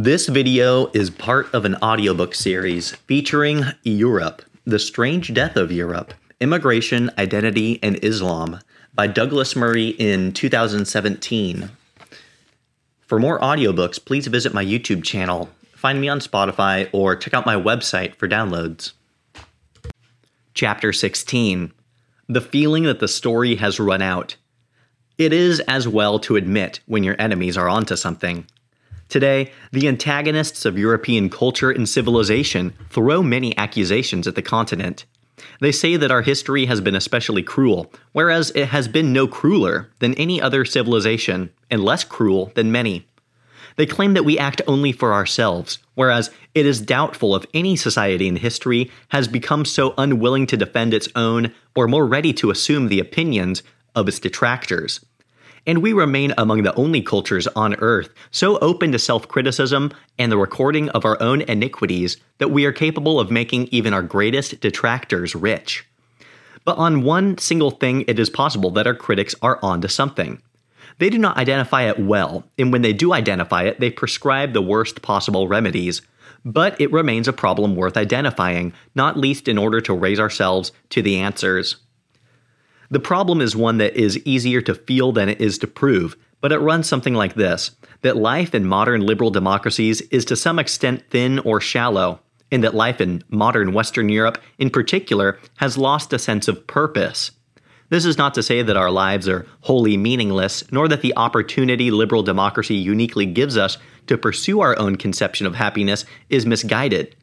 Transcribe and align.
This 0.00 0.28
video 0.28 0.92
is 0.92 1.10
part 1.10 1.52
of 1.52 1.64
an 1.64 1.74
audiobook 1.82 2.32
series 2.32 2.92
featuring 3.08 3.64
Europe, 3.82 4.42
The 4.64 4.78
Strange 4.78 5.34
Death 5.34 5.56
of 5.56 5.72
Europe 5.72 6.14
Immigration, 6.38 7.10
Identity, 7.18 7.80
and 7.82 7.98
Islam 8.04 8.60
by 8.94 9.08
Douglas 9.08 9.56
Murray 9.56 9.88
in 9.88 10.32
2017. 10.32 11.70
For 13.08 13.18
more 13.18 13.40
audiobooks, 13.40 13.98
please 14.04 14.28
visit 14.28 14.54
my 14.54 14.64
YouTube 14.64 15.02
channel, 15.02 15.50
find 15.74 16.00
me 16.00 16.08
on 16.08 16.20
Spotify, 16.20 16.88
or 16.92 17.16
check 17.16 17.34
out 17.34 17.44
my 17.44 17.56
website 17.56 18.14
for 18.14 18.28
downloads. 18.28 18.92
Chapter 20.54 20.92
16 20.92 21.72
The 22.28 22.40
Feeling 22.40 22.84
That 22.84 23.00
the 23.00 23.08
Story 23.08 23.56
Has 23.56 23.80
Run 23.80 24.02
Out. 24.02 24.36
It 25.18 25.32
is 25.32 25.58
as 25.66 25.88
well 25.88 26.20
to 26.20 26.36
admit 26.36 26.78
when 26.86 27.02
your 27.02 27.16
enemies 27.18 27.56
are 27.56 27.68
onto 27.68 27.96
something. 27.96 28.46
Today, 29.08 29.52
the 29.72 29.88
antagonists 29.88 30.66
of 30.66 30.78
European 30.78 31.30
culture 31.30 31.70
and 31.70 31.88
civilization 31.88 32.74
throw 32.90 33.22
many 33.22 33.56
accusations 33.56 34.26
at 34.26 34.34
the 34.34 34.42
continent. 34.42 35.06
They 35.60 35.72
say 35.72 35.96
that 35.96 36.10
our 36.10 36.22
history 36.22 36.66
has 36.66 36.80
been 36.80 36.94
especially 36.94 37.42
cruel, 37.42 37.90
whereas 38.12 38.50
it 38.54 38.66
has 38.66 38.86
been 38.86 39.12
no 39.12 39.26
crueler 39.26 39.88
than 40.00 40.14
any 40.14 40.42
other 40.42 40.64
civilization, 40.64 41.50
and 41.70 41.82
less 41.82 42.04
cruel 42.04 42.52
than 42.54 42.70
many. 42.70 43.06
They 43.76 43.86
claim 43.86 44.14
that 44.14 44.24
we 44.24 44.38
act 44.38 44.60
only 44.66 44.92
for 44.92 45.14
ourselves, 45.14 45.78
whereas 45.94 46.30
it 46.54 46.66
is 46.66 46.80
doubtful 46.80 47.34
if 47.36 47.46
any 47.54 47.76
society 47.76 48.28
in 48.28 48.36
history 48.36 48.90
has 49.10 49.28
become 49.28 49.64
so 49.64 49.94
unwilling 49.96 50.46
to 50.48 50.56
defend 50.56 50.92
its 50.92 51.08
own 51.14 51.54
or 51.74 51.86
more 51.88 52.06
ready 52.06 52.32
to 52.34 52.50
assume 52.50 52.88
the 52.88 53.00
opinions 53.00 53.62
of 53.94 54.08
its 54.08 54.18
detractors 54.18 55.00
and 55.68 55.82
we 55.82 55.92
remain 55.92 56.32
among 56.38 56.62
the 56.62 56.74
only 56.76 57.02
cultures 57.02 57.46
on 57.48 57.76
earth 57.76 58.08
so 58.30 58.58
open 58.58 58.90
to 58.90 58.98
self 58.98 59.28
criticism 59.28 59.92
and 60.18 60.32
the 60.32 60.38
recording 60.38 60.88
of 60.88 61.04
our 61.04 61.20
own 61.22 61.42
iniquities 61.42 62.16
that 62.38 62.50
we 62.50 62.64
are 62.64 62.72
capable 62.72 63.20
of 63.20 63.30
making 63.30 63.66
even 63.66 63.92
our 63.92 64.02
greatest 64.02 64.58
detractors 64.60 65.34
rich. 65.34 65.86
But 66.64 66.78
on 66.78 67.02
one 67.02 67.38
single 67.38 67.70
thing, 67.70 68.04
it 68.08 68.18
is 68.18 68.30
possible 68.30 68.70
that 68.72 68.86
our 68.86 68.94
critics 68.94 69.34
are 69.42 69.58
onto 69.62 69.88
something. 69.88 70.42
They 70.98 71.10
do 71.10 71.18
not 71.18 71.36
identify 71.36 71.82
it 71.82 72.00
well, 72.00 72.44
and 72.58 72.72
when 72.72 72.82
they 72.82 72.92
do 72.92 73.12
identify 73.12 73.64
it, 73.64 73.78
they 73.78 73.90
prescribe 73.90 74.52
the 74.52 74.62
worst 74.62 75.02
possible 75.02 75.48
remedies. 75.48 76.02
But 76.44 76.80
it 76.80 76.92
remains 76.92 77.28
a 77.28 77.32
problem 77.32 77.76
worth 77.76 77.96
identifying, 77.96 78.72
not 78.94 79.18
least 79.18 79.48
in 79.48 79.58
order 79.58 79.80
to 79.82 79.92
raise 79.92 80.18
ourselves 80.18 80.72
to 80.90 81.02
the 81.02 81.18
answers. 81.18 81.76
The 82.90 83.00
problem 83.00 83.40
is 83.40 83.54
one 83.54 83.78
that 83.78 83.96
is 83.96 84.18
easier 84.24 84.60
to 84.62 84.74
feel 84.74 85.12
than 85.12 85.28
it 85.28 85.40
is 85.40 85.58
to 85.58 85.66
prove, 85.66 86.16
but 86.40 86.52
it 86.52 86.58
runs 86.58 86.88
something 86.88 87.14
like 87.14 87.34
this 87.34 87.72
that 88.02 88.16
life 88.16 88.54
in 88.54 88.64
modern 88.64 89.00
liberal 89.00 89.30
democracies 89.30 90.00
is 90.02 90.24
to 90.24 90.36
some 90.36 90.58
extent 90.58 91.02
thin 91.10 91.40
or 91.40 91.60
shallow, 91.60 92.20
and 92.50 92.62
that 92.62 92.74
life 92.74 93.00
in 93.00 93.22
modern 93.28 93.72
Western 93.72 94.08
Europe, 94.08 94.38
in 94.56 94.70
particular, 94.70 95.38
has 95.56 95.76
lost 95.76 96.12
a 96.12 96.18
sense 96.18 96.48
of 96.48 96.66
purpose. 96.66 97.32
This 97.90 98.04
is 98.04 98.18
not 98.18 98.34
to 98.34 98.42
say 98.42 98.62
that 98.62 98.76
our 98.76 98.90
lives 98.90 99.28
are 99.28 99.46
wholly 99.62 99.96
meaningless, 99.96 100.62
nor 100.70 100.88
that 100.88 101.02
the 101.02 101.16
opportunity 101.16 101.90
liberal 101.90 102.22
democracy 102.22 102.74
uniquely 102.74 103.26
gives 103.26 103.56
us 103.56 103.78
to 104.06 104.18
pursue 104.18 104.60
our 104.60 104.78
own 104.78 104.96
conception 104.96 105.46
of 105.46 105.54
happiness 105.54 106.04
is 106.28 106.46
misguided. 106.46 107.16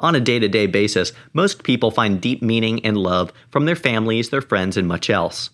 On 0.00 0.14
a 0.14 0.20
day 0.20 0.38
to 0.38 0.48
day 0.48 0.66
basis, 0.66 1.12
most 1.32 1.64
people 1.64 1.90
find 1.90 2.20
deep 2.20 2.40
meaning 2.40 2.84
and 2.84 2.96
love 2.96 3.32
from 3.50 3.64
their 3.64 3.76
families, 3.76 4.30
their 4.30 4.40
friends, 4.40 4.76
and 4.76 4.86
much 4.86 5.10
else. 5.10 5.50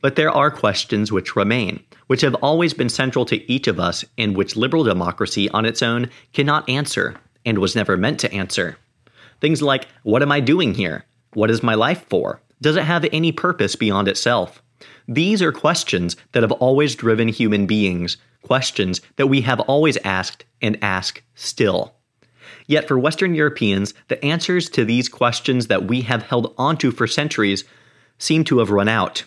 But 0.00 0.16
there 0.16 0.30
are 0.30 0.50
questions 0.50 1.12
which 1.12 1.36
remain, 1.36 1.82
which 2.08 2.20
have 2.22 2.34
always 2.36 2.74
been 2.74 2.88
central 2.88 3.24
to 3.26 3.50
each 3.50 3.68
of 3.68 3.78
us, 3.78 4.04
and 4.18 4.36
which 4.36 4.56
liberal 4.56 4.84
democracy 4.84 5.48
on 5.50 5.64
its 5.64 5.82
own 5.82 6.10
cannot 6.32 6.68
answer, 6.68 7.14
and 7.46 7.58
was 7.58 7.76
never 7.76 7.96
meant 7.96 8.18
to 8.20 8.32
answer. 8.32 8.76
Things 9.40 9.62
like 9.62 9.86
What 10.02 10.22
am 10.22 10.32
I 10.32 10.40
doing 10.40 10.74
here? 10.74 11.04
What 11.32 11.50
is 11.50 11.62
my 11.62 11.74
life 11.74 12.04
for? 12.08 12.40
Does 12.60 12.76
it 12.76 12.84
have 12.84 13.06
any 13.12 13.32
purpose 13.32 13.76
beyond 13.76 14.08
itself? 14.08 14.62
These 15.06 15.40
are 15.42 15.52
questions 15.52 16.16
that 16.32 16.42
have 16.42 16.52
always 16.52 16.94
driven 16.94 17.28
human 17.28 17.66
beings, 17.66 18.16
questions 18.42 19.00
that 19.16 19.26
we 19.28 19.42
have 19.42 19.60
always 19.60 19.96
asked 19.98 20.44
and 20.60 20.78
ask 20.82 21.22
still. 21.34 21.94
Yet 22.66 22.88
for 22.88 22.98
Western 22.98 23.34
Europeans, 23.34 23.92
the 24.08 24.22
answers 24.24 24.68
to 24.70 24.84
these 24.84 25.08
questions 25.08 25.66
that 25.66 25.84
we 25.84 26.02
have 26.02 26.22
held 26.22 26.54
onto 26.56 26.90
for 26.90 27.06
centuries 27.06 27.64
seem 28.18 28.44
to 28.44 28.58
have 28.58 28.70
run 28.70 28.88
out. 28.88 29.24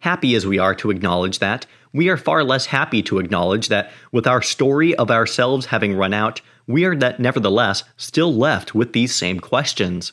Happy 0.00 0.34
as 0.34 0.46
we 0.46 0.58
are 0.58 0.74
to 0.76 0.90
acknowledge 0.90 1.38
that, 1.38 1.66
we 1.92 2.08
are 2.08 2.16
far 2.16 2.42
less 2.42 2.66
happy 2.66 3.02
to 3.02 3.18
acknowledge 3.18 3.68
that 3.68 3.92
with 4.10 4.26
our 4.26 4.40
story 4.40 4.94
of 4.94 5.10
ourselves 5.10 5.66
having 5.66 5.94
run 5.94 6.14
out, 6.14 6.40
we 6.66 6.84
are 6.84 6.96
that 6.96 7.20
nevertheless 7.20 7.84
still 7.96 8.34
left 8.34 8.74
with 8.74 8.92
these 8.92 9.14
same 9.14 9.38
questions. 9.40 10.12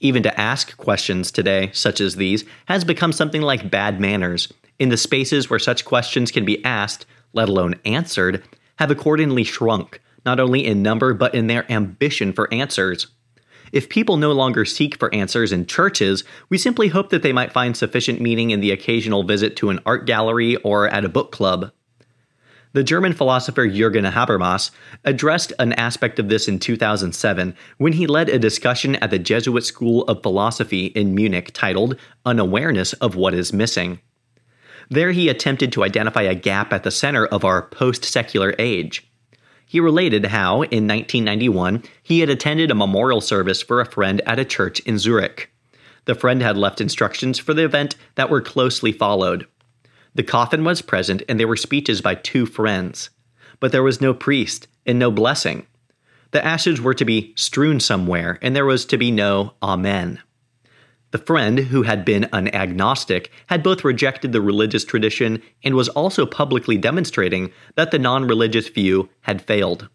Even 0.00 0.22
to 0.22 0.40
ask 0.40 0.76
questions 0.76 1.30
today, 1.30 1.70
such 1.72 2.00
as 2.00 2.16
these, 2.16 2.44
has 2.66 2.84
become 2.84 3.12
something 3.12 3.40
like 3.40 3.70
bad 3.70 3.98
manners. 3.98 4.52
In 4.78 4.90
the 4.90 4.98
spaces 4.98 5.48
where 5.48 5.58
such 5.58 5.86
questions 5.86 6.30
can 6.30 6.44
be 6.44 6.62
asked, 6.64 7.06
let 7.32 7.48
alone 7.48 7.76
answered, 7.86 8.44
have 8.78 8.90
accordingly 8.90 9.42
shrunk, 9.42 10.02
not 10.26 10.40
only 10.40 10.66
in 10.66 10.82
number, 10.82 11.14
but 11.14 11.34
in 11.34 11.46
their 11.46 11.70
ambition 11.72 12.32
for 12.32 12.52
answers. 12.52 13.06
If 13.72 13.88
people 13.88 14.16
no 14.16 14.32
longer 14.32 14.64
seek 14.64 14.98
for 14.98 15.14
answers 15.14 15.52
in 15.52 15.66
churches, 15.66 16.24
we 16.48 16.58
simply 16.58 16.88
hope 16.88 17.10
that 17.10 17.22
they 17.22 17.32
might 17.32 17.52
find 17.52 17.76
sufficient 17.76 18.20
meaning 18.20 18.50
in 18.50 18.60
the 18.60 18.70
occasional 18.70 19.22
visit 19.22 19.56
to 19.56 19.70
an 19.70 19.80
art 19.86 20.06
gallery 20.06 20.56
or 20.56 20.88
at 20.88 21.04
a 21.04 21.08
book 21.08 21.32
club. 21.32 21.72
The 22.72 22.84
German 22.84 23.14
philosopher 23.14 23.66
Jürgen 23.66 24.10
Habermas 24.10 24.70
addressed 25.04 25.52
an 25.58 25.72
aspect 25.74 26.18
of 26.18 26.28
this 26.28 26.46
in 26.46 26.58
2007 26.58 27.56
when 27.78 27.94
he 27.94 28.06
led 28.06 28.28
a 28.28 28.38
discussion 28.38 28.96
at 28.96 29.10
the 29.10 29.18
Jesuit 29.18 29.64
School 29.64 30.02
of 30.02 30.22
Philosophy 30.22 30.86
in 30.86 31.14
Munich 31.14 31.52
titled 31.54 31.96
Unawareness 32.26 32.92
of 32.94 33.16
What 33.16 33.32
is 33.32 33.52
Missing. 33.52 34.00
There 34.90 35.12
he 35.12 35.28
attempted 35.28 35.72
to 35.72 35.84
identify 35.84 36.22
a 36.22 36.34
gap 36.34 36.72
at 36.72 36.82
the 36.82 36.90
center 36.90 37.26
of 37.26 37.44
our 37.44 37.62
post 37.62 38.04
secular 38.04 38.54
age. 38.58 39.10
He 39.66 39.80
related 39.80 40.26
how, 40.26 40.62
in 40.62 40.86
1991, 40.86 41.82
he 42.02 42.20
had 42.20 42.30
attended 42.30 42.70
a 42.70 42.74
memorial 42.74 43.20
service 43.20 43.60
for 43.60 43.80
a 43.80 43.90
friend 43.90 44.22
at 44.24 44.38
a 44.38 44.44
church 44.44 44.78
in 44.80 44.98
Zurich. 44.98 45.52
The 46.04 46.14
friend 46.14 46.40
had 46.40 46.56
left 46.56 46.80
instructions 46.80 47.40
for 47.40 47.52
the 47.52 47.64
event 47.64 47.96
that 48.14 48.30
were 48.30 48.40
closely 48.40 48.92
followed. 48.92 49.46
The 50.14 50.22
coffin 50.22 50.64
was 50.64 50.82
present, 50.82 51.22
and 51.28 51.38
there 51.38 51.48
were 51.48 51.56
speeches 51.56 52.00
by 52.00 52.14
two 52.14 52.46
friends. 52.46 53.10
But 53.58 53.72
there 53.72 53.82
was 53.82 54.00
no 54.00 54.14
priest 54.14 54.68
and 54.86 54.98
no 54.98 55.10
blessing. 55.10 55.66
The 56.30 56.44
ashes 56.44 56.80
were 56.80 56.94
to 56.94 57.04
be 57.04 57.34
strewn 57.36 57.80
somewhere, 57.80 58.38
and 58.40 58.54
there 58.54 58.64
was 58.64 58.86
to 58.86 58.96
be 58.96 59.10
no 59.10 59.54
Amen. 59.62 60.20
The 61.12 61.18
friend, 61.18 61.58
who 61.58 61.82
had 61.82 62.04
been 62.04 62.28
an 62.32 62.52
agnostic, 62.54 63.30
had 63.46 63.62
both 63.62 63.84
rejected 63.84 64.32
the 64.32 64.40
religious 64.40 64.84
tradition 64.84 65.40
and 65.62 65.74
was 65.74 65.88
also 65.90 66.26
publicly 66.26 66.76
demonstrating 66.76 67.52
that 67.76 67.90
the 67.90 67.98
non 67.98 68.26
religious 68.26 68.68
view 68.68 69.08
had 69.22 69.40
failed. 69.40 69.88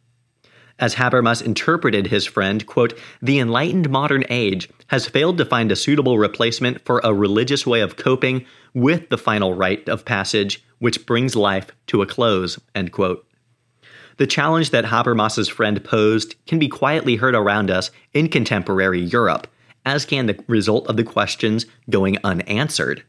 As 0.80 0.96
Habermas 0.96 1.44
interpreted 1.44 2.08
his 2.08 2.26
friend, 2.26 2.66
quote, 2.66 2.98
the 3.22 3.40
enlightened 3.40 3.90
modern 3.90 4.24
age 4.30 4.70
has 4.88 5.06
failed 5.06 5.38
to 5.38 5.46
find 5.46 5.72
a 5.72 5.76
suitable 5.76 6.18
replacement 6.18 6.84
for 6.86 7.02
a 7.04 7.14
religious 7.14 7.68
way 7.68 7.82
of 7.82 7.98
coping 7.98 8.46
with 8.74 9.10
the 9.10 9.18
final 9.18 9.54
rite 9.54 9.88
of 9.88 10.06
passage, 10.06 10.64
which 10.80 11.06
brings 11.06 11.36
life 11.36 11.68
to 11.88 12.02
a 12.02 12.08
close, 12.08 12.60
end 12.74 12.92
quote. 12.92 13.28
The 14.18 14.26
challenge 14.26 14.72
that 14.72 14.86
Habermas's 14.86 15.50
friend 15.50 15.84
posed 15.84 16.36
can 16.48 16.58
be 16.58 16.68
quietly 16.68 17.18
heard 17.18 17.36
around 17.36 17.70
us 17.70 17.92
in 18.14 18.28
contemporary 18.30 19.02
Europe 19.02 19.48
as 19.86 20.06
can 20.06 20.26
the 20.26 20.44
result 20.48 20.88
of 20.88 20.98
the 20.98 21.04
questions 21.04 21.66
going 21.90 22.18
unanswered. 22.24 23.04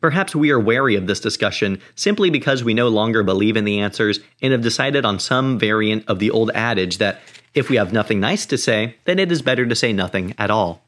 Perhaps 0.00 0.34
we 0.34 0.50
are 0.50 0.60
wary 0.60 0.94
of 0.94 1.06
this 1.06 1.20
discussion 1.20 1.80
simply 1.94 2.30
because 2.30 2.64
we 2.64 2.74
no 2.74 2.88
longer 2.88 3.22
believe 3.22 3.56
in 3.56 3.64
the 3.64 3.80
answers 3.80 4.20
and 4.40 4.52
have 4.52 4.62
decided 4.62 5.04
on 5.04 5.18
some 5.18 5.58
variant 5.58 6.08
of 6.08 6.18
the 6.18 6.30
old 6.30 6.50
adage 6.54 6.98
that 6.98 7.20
if 7.54 7.68
we 7.68 7.76
have 7.76 7.92
nothing 7.92 8.20
nice 8.20 8.46
to 8.46 8.56
say, 8.56 8.96
then 9.04 9.18
it 9.18 9.32
is 9.32 9.42
better 9.42 9.66
to 9.66 9.74
say 9.74 9.92
nothing 9.92 10.34
at 10.38 10.50
all. 10.50 10.82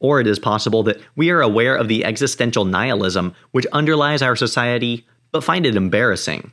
Or 0.00 0.20
it 0.20 0.26
is 0.26 0.38
possible 0.38 0.82
that 0.84 1.00
we 1.14 1.30
are 1.30 1.40
aware 1.40 1.76
of 1.76 1.88
the 1.88 2.04
existential 2.04 2.64
nihilism 2.64 3.34
which 3.50 3.66
underlies 3.72 4.22
our 4.22 4.36
society, 4.36 5.06
but 5.30 5.44
find 5.44 5.66
it 5.66 5.76
embarrassing. 5.76 6.52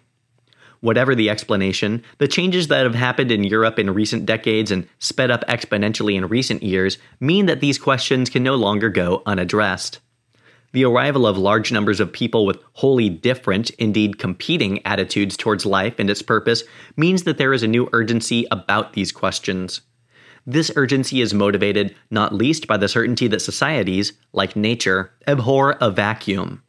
Whatever 0.84 1.16
the 1.16 1.30
explanation, 1.30 2.04
the 2.18 2.28
changes 2.28 2.68
that 2.68 2.84
have 2.84 2.94
happened 2.94 3.32
in 3.32 3.46
Europe 3.46 3.80
in 3.80 3.94
recent 3.94 4.26
decades 4.26 4.70
and 4.70 4.86
sped 5.00 5.32
up 5.32 5.46
exponentially 5.48 6.16
in 6.16 6.28
recent 6.28 6.62
years 6.62 6.98
mean 7.22 7.46
that 7.46 7.62
these 7.62 7.80
questions 7.80 8.30
can 8.30 8.44
no 8.44 8.56
longer 8.56 8.90
go 8.90 9.24
unaddressed. 9.26 10.02
The 10.74 10.84
arrival 10.84 11.26
of 11.26 11.38
large 11.38 11.72
numbers 11.72 12.02
of 12.02 12.12
people 12.12 12.46
with 12.46 12.62
wholly 12.74 13.08
different, 13.08 13.70
indeed 13.70 14.20
competing, 14.20 14.86
attitudes 14.86 15.38
towards 15.38 15.66
life 15.66 16.00
and 16.00 16.10
its 16.10 16.22
purpose 16.22 16.64
means 16.98 17.24
that 17.24 17.38
there 17.38 17.54
is 17.54 17.64
a 17.64 17.68
new 17.68 17.88
urgency 17.94 18.46
about 18.52 18.92
these 18.92 19.14
questions. 19.14 19.80
This 20.46 20.70
urgency 20.76 21.22
is 21.22 21.34
motivated 21.34 21.96
not 22.12 22.36
least 22.36 22.68
by 22.68 22.76
the 22.76 22.90
certainty 22.90 23.30
that 23.30 23.40
societies, 23.40 24.12
like 24.34 24.58
nature, 24.58 25.14
abhor 25.28 25.78
a 25.80 25.90
vacuum. 25.90 26.62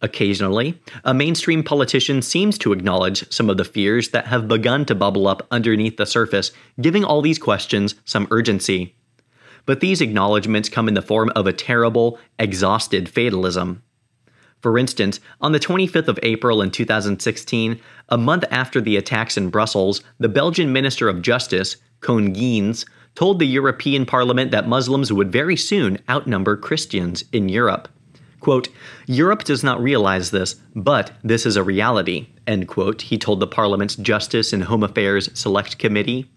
Occasionally, 0.00 0.80
a 1.04 1.12
mainstream 1.12 1.64
politician 1.64 2.22
seems 2.22 2.56
to 2.58 2.72
acknowledge 2.72 3.30
some 3.32 3.50
of 3.50 3.56
the 3.56 3.64
fears 3.64 4.10
that 4.10 4.28
have 4.28 4.46
begun 4.46 4.84
to 4.86 4.94
bubble 4.94 5.26
up 5.26 5.46
underneath 5.50 5.96
the 5.96 6.06
surface, 6.06 6.52
giving 6.80 7.04
all 7.04 7.20
these 7.20 7.38
questions 7.38 7.96
some 8.04 8.28
urgency. 8.30 8.94
But 9.66 9.80
these 9.80 10.00
acknowledgments 10.00 10.68
come 10.68 10.86
in 10.86 10.94
the 10.94 11.02
form 11.02 11.30
of 11.34 11.46
a 11.46 11.52
terrible, 11.52 12.18
exhausted 12.38 13.08
fatalism. 13.08 13.82
For 14.60 14.78
instance, 14.78 15.20
on 15.40 15.52
the 15.52 15.60
25th 15.60 16.08
of 16.08 16.18
April 16.22 16.62
in 16.62 16.70
2016, 16.70 17.80
a 18.08 18.18
month 18.18 18.44
after 18.50 18.80
the 18.80 18.96
attacks 18.96 19.36
in 19.36 19.50
Brussels, 19.50 20.02
the 20.18 20.28
Belgian 20.28 20.72
Minister 20.72 21.08
of 21.08 21.22
Justice, 21.22 21.76
Koen 22.00 22.34
Geens, 22.34 22.84
told 23.14 23.38
the 23.38 23.46
European 23.46 24.06
Parliament 24.06 24.52
that 24.52 24.68
Muslims 24.68 25.12
would 25.12 25.32
very 25.32 25.56
soon 25.56 25.98
outnumber 26.08 26.56
Christians 26.56 27.24
in 27.32 27.48
Europe. 27.48 27.88
Quote, 28.48 28.70
Europe 29.04 29.44
does 29.44 29.62
not 29.62 29.78
realize 29.78 30.30
this, 30.30 30.56
but 30.74 31.10
this 31.22 31.44
is 31.44 31.56
a 31.56 31.62
reality, 31.62 32.28
end 32.46 32.66
quote, 32.66 33.02
he 33.02 33.18
told 33.18 33.40
the 33.40 33.46
Parliament's 33.46 33.94
Justice 33.94 34.54
and 34.54 34.64
Home 34.64 34.82
Affairs 34.82 35.28
Select 35.34 35.76
Committee. 35.76 36.30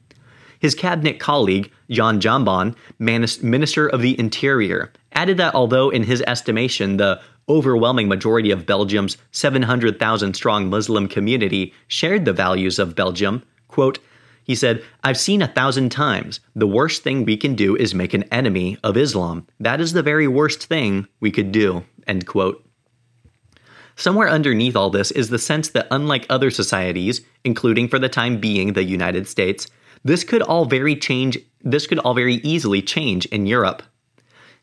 His 0.59 0.75
cabinet 0.75 1.21
colleague, 1.21 1.71
Jean 1.89 2.19
Jambon, 2.19 2.75
Minister 2.99 3.87
of 3.87 4.01
the 4.01 4.19
Interior, 4.19 4.91
added 5.13 5.37
that 5.37 5.55
although, 5.55 5.89
in 5.89 6.03
his 6.03 6.21
estimation, 6.27 6.97
the 6.97 7.21
overwhelming 7.47 8.09
majority 8.09 8.51
of 8.51 8.65
Belgium's 8.65 9.17
700,000 9.31 10.33
strong 10.33 10.69
Muslim 10.69 11.07
community 11.07 11.73
shared 11.87 12.25
the 12.25 12.33
values 12.33 12.77
of 12.77 12.93
Belgium, 12.93 13.41
quote, 13.69 13.99
he 14.43 14.55
said, 14.55 14.83
I've 15.03 15.19
seen 15.19 15.41
a 15.41 15.47
thousand 15.47 15.91
times. 15.91 16.39
The 16.55 16.67
worst 16.67 17.03
thing 17.03 17.25
we 17.25 17.37
can 17.37 17.55
do 17.55 17.75
is 17.75 17.93
make 17.93 18.13
an 18.13 18.23
enemy 18.23 18.77
of 18.83 18.97
Islam. 18.97 19.47
That 19.59 19.79
is 19.79 19.93
the 19.93 20.03
very 20.03 20.27
worst 20.27 20.65
thing 20.65 21.07
we 21.19 21.31
could 21.31 21.51
do. 21.51 21.85
End 22.07 22.25
quote. 22.25 22.65
Somewhere 23.95 24.29
underneath 24.29 24.75
all 24.75 24.89
this 24.89 25.11
is 25.11 25.29
the 25.29 25.37
sense 25.37 25.69
that, 25.69 25.87
unlike 25.91 26.25
other 26.29 26.49
societies, 26.49 27.21
including 27.43 27.87
for 27.87 27.99
the 27.99 28.09
time 28.09 28.39
being 28.39 28.73
the 28.73 28.83
United 28.83 29.27
States, 29.27 29.67
this 30.03 30.23
could 30.23 30.41
all 30.41 30.65
very 30.65 30.95
change. 30.95 31.37
This 31.61 31.85
could 31.85 31.99
all 31.99 32.13
very 32.13 32.35
easily 32.35 32.81
change 32.81 33.25
in 33.27 33.45
Europe. 33.45 33.83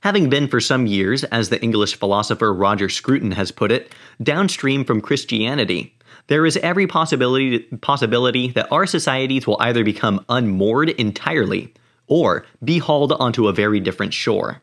Having 0.01 0.31
been 0.31 0.49
for 0.49 0.61
some 0.61 0.87
years, 0.87 1.25
as 1.25 1.49
the 1.49 1.61
English 1.63 1.97
philosopher 1.97 2.55
Roger 2.55 2.89
Scruton 2.89 3.33
has 3.33 3.51
put 3.51 3.73
it, 3.73 3.93
downstream 4.23 4.85
from 4.85 5.01
Christianity, 5.01 5.95
there 6.29 6.47
is 6.47 6.57
every 6.59 6.87
possibility 6.87 7.61
possibility 7.81 8.51
that 8.53 8.71
our 8.71 8.87
societies 8.87 9.47
will 9.47 9.57
either 9.61 9.83
become 9.85 10.25
unmoored 10.29 10.91
entirely 10.91 11.73
or 12.07 12.45
be 12.65 12.79
hauled 12.79 13.13
onto 13.13 13.49
a 13.49 13.53
very 13.53 13.81
different 13.81 14.15
shore. 14.15 14.63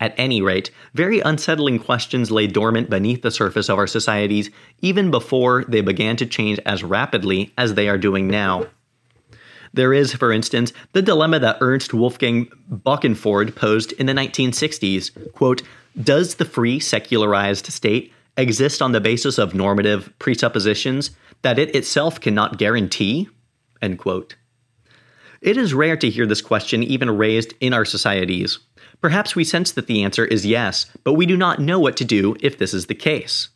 At 0.00 0.14
any 0.18 0.42
rate, 0.42 0.70
very 0.92 1.20
unsettling 1.20 1.78
questions 1.78 2.30
lay 2.30 2.46
dormant 2.46 2.90
beneath 2.90 3.22
the 3.22 3.30
surface 3.30 3.68
of 3.68 3.78
our 3.78 3.86
societies 3.86 4.50
even 4.82 5.10
before 5.10 5.64
they 5.64 5.80
began 5.80 6.16
to 6.16 6.26
change 6.26 6.58
as 6.66 6.82
rapidly 6.82 7.52
as 7.56 7.74
they 7.74 7.88
are 7.88 7.98
doing 7.98 8.28
now. 8.28 8.66
There 9.72 9.92
is, 9.92 10.14
for 10.14 10.32
instance, 10.32 10.72
the 10.92 11.02
dilemma 11.02 11.40
that 11.40 11.58
Ernst 11.60 11.92
Wolfgang 11.92 12.46
Böckenförde 12.70 13.54
posed 13.54 13.92
in 13.92 14.06
the 14.06 14.12
1960s. 14.12 15.32
Quote, 15.32 15.62
Does 16.00 16.36
the 16.36 16.44
free, 16.44 16.78
secularized 16.78 17.66
state 17.66 18.12
exist 18.36 18.80
on 18.80 18.92
the 18.92 19.00
basis 19.00 19.36
of 19.36 19.54
normative 19.54 20.12
presuppositions 20.18 21.10
that 21.42 21.58
it 21.58 21.74
itself 21.74 22.20
cannot 22.20 22.58
guarantee? 22.58 23.28
End 23.82 23.98
quote. 23.98 24.36
It 25.40 25.56
is 25.56 25.74
rare 25.74 25.96
to 25.96 26.08
hear 26.08 26.24
this 26.24 26.40
question 26.40 26.82
even 26.82 27.18
raised 27.18 27.52
in 27.60 27.74
our 27.74 27.84
societies. 27.84 28.60
Perhaps 29.04 29.36
we 29.36 29.44
sense 29.44 29.70
that 29.72 29.86
the 29.86 30.02
answer 30.02 30.24
is 30.24 30.46
yes, 30.46 30.86
but 31.02 31.12
we 31.12 31.26
do 31.26 31.36
not 31.36 31.60
know 31.60 31.78
what 31.78 31.94
to 31.98 32.06
do 32.06 32.36
if 32.40 32.56
this 32.56 32.72
is 32.72 32.86
the 32.86 32.94
case. 32.94 33.50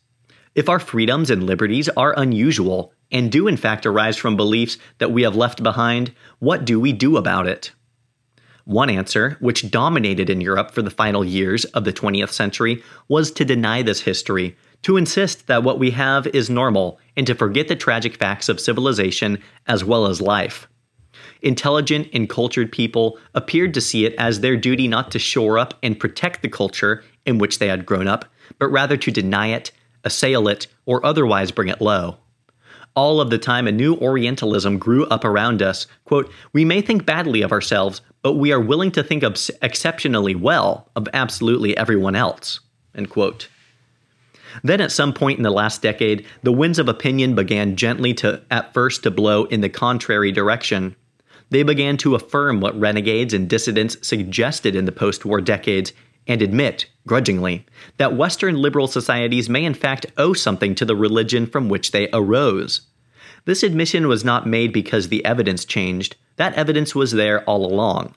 If 0.53 0.69
our 0.69 0.77
freedoms 0.77 1.31
and 1.31 1.41
liberties 1.41 1.89
are 1.97 2.13
unusual, 2.15 2.93
and 3.11 3.31
do 3.31 3.47
in 3.47 3.57
fact 3.57 3.87
arise 3.87 4.15
from 4.15 4.37
beliefs 4.37 4.77
that 4.99 5.11
we 5.11 5.23
have 5.23 5.35
left 5.35 5.63
behind, 5.63 6.13
what 6.37 6.65
do 6.65 6.79
we 6.79 6.93
do 6.93 7.17
about 7.17 7.47
it? 7.47 7.71
One 8.65 8.91
answer, 8.91 9.37
which 9.39 9.71
dominated 9.71 10.29
in 10.29 10.39
Europe 10.39 10.69
for 10.69 10.83
the 10.83 10.91
final 10.91 11.25
years 11.25 11.65
of 11.65 11.83
the 11.83 11.93
20th 11.93 12.29
century, 12.29 12.83
was 13.07 13.31
to 13.31 13.43
deny 13.43 13.81
this 13.81 14.01
history, 14.01 14.55
to 14.83 14.97
insist 14.97 15.47
that 15.47 15.63
what 15.63 15.79
we 15.79 15.89
have 15.89 16.27
is 16.27 16.51
normal, 16.51 16.99
and 17.17 17.25
to 17.25 17.33
forget 17.33 17.67
the 17.67 17.75
tragic 17.75 18.17
facts 18.17 18.49
of 18.49 18.59
civilization 18.59 19.41
as 19.65 19.83
well 19.83 20.05
as 20.05 20.21
life. 20.21 20.68
Intelligent 21.41 22.07
and 22.13 22.29
cultured 22.29 22.71
people 22.71 23.17
appeared 23.33 23.73
to 23.73 23.81
see 23.81 24.05
it 24.05 24.13
as 24.17 24.41
their 24.41 24.57
duty 24.57 24.87
not 24.87 25.11
to 25.11 25.19
shore 25.19 25.57
up 25.57 25.73
and 25.81 25.99
protect 25.99 26.41
the 26.41 26.49
culture 26.49 27.03
in 27.25 27.37
which 27.37 27.59
they 27.59 27.67
had 27.67 27.85
grown 27.85 28.07
up, 28.07 28.25
but 28.57 28.67
rather 28.67 28.97
to 28.97 29.11
deny 29.11 29.47
it, 29.47 29.71
assail 30.03 30.47
it, 30.47 30.67
or 30.85 31.05
otherwise 31.05 31.51
bring 31.51 31.69
it 31.69 31.81
low. 31.81 32.17
All 32.95 33.21
of 33.21 33.29
the 33.29 33.37
time, 33.37 33.67
a 33.67 33.71
new 33.71 33.95
Orientalism 33.95 34.77
grew 34.77 35.05
up 35.05 35.23
around 35.23 35.61
us. 35.61 35.87
Quote, 36.05 36.29
We 36.51 36.65
may 36.65 36.81
think 36.81 37.05
badly 37.05 37.41
of 37.41 37.51
ourselves, 37.51 38.01
but 38.21 38.33
we 38.33 38.51
are 38.51 38.59
willing 38.59 38.91
to 38.91 39.03
think 39.03 39.23
exceptionally 39.61 40.35
well 40.35 40.89
of 40.95 41.07
absolutely 41.13 41.77
everyone 41.77 42.15
else. 42.15 42.59
End 42.95 43.09
quote. 43.09 43.47
Then 44.63 44.81
at 44.81 44.91
some 44.91 45.13
point 45.13 45.37
in 45.37 45.43
the 45.43 45.51
last 45.51 45.81
decade, 45.81 46.25
the 46.43 46.51
winds 46.51 46.79
of 46.79 46.89
opinion 46.89 47.35
began 47.35 47.75
gently 47.75 48.13
to 48.15 48.41
at 48.49 48.73
first 48.73 49.03
to 49.03 49.11
blow 49.11 49.45
in 49.45 49.61
the 49.61 49.69
contrary 49.69 50.31
direction. 50.31 50.95
They 51.49 51.63
began 51.63 51.97
to 51.97 52.15
affirm 52.15 52.61
what 52.61 52.79
renegades 52.79 53.33
and 53.33 53.49
dissidents 53.49 53.97
suggested 54.01 54.75
in 54.75 54.85
the 54.85 54.91
post-war 54.91 55.41
decades 55.41 55.93
and 56.27 56.41
admit, 56.41 56.85
grudgingly, 57.07 57.65
that 57.97 58.15
Western 58.15 58.61
liberal 58.61 58.87
societies 58.87 59.49
may 59.49 59.65
in 59.65 59.73
fact 59.73 60.05
owe 60.17 60.33
something 60.33 60.75
to 60.75 60.85
the 60.85 60.95
religion 60.95 61.47
from 61.47 61.69
which 61.69 61.91
they 61.91 62.07
arose. 62.13 62.81
This 63.45 63.63
admission 63.63 64.07
was 64.07 64.23
not 64.23 64.45
made 64.45 64.71
because 64.71 65.07
the 65.07 65.25
evidence 65.25 65.65
changed, 65.65 66.15
that 66.35 66.53
evidence 66.53 66.93
was 66.93 67.13
there 67.13 67.43
all 67.45 67.65
along. 67.65 68.13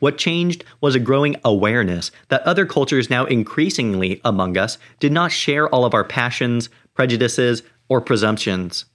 What 0.00 0.18
changed 0.18 0.64
was 0.80 0.96
a 0.96 1.00
growing 1.00 1.36
awareness 1.44 2.10
that 2.28 2.42
other 2.42 2.66
cultures 2.66 3.08
now 3.08 3.24
increasingly 3.26 4.20
among 4.24 4.58
us 4.58 4.76
did 4.98 5.12
not 5.12 5.30
share 5.30 5.68
all 5.68 5.84
of 5.84 5.94
our 5.94 6.02
passions, 6.02 6.68
prejudices, 6.94 7.62
or 7.88 8.00
presumptions. 8.00 8.86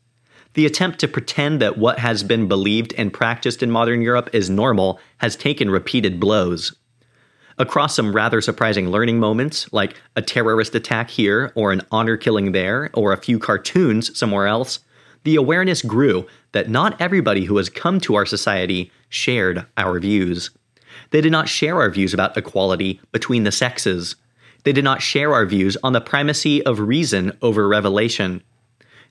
The 0.57 0.65
attempt 0.65 0.98
to 1.01 1.07
pretend 1.07 1.62
that 1.62 1.77
what 1.77 2.00
has 2.00 2.24
been 2.24 2.48
believed 2.48 2.92
and 2.98 3.13
practiced 3.13 3.62
in 3.62 3.69
modern 3.69 4.01
Europe 4.01 4.31
is 4.33 4.50
normal 4.50 5.00
has 5.19 5.36
taken 5.36 5.69
repeated 5.69 6.19
blows. 6.19 6.75
Across 7.59 7.95
some 7.95 8.12
rather 8.12 8.42
surprising 8.42 8.89
learning 8.89 9.19
moments, 9.19 9.71
like 9.71 9.95
a 10.15 10.24
terrorist 10.24 10.74
attack 10.74 11.12
here, 11.12 11.51
or 11.54 11.71
an 11.71 11.83
honor 11.92 12.18
killing 12.18 12.54
there, 12.54 12.89
or 12.95 13.13
a 13.13 13.21
few 13.21 13.38
cartoons 13.38 14.18
somewhere 14.18 14.48
else, 14.48 14.80
the 15.25 15.36
awareness 15.36 15.83
grew 15.83 16.25
that 16.54 16.71
not 16.71 17.00
everybody 17.00 17.45
who 17.45 17.57
has 17.57 17.69
come 17.69 18.00
to 18.00 18.15
our 18.15 18.25
society 18.25 18.92
shared 19.10 19.63
our 19.77 20.00
views. 20.00 20.50
They 21.12 21.22
did 21.22 21.32
not 21.32 21.50
share 21.50 21.79
our 21.79 21.91
views 21.91 22.15
about 22.15 22.36
equality 22.36 23.00
between 23.12 23.43
the 23.43 23.51
sexes. 23.51 24.15
They 24.63 24.74
did 24.74 24.84
not 24.84 25.03
share 25.03 25.36
our 25.36 25.46
views 25.46 25.77
on 25.84 25.93
the 25.93 26.01
primacy 26.01 26.65
of 26.65 26.79
reason 26.79 27.38
over 27.43 27.67
revelation. 27.67 28.41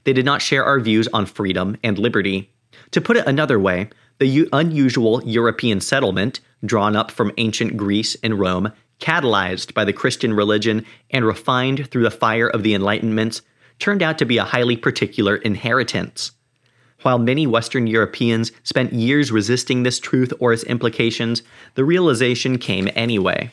They 0.06 0.12
did 0.12 0.24
not 0.24 0.40
share 0.40 0.64
our 0.64 0.78
views 0.78 1.08
on 1.12 1.26
freedom 1.26 1.76
and 1.82 1.98
liberty. 1.98 2.52
To 2.92 3.00
put 3.00 3.16
it 3.16 3.26
another 3.26 3.58
way, 3.58 3.90
the 4.18 4.26
u- 4.26 4.48
unusual 4.52 5.20
European 5.24 5.80
settlement, 5.80 6.38
drawn 6.64 6.94
up 6.94 7.10
from 7.10 7.32
ancient 7.38 7.76
Greece 7.76 8.16
and 8.22 8.38
Rome, 8.38 8.70
catalyzed 9.00 9.74
by 9.74 9.84
the 9.84 9.92
Christian 9.92 10.32
religion 10.32 10.86
and 11.10 11.24
refined 11.24 11.90
through 11.90 12.04
the 12.04 12.12
fire 12.12 12.48
of 12.48 12.62
the 12.62 12.72
Enlightenment, 12.72 13.40
turned 13.80 14.00
out 14.00 14.16
to 14.18 14.24
be 14.24 14.38
a 14.38 14.44
highly 14.44 14.76
particular 14.76 15.34
inheritance. 15.34 16.30
While 17.02 17.18
many 17.18 17.48
Western 17.48 17.88
Europeans 17.88 18.52
spent 18.62 18.92
years 18.92 19.32
resisting 19.32 19.82
this 19.82 19.98
truth 19.98 20.32
or 20.38 20.52
its 20.52 20.62
implications, 20.62 21.42
the 21.74 21.84
realization 21.84 22.58
came 22.58 22.88
anyway. 22.94 23.50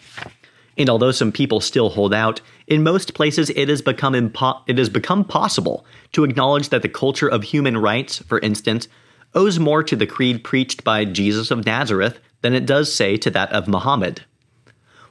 And 0.78 0.90
although 0.90 1.12
some 1.12 1.32
people 1.32 1.62
still 1.62 1.90
hold 1.90 2.14
out, 2.14 2.42
in 2.68 2.84
most 2.84 3.14
places 3.14 3.50
it 3.52 3.70
has 3.70 3.82
become 3.82 4.14
impo- 4.14 4.62
it 4.68 4.78
has 4.78 4.90
become 4.90 5.24
possible 5.24 5.86
to 6.14 6.24
acknowledge 6.24 6.70
that 6.70 6.82
the 6.82 6.90
culture 6.90 7.28
of 7.28 7.44
human 7.44 7.78
rights, 7.78 8.20
for 8.20 8.40
instance, 8.40 8.88
owes 9.36 9.60
more 9.60 9.84
to 9.84 9.96
the 9.96 10.08
creed 10.08 10.44
preached 10.44 10.84
by 10.84 11.06
Jesus 11.06 11.52
of 11.52 11.66
Nazareth 11.66 12.20
than 12.42 12.54
it 12.54 12.66
does 12.66 12.94
say 12.94 13.18
to 13.18 13.30
that 13.32 13.52
of 13.52 13.68
Muhammad. 13.68 14.24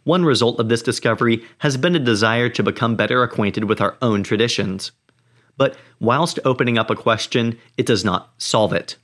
One 0.04 0.24
result 0.24 0.58
of 0.58 0.68
this 0.68 0.82
discovery 0.82 1.44
has 1.58 1.76
been 1.76 1.94
a 1.94 2.00
desire 2.00 2.48
to 2.50 2.62
become 2.62 2.96
better 2.96 3.22
acquainted 3.22 3.64
with 3.64 3.80
our 3.80 3.96
own 4.02 4.22
traditions. 4.24 4.90
But 5.56 5.76
whilst 6.00 6.40
opening 6.44 6.76
up 6.76 6.90
a 6.90 6.96
question, 6.96 7.58
it 7.76 7.86
does 7.86 8.04
not 8.04 8.32
solve 8.38 8.72
it. 8.72 8.96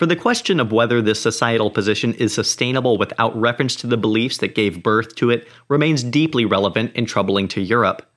For 0.00 0.06
the 0.06 0.16
question 0.16 0.60
of 0.60 0.72
whether 0.72 1.02
this 1.02 1.20
societal 1.20 1.70
position 1.70 2.14
is 2.14 2.32
sustainable 2.32 2.96
without 2.96 3.38
reference 3.38 3.76
to 3.76 3.86
the 3.86 3.98
beliefs 3.98 4.38
that 4.38 4.54
gave 4.54 4.82
birth 4.82 5.14
to 5.16 5.28
it 5.28 5.46
remains 5.68 6.02
deeply 6.02 6.46
relevant 6.46 6.92
and 6.94 7.06
troubling 7.06 7.48
to 7.48 7.60
Europe. 7.60 8.10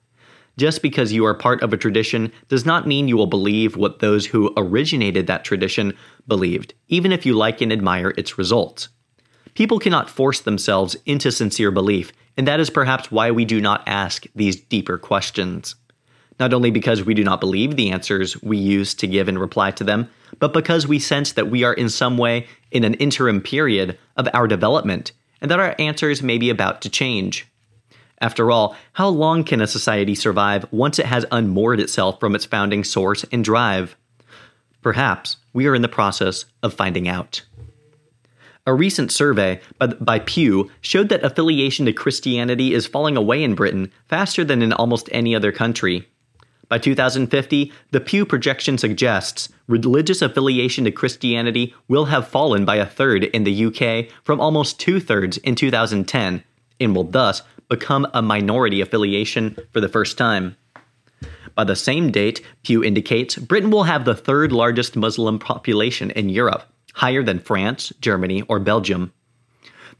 Just 0.55 0.81
because 0.81 1.11
you 1.11 1.25
are 1.25 1.33
part 1.33 1.61
of 1.61 1.73
a 1.73 1.77
tradition 1.77 2.31
does 2.47 2.65
not 2.65 2.87
mean 2.87 3.09
you 3.09 3.17
will 3.17 3.27
believe 3.27 3.75
what 3.75 3.99
those 3.99 4.27
who 4.27 4.53
originated 4.55 5.27
that 5.27 5.43
tradition 5.43 5.91
believed, 6.25 6.73
even 6.87 7.11
if 7.11 7.25
you 7.25 7.33
like 7.33 7.59
and 7.59 7.73
admire 7.73 8.13
its 8.15 8.37
results. 8.37 8.87
People 9.53 9.77
cannot 9.77 10.09
force 10.09 10.39
themselves 10.39 10.95
into 11.05 11.33
sincere 11.33 11.69
belief, 11.69 12.13
and 12.37 12.47
that 12.47 12.61
is 12.61 12.69
perhaps 12.69 13.11
why 13.11 13.29
we 13.29 13.43
do 13.43 13.59
not 13.59 13.83
ask 13.85 14.25
these 14.33 14.55
deeper 14.55 14.97
questions. 14.97 15.75
not 16.39 16.53
only 16.53 16.71
because 16.71 17.03
we 17.03 17.13
do 17.13 17.25
not 17.25 17.41
believe 17.41 17.75
the 17.75 17.91
answers 17.91 18.41
we 18.41 18.57
use 18.57 18.93
to 18.93 19.05
give 19.05 19.27
in 19.27 19.37
reply 19.37 19.69
to 19.69 19.83
them, 19.83 20.09
but 20.43 20.51
because 20.51 20.85
we 20.85 20.99
sense 20.99 21.31
that 21.31 21.49
we 21.49 21.63
are 21.63 21.71
in 21.71 21.87
some 21.87 22.17
way 22.17 22.45
in 22.69 22.83
an 22.83 22.95
interim 22.95 23.39
period 23.39 23.97
of 24.17 24.27
our 24.33 24.45
development 24.45 25.13
and 25.39 25.49
that 25.49 25.61
our 25.61 25.73
answers 25.79 26.21
may 26.21 26.37
be 26.37 26.49
about 26.49 26.81
to 26.81 26.89
change. 26.89 27.47
After 28.19 28.51
all, 28.51 28.75
how 28.91 29.07
long 29.07 29.45
can 29.45 29.61
a 29.61 29.67
society 29.67 30.15
survive 30.15 30.65
once 30.69 30.99
it 30.99 31.05
has 31.05 31.25
unmoored 31.31 31.79
itself 31.79 32.19
from 32.19 32.35
its 32.35 32.43
founding 32.43 32.83
source 32.83 33.23
and 33.31 33.41
drive? 33.41 33.95
Perhaps 34.81 35.37
we 35.53 35.65
are 35.65 35.75
in 35.75 35.81
the 35.81 35.87
process 35.87 36.43
of 36.61 36.73
finding 36.73 37.07
out. 37.07 37.43
A 38.67 38.73
recent 38.73 39.13
survey 39.13 39.61
by, 39.77 39.87
by, 39.87 40.19
Pew 40.19 40.69
showed 40.81 41.07
that 41.07 41.23
affiliation 41.23 41.85
to 41.85 41.93
Christianity 41.93 42.73
is 42.73 42.85
falling 42.85 43.15
away 43.15 43.45
in 43.45 43.55
Britain 43.55 43.93
faster 44.09 44.43
than 44.43 44.61
in 44.61 44.73
almost 44.73 45.07
any 45.13 45.33
other 45.33 45.53
country. 45.53 46.09
By 46.73 46.79
2050, 46.79 47.71
the 47.91 47.99
Pew 47.99 48.25
projection 48.25 48.79
suggests 48.79 49.47
religious 49.67 50.23
affiliation 50.23 50.85
to 50.85 50.91
Christianity 50.91 51.75
will 51.87 52.05
have 52.05 52.27
fallen 52.27 52.65
by 52.65 52.77
a 52.77 52.85
third 52.87 53.25
in 53.25 53.43
the 53.43 53.65
UK 53.65 54.11
from 54.23 54.41
almost 54.41 54.79
two 54.79 54.99
thirds 54.99 55.37
in 55.37 55.53
2010, 55.53 56.43
and 56.79 56.95
will 56.95 57.03
thus 57.03 57.43
become 57.69 58.07
a 58.11 58.23
minority 58.23 58.81
affiliation 58.81 59.55
for 59.71 59.81
the 59.81 59.87
first 59.87 60.17
time. 60.17 60.57
By 61.53 61.63
the 61.63 61.75
same 61.75 62.11
date, 62.11 62.41
Pew 62.63 62.83
indicates 62.83 63.35
Britain 63.35 63.69
will 63.69 63.83
have 63.83 64.03
the 64.03 64.15
third 64.15 64.51
largest 64.51 64.95
Muslim 64.95 65.37
population 65.37 66.09
in 66.09 66.29
Europe, 66.29 66.63
higher 66.95 67.21
than 67.21 67.37
France, 67.37 67.93
Germany, 68.01 68.41
or 68.49 68.57
Belgium. 68.57 69.13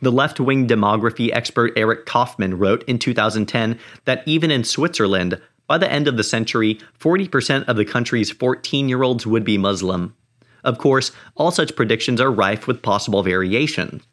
The 0.01 0.11
left 0.11 0.39
wing 0.39 0.67
demography 0.67 1.29
expert 1.31 1.73
Eric 1.75 2.07
Kaufmann 2.07 2.57
wrote 2.57 2.83
in 2.85 2.97
2010 2.97 3.79
that 4.05 4.23
even 4.25 4.49
in 4.49 4.63
Switzerland, 4.63 5.39
by 5.73 5.79
the 5.79 5.91
end 5.91 6.07
of 6.07 6.17
the 6.17 6.23
century, 6.23 6.79
40% 6.99 7.63
of 7.67 7.77
the 7.77 7.83
country's 7.83 8.29
14 8.29 8.87
year 8.87 9.01
olds 9.01 9.25
would 9.25 9.43
be 9.43 9.57
Muslim. 9.57 10.15
Of 10.63 10.77
course, 10.77 11.11
all 11.33 11.49
such 11.49 11.75
predictions 11.75 12.21
are 12.21 12.31
rife 12.31 12.67
with 12.67 12.83
possible 12.83 13.23
variation. 13.23 14.03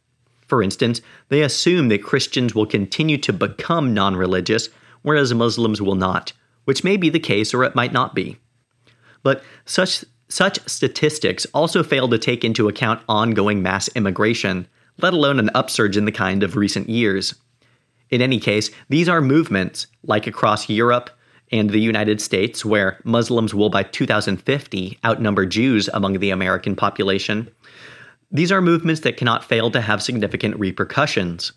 For 0.47 0.63
instance, 0.63 1.03
they 1.29 1.43
assume 1.43 1.91
that 1.91 2.03
Christians 2.03 2.55
will 2.55 2.65
continue 2.65 3.19
to 3.19 3.35
become 3.35 3.93
non 3.93 4.17
religious, 4.17 4.71
whereas 5.03 5.35
Muslims 5.35 5.83
will 5.83 5.97
not, 5.97 6.33
which 6.65 6.83
may 6.83 6.97
be 6.97 7.11
the 7.11 7.21
case 7.21 7.53
or 7.53 7.63
it 7.63 7.75
might 7.75 7.93
not 7.93 8.15
be. 8.15 8.39
But 9.23 9.43
such 9.67 10.07
such 10.31 10.67
statistics 10.67 11.45
also 11.53 11.83
fail 11.83 12.09
to 12.09 12.17
take 12.17 12.43
into 12.43 12.69
account 12.69 13.03
ongoing 13.07 13.63
mass 13.63 13.91
immigration, 13.95 14.67
let 14.97 15.13
alone 15.13 15.39
an 15.39 15.51
upsurge 15.55 15.99
in 15.99 16.07
the 16.07 16.11
kind 16.11 16.43
of 16.43 16.57
recent 16.57 16.89
years. 16.89 17.35
In 18.09 18.23
any 18.23 18.41
case, 18.41 18.71
these 18.89 19.11
are 19.11 19.21
movements, 19.21 19.89
like 20.03 20.27
across 20.27 20.71
Europe 20.71 21.11
and 21.51 21.71
the 21.71 21.81
United 21.81 22.21
States, 22.21 22.65
where 22.65 23.01
Muslims 23.05 23.55
will 23.55 23.71
by 23.71 23.83
2050 23.83 24.99
outnumber 25.05 25.47
Jews 25.47 25.89
among 25.93 26.19
the 26.19 26.31
American 26.31 26.77
population. 26.77 27.51
These 28.31 28.53
are 28.53 28.61
movements 28.61 29.01
that 29.01 29.17
cannot 29.17 29.45
fail 29.45 29.71
to 29.73 29.81
have 29.81 30.03
significant 30.03 30.59
repercussions. 30.59 31.53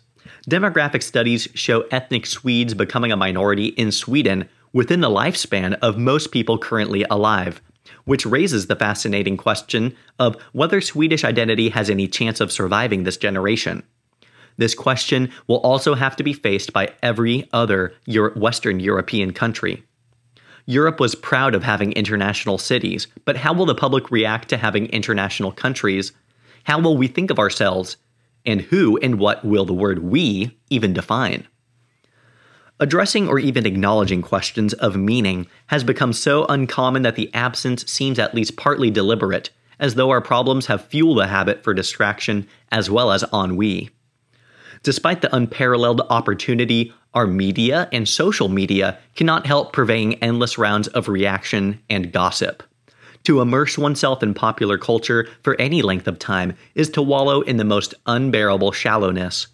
Demographic 0.50 1.02
studies 1.02 1.48
show 1.54 1.82
ethnic 1.90 2.26
Swedes 2.26 2.74
becoming 2.74 3.12
a 3.12 3.16
minority 3.16 3.66
in 3.68 3.92
Sweden 3.92 4.48
within 4.72 5.00
the 5.00 5.08
lifespan 5.08 5.78
of 5.80 5.96
most 5.96 6.32
people 6.32 6.58
currently 6.58 7.04
alive, 7.08 7.62
which 8.04 8.26
raises 8.26 8.66
the 8.66 8.76
fascinating 8.76 9.36
question 9.36 9.96
of 10.18 10.36
whether 10.52 10.80
Swedish 10.80 11.24
identity 11.24 11.68
has 11.68 11.88
any 11.88 12.08
chance 12.08 12.40
of 12.40 12.52
surviving 12.52 13.04
this 13.04 13.16
generation. 13.16 13.84
This 14.56 14.74
question 14.74 15.30
will 15.46 15.58
also 15.58 15.94
have 15.94 16.16
to 16.16 16.22
be 16.22 16.32
faced 16.32 16.72
by 16.72 16.92
every 17.02 17.48
other 17.52 17.94
Euro- 18.06 18.38
Western 18.38 18.80
European 18.80 19.32
country. 19.32 19.82
Europe 20.66 21.00
was 21.00 21.14
proud 21.14 21.54
of 21.54 21.62
having 21.62 21.92
international 21.92 22.56
cities, 22.56 23.06
but 23.24 23.36
how 23.36 23.52
will 23.52 23.66
the 23.66 23.74
public 23.74 24.10
react 24.10 24.48
to 24.48 24.56
having 24.56 24.86
international 24.86 25.52
countries? 25.52 26.12
How 26.64 26.80
will 26.80 26.96
we 26.96 27.06
think 27.06 27.30
of 27.30 27.38
ourselves? 27.38 27.96
And 28.46 28.62
who 28.62 28.98
and 28.98 29.18
what 29.18 29.44
will 29.44 29.64
the 29.64 29.74
word 29.74 30.00
we 30.00 30.56
even 30.70 30.92
define? 30.92 31.46
Addressing 32.80 33.28
or 33.28 33.38
even 33.38 33.66
acknowledging 33.66 34.20
questions 34.20 34.72
of 34.74 34.96
meaning 34.96 35.46
has 35.68 35.84
become 35.84 36.12
so 36.12 36.44
uncommon 36.46 37.02
that 37.02 37.14
the 37.14 37.32
absence 37.32 37.90
seems 37.90 38.18
at 38.18 38.34
least 38.34 38.56
partly 38.56 38.90
deliberate, 38.90 39.50
as 39.78 39.94
though 39.94 40.10
our 40.10 40.20
problems 40.20 40.66
have 40.66 40.86
fueled 40.86 41.20
a 41.20 41.26
habit 41.26 41.62
for 41.62 41.72
distraction 41.72 42.48
as 42.72 42.90
well 42.90 43.12
as 43.12 43.24
ennui. 43.32 43.90
Despite 44.84 45.22
the 45.22 45.34
unparalleled 45.34 46.02
opportunity, 46.10 46.92
our 47.14 47.26
media 47.26 47.88
and 47.90 48.06
social 48.06 48.50
media 48.50 48.98
cannot 49.16 49.46
help 49.46 49.72
purveying 49.72 50.16
endless 50.16 50.58
rounds 50.58 50.88
of 50.88 51.08
reaction 51.08 51.80
and 51.88 52.12
gossip. 52.12 52.62
To 53.24 53.40
immerse 53.40 53.78
oneself 53.78 54.22
in 54.22 54.34
popular 54.34 54.76
culture 54.76 55.26
for 55.42 55.58
any 55.58 55.80
length 55.80 56.06
of 56.06 56.18
time 56.18 56.54
is 56.74 56.90
to 56.90 57.00
wallow 57.00 57.40
in 57.40 57.56
the 57.56 57.64
most 57.64 57.94
unbearable 58.04 58.72
shallowness. 58.72 59.46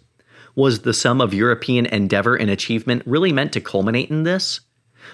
Was 0.53 0.81
the 0.81 0.93
sum 0.93 1.21
of 1.21 1.33
European 1.33 1.85
endeavor 1.85 2.35
and 2.35 2.49
achievement 2.49 3.03
really 3.05 3.31
meant 3.31 3.53
to 3.53 3.61
culminate 3.61 4.09
in 4.09 4.23
this? 4.23 4.59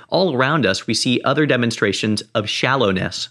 All 0.09 0.36
around 0.36 0.65
us, 0.65 0.88
we 0.88 0.95
see 0.95 1.21
other 1.24 1.45
demonstrations 1.45 2.24
of 2.33 2.50
shallowness. 2.50 3.29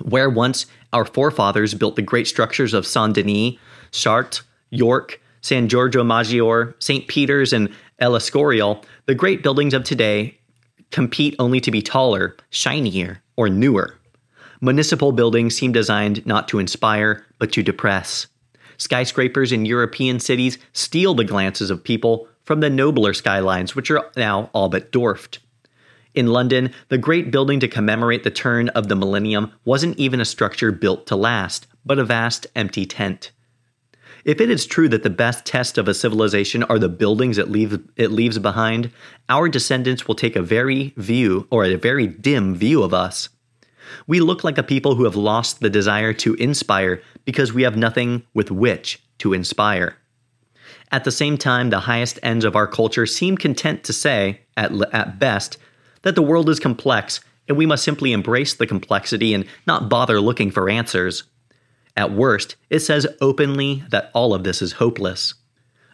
Where 0.00 0.30
once 0.30 0.66
our 0.92 1.04
forefathers 1.04 1.74
built 1.74 1.96
the 1.96 2.02
great 2.02 2.28
structures 2.28 2.72
of 2.72 2.86
Saint 2.86 3.14
Denis, 3.14 3.54
Chartres, 3.90 4.42
York, 4.70 5.20
San 5.40 5.68
Giorgio 5.68 6.02
Maggiore, 6.02 6.74
St. 6.78 7.06
Peter's, 7.08 7.52
and 7.52 7.68
El 7.98 8.12
Escorial, 8.12 8.84
the 9.06 9.14
great 9.14 9.42
buildings 9.42 9.74
of 9.74 9.84
today 9.84 10.38
compete 10.90 11.34
only 11.38 11.60
to 11.60 11.70
be 11.70 11.82
taller, 11.82 12.36
shinier, 12.50 13.22
or 13.36 13.48
newer. 13.48 13.98
Municipal 14.60 15.12
buildings 15.12 15.56
seem 15.56 15.72
designed 15.72 16.26
not 16.26 16.48
to 16.48 16.58
inspire, 16.58 17.24
but 17.38 17.52
to 17.52 17.62
depress. 17.62 18.26
Skyscrapers 18.76 19.52
in 19.52 19.64
European 19.64 20.20
cities 20.20 20.58
steal 20.72 21.14
the 21.14 21.24
glances 21.24 21.70
of 21.70 21.84
people 21.84 22.28
from 22.44 22.60
the 22.60 22.70
nobler 22.70 23.12
skylines, 23.12 23.76
which 23.76 23.90
are 23.90 24.10
now 24.16 24.50
all 24.52 24.68
but 24.68 24.90
dwarfed. 24.90 25.38
In 26.14 26.28
London, 26.28 26.72
the 26.88 26.98
great 26.98 27.30
building 27.30 27.60
to 27.60 27.68
commemorate 27.68 28.24
the 28.24 28.30
turn 28.30 28.70
of 28.70 28.88
the 28.88 28.96
millennium 28.96 29.52
wasn't 29.64 29.98
even 29.98 30.20
a 30.20 30.24
structure 30.24 30.72
built 30.72 31.06
to 31.06 31.16
last, 31.16 31.66
but 31.84 31.98
a 31.98 32.04
vast 32.04 32.46
empty 32.56 32.86
tent. 32.86 33.30
If 34.28 34.42
it 34.42 34.50
is 34.50 34.66
true 34.66 34.90
that 34.90 35.04
the 35.04 35.08
best 35.08 35.46
test 35.46 35.78
of 35.78 35.88
a 35.88 35.94
civilization 35.94 36.62
are 36.64 36.78
the 36.78 36.90
buildings 36.90 37.38
it 37.38 37.48
leaves, 37.48 37.78
it 37.96 38.10
leaves 38.10 38.38
behind, 38.38 38.90
our 39.30 39.48
descendants 39.48 40.06
will 40.06 40.14
take 40.14 40.36
a 40.36 40.42
very 40.42 40.92
view 40.98 41.46
or 41.50 41.64
a 41.64 41.76
very 41.76 42.06
dim 42.06 42.54
view 42.54 42.82
of 42.82 42.92
us. 42.92 43.30
We 44.06 44.20
look 44.20 44.44
like 44.44 44.58
a 44.58 44.62
people 44.62 44.96
who 44.96 45.04
have 45.04 45.16
lost 45.16 45.60
the 45.60 45.70
desire 45.70 46.12
to 46.12 46.34
inspire 46.34 47.00
because 47.24 47.54
we 47.54 47.62
have 47.62 47.78
nothing 47.78 48.22
with 48.34 48.50
which 48.50 49.02
to 49.16 49.32
inspire. 49.32 49.96
At 50.92 51.04
the 51.04 51.10
same 51.10 51.38
time, 51.38 51.70
the 51.70 51.80
highest 51.80 52.18
ends 52.22 52.44
of 52.44 52.54
our 52.54 52.66
culture 52.66 53.06
seem 53.06 53.38
content 53.38 53.82
to 53.84 53.94
say, 53.94 54.42
at, 54.58 54.70
at 54.92 55.18
best, 55.18 55.56
that 56.02 56.16
the 56.16 56.20
world 56.20 56.50
is 56.50 56.60
complex 56.60 57.22
and 57.48 57.56
we 57.56 57.64
must 57.64 57.82
simply 57.82 58.12
embrace 58.12 58.52
the 58.52 58.66
complexity 58.66 59.32
and 59.32 59.46
not 59.66 59.88
bother 59.88 60.20
looking 60.20 60.50
for 60.50 60.68
answers. 60.68 61.24
At 61.98 62.12
worst, 62.12 62.54
it 62.70 62.78
says 62.78 63.08
openly 63.20 63.82
that 63.88 64.12
all 64.14 64.32
of 64.32 64.44
this 64.44 64.62
is 64.62 64.74
hopeless. 64.74 65.34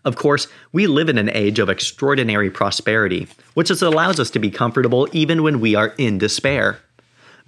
Of 0.05 0.17
course, 0.17 0.49
we 0.71 0.87
live 0.87 1.09
in 1.09 1.17
an 1.17 1.31
age 1.31 1.59
of 1.59 1.71
extraordinary 1.71 2.51
prosperity, 2.51 3.27
which 3.55 3.71
allows 3.71 4.21
us 4.21 4.29
to 4.33 4.39
be 4.39 4.51
comfortable 4.51 5.09
even 5.13 5.43
when 5.43 5.61
we 5.61 5.75
are 5.75 5.95
in 5.97 6.19
despair. 6.19 6.79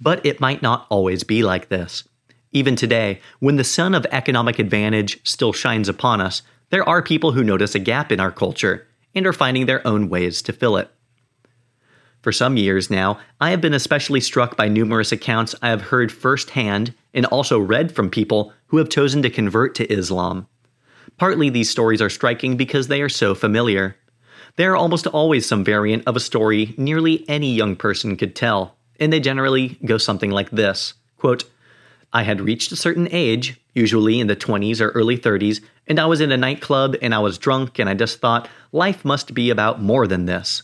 But 0.01 0.25
it 0.25 0.39
might 0.39 0.63
not 0.63 0.87
always 0.89 1.23
be 1.23 1.43
like 1.43 1.69
this. 1.69 2.03
Even 2.51 2.75
today, 2.75 3.21
when 3.37 3.57
the 3.57 3.63
sun 3.63 3.93
of 3.93 4.07
economic 4.11 4.57
advantage 4.57 5.19
still 5.23 5.53
shines 5.53 5.87
upon 5.87 6.19
us, 6.19 6.41
there 6.71 6.87
are 6.89 7.03
people 7.03 7.33
who 7.33 7.43
notice 7.43 7.75
a 7.75 7.79
gap 7.79 8.11
in 8.11 8.19
our 8.19 8.31
culture 8.31 8.87
and 9.13 9.27
are 9.27 9.33
finding 9.33 9.67
their 9.67 9.85
own 9.85 10.09
ways 10.09 10.41
to 10.41 10.51
fill 10.51 10.77
it. 10.77 10.89
For 12.27 12.33
some 12.33 12.57
years 12.57 12.89
now, 12.89 13.19
I 13.39 13.51
have 13.51 13.61
been 13.61 13.73
especially 13.73 14.19
struck 14.19 14.57
by 14.57 14.67
numerous 14.67 15.13
accounts 15.13 15.55
I 15.61 15.69
have 15.69 15.83
heard 15.83 16.11
firsthand 16.11 16.93
and 17.13 17.25
also 17.27 17.57
read 17.57 17.95
from 17.95 18.09
people 18.09 18.51
who 18.65 18.75
have 18.79 18.89
chosen 18.89 19.21
to 19.21 19.29
convert 19.29 19.75
to 19.75 19.89
Islam. 19.89 20.45
Partly 21.15 21.49
these 21.49 21.69
stories 21.69 22.01
are 22.01 22.09
striking 22.09 22.57
because 22.57 22.89
they 22.89 23.01
are 23.01 23.07
so 23.07 23.33
familiar. 23.33 23.95
They 24.57 24.65
are 24.65 24.75
almost 24.75 25.07
always 25.07 25.45
some 25.45 25.63
variant 25.63 26.03
of 26.05 26.17
a 26.17 26.19
story 26.19 26.75
nearly 26.77 27.23
any 27.29 27.53
young 27.53 27.77
person 27.77 28.17
could 28.17 28.35
tell 28.35 28.75
and 28.99 29.13
they 29.13 29.21
generally 29.21 29.79
go 29.85 29.97
something 29.97 30.31
like 30.31 30.49
this 30.49 30.95
quote, 31.15 31.45
I 32.11 32.23
had 32.23 32.41
reached 32.41 32.73
a 32.73 32.75
certain 32.75 33.07
age, 33.09 33.57
usually 33.73 34.19
in 34.19 34.27
the 34.27 34.35
20s 34.35 34.81
or 34.81 34.89
early 34.89 35.17
30s, 35.17 35.61
and 35.87 35.97
I 35.97 36.07
was 36.07 36.19
in 36.19 36.33
a 36.33 36.37
nightclub 36.37 36.97
and 37.01 37.15
I 37.15 37.19
was 37.19 37.37
drunk 37.37 37.79
and 37.79 37.89
I 37.89 37.93
just 37.93 38.19
thought 38.19 38.49
life 38.73 39.05
must 39.05 39.33
be 39.33 39.49
about 39.49 39.81
more 39.81 40.07
than 40.07 40.25
this. 40.25 40.63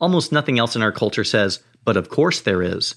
Almost 0.00 0.32
nothing 0.32 0.58
else 0.58 0.74
in 0.74 0.82
our 0.82 0.92
culture 0.92 1.24
says, 1.24 1.60
but 1.84 1.96
of 1.96 2.08
course 2.08 2.40
there 2.40 2.62
is. 2.62 2.94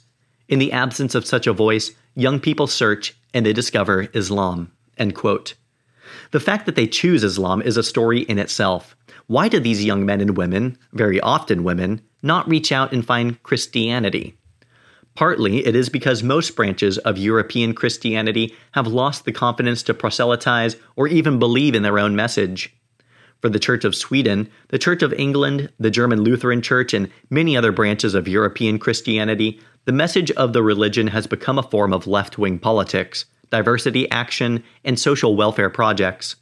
In 0.48 0.60
the 0.60 0.72
absence 0.72 1.16
of 1.16 1.26
such 1.26 1.48
a 1.48 1.54
voice, 1.54 1.92
young 2.16 2.40
people 2.40 2.68
search 2.68 3.16
and 3.34 3.46
they 3.46 3.54
discover 3.54 4.08
Islam. 4.14 4.72
End 4.98 5.16
quote. 5.16 5.56
The 6.32 6.40
fact 6.40 6.66
that 6.66 6.76
they 6.76 6.88
choose 6.88 7.24
Islam 7.24 7.62
is 7.62 7.78
a 7.78 7.84
story 7.84 8.22
in 8.22 8.40
itself. 8.40 8.96
Why 9.28 9.48
do 9.48 9.60
these 9.60 9.86
young 9.86 10.06
men 10.06 10.22
and 10.22 10.38
women, 10.38 10.78
very 10.92 11.20
often 11.22 11.64
women, 11.64 12.02
not 12.22 12.48
reach 12.48 12.72
out 12.72 12.94
and 12.94 13.06
find 13.06 13.42
Christianity? 13.44 14.38
Partly, 15.16 15.66
it 15.66 15.76
is 15.76 15.90
because 15.90 16.24
most 16.24 16.56
branches 16.56 16.98
of 17.00 17.18
European 17.18 17.74
Christianity 17.74 18.56
have 18.72 18.88
lost 18.88 19.26
the 19.26 19.32
confidence 19.32 19.84
to 19.84 19.94
proselytize 19.94 20.76
or 20.96 21.08
even 21.08 21.40
believe 21.40 21.76
in 21.76 21.84
their 21.84 22.00
own 22.00 22.16
message. 22.16 22.76
For 23.44 23.50
the 23.50 23.60
Church 23.60 23.84
of 23.84 23.94
Sweden, 23.94 24.50
the 24.70 24.80
Church 24.80 25.04
of 25.04 25.12
England, 25.12 25.70
the 25.78 25.92
German 25.92 26.22
Lutheran 26.22 26.62
Church, 26.62 26.94
and 26.94 27.12
many 27.30 27.58
other 27.58 27.74
branches 27.74 28.16
of 28.16 28.26
European 28.26 28.80
Christianity, 28.80 29.60
the 29.84 29.92
message 29.92 30.32
of 30.32 30.54
the 30.54 30.64
religion 30.64 31.08
has 31.08 31.28
become 31.28 31.60
a 31.60 31.64
form 31.64 31.92
of 31.92 32.08
left 32.08 32.38
wing 32.38 32.58
politics, 32.58 33.26
diversity 33.50 34.10
action, 34.10 34.64
and 34.86 34.98
social 34.98 35.36
welfare 35.36 35.70
projects. 35.70 36.38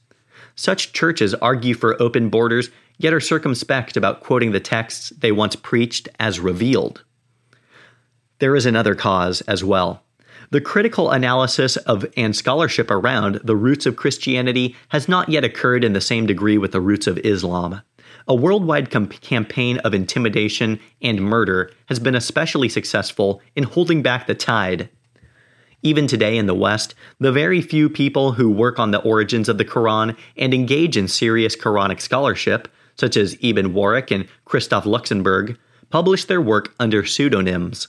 Such 0.53 0.93
churches 0.93 1.33
argue 1.33 1.73
for 1.73 1.99
open 1.99 2.29
borders, 2.29 2.69
yet 2.99 3.15
are 3.15 3.19
circumspect 3.19 3.97
about 3.97 4.21
quoting 4.21 4.51
the 4.51 4.59
texts 4.59 5.09
they 5.09 5.31
once 5.31 5.55
preached 5.55 6.07
as 6.19 6.39
revealed. 6.39 7.03
There 8.37 8.55
is 8.55 8.67
another 8.67 8.93
cause 8.93 9.41
as 9.47 9.63
well. 9.63 10.03
The 10.51 10.59
critical 10.59 11.11
analysis 11.11 11.77
of 11.77 12.05
and 12.17 12.35
scholarship 12.35 12.91
around 12.91 13.39
the 13.41 13.55
roots 13.55 13.85
of 13.85 13.95
Christianity 13.95 14.75
has 14.89 15.07
not 15.07 15.29
yet 15.29 15.45
occurred 15.45 15.85
in 15.85 15.93
the 15.93 16.01
same 16.01 16.25
degree 16.25 16.57
with 16.57 16.73
the 16.73 16.81
roots 16.81 17.07
of 17.07 17.17
Islam. 17.19 17.81
A 18.27 18.35
worldwide 18.35 18.91
com- 18.91 19.07
campaign 19.07 19.77
of 19.77 19.93
intimidation 19.93 20.81
and 21.01 21.21
murder 21.21 21.71
has 21.85 21.99
been 21.99 22.15
especially 22.15 22.67
successful 22.67 23.41
in 23.55 23.63
holding 23.63 24.01
back 24.01 24.27
the 24.27 24.35
tide. 24.35 24.89
Even 25.83 26.05
today 26.05 26.37
in 26.37 26.47
the 26.47 26.53
West, 26.53 26.95
the 27.17 27.31
very 27.31 27.61
few 27.61 27.89
people 27.89 28.33
who 28.33 28.51
work 28.51 28.77
on 28.77 28.91
the 28.91 29.01
origins 29.03 29.47
of 29.47 29.57
the 29.57 29.63
Quran 29.63 30.17
and 30.35 30.53
engage 30.53 30.97
in 30.97 31.07
serious 31.07 31.55
Quranic 31.55 32.01
scholarship, 32.01 32.67
such 32.97 33.15
as 33.15 33.37
Ibn 33.39 33.73
Warraq 33.73 34.13
and 34.13 34.27
Christoph 34.43 34.83
Luxenberg, 34.83 35.57
publish 35.89 36.25
their 36.25 36.41
work 36.41 36.75
under 36.77 37.05
pseudonyms. 37.05 37.87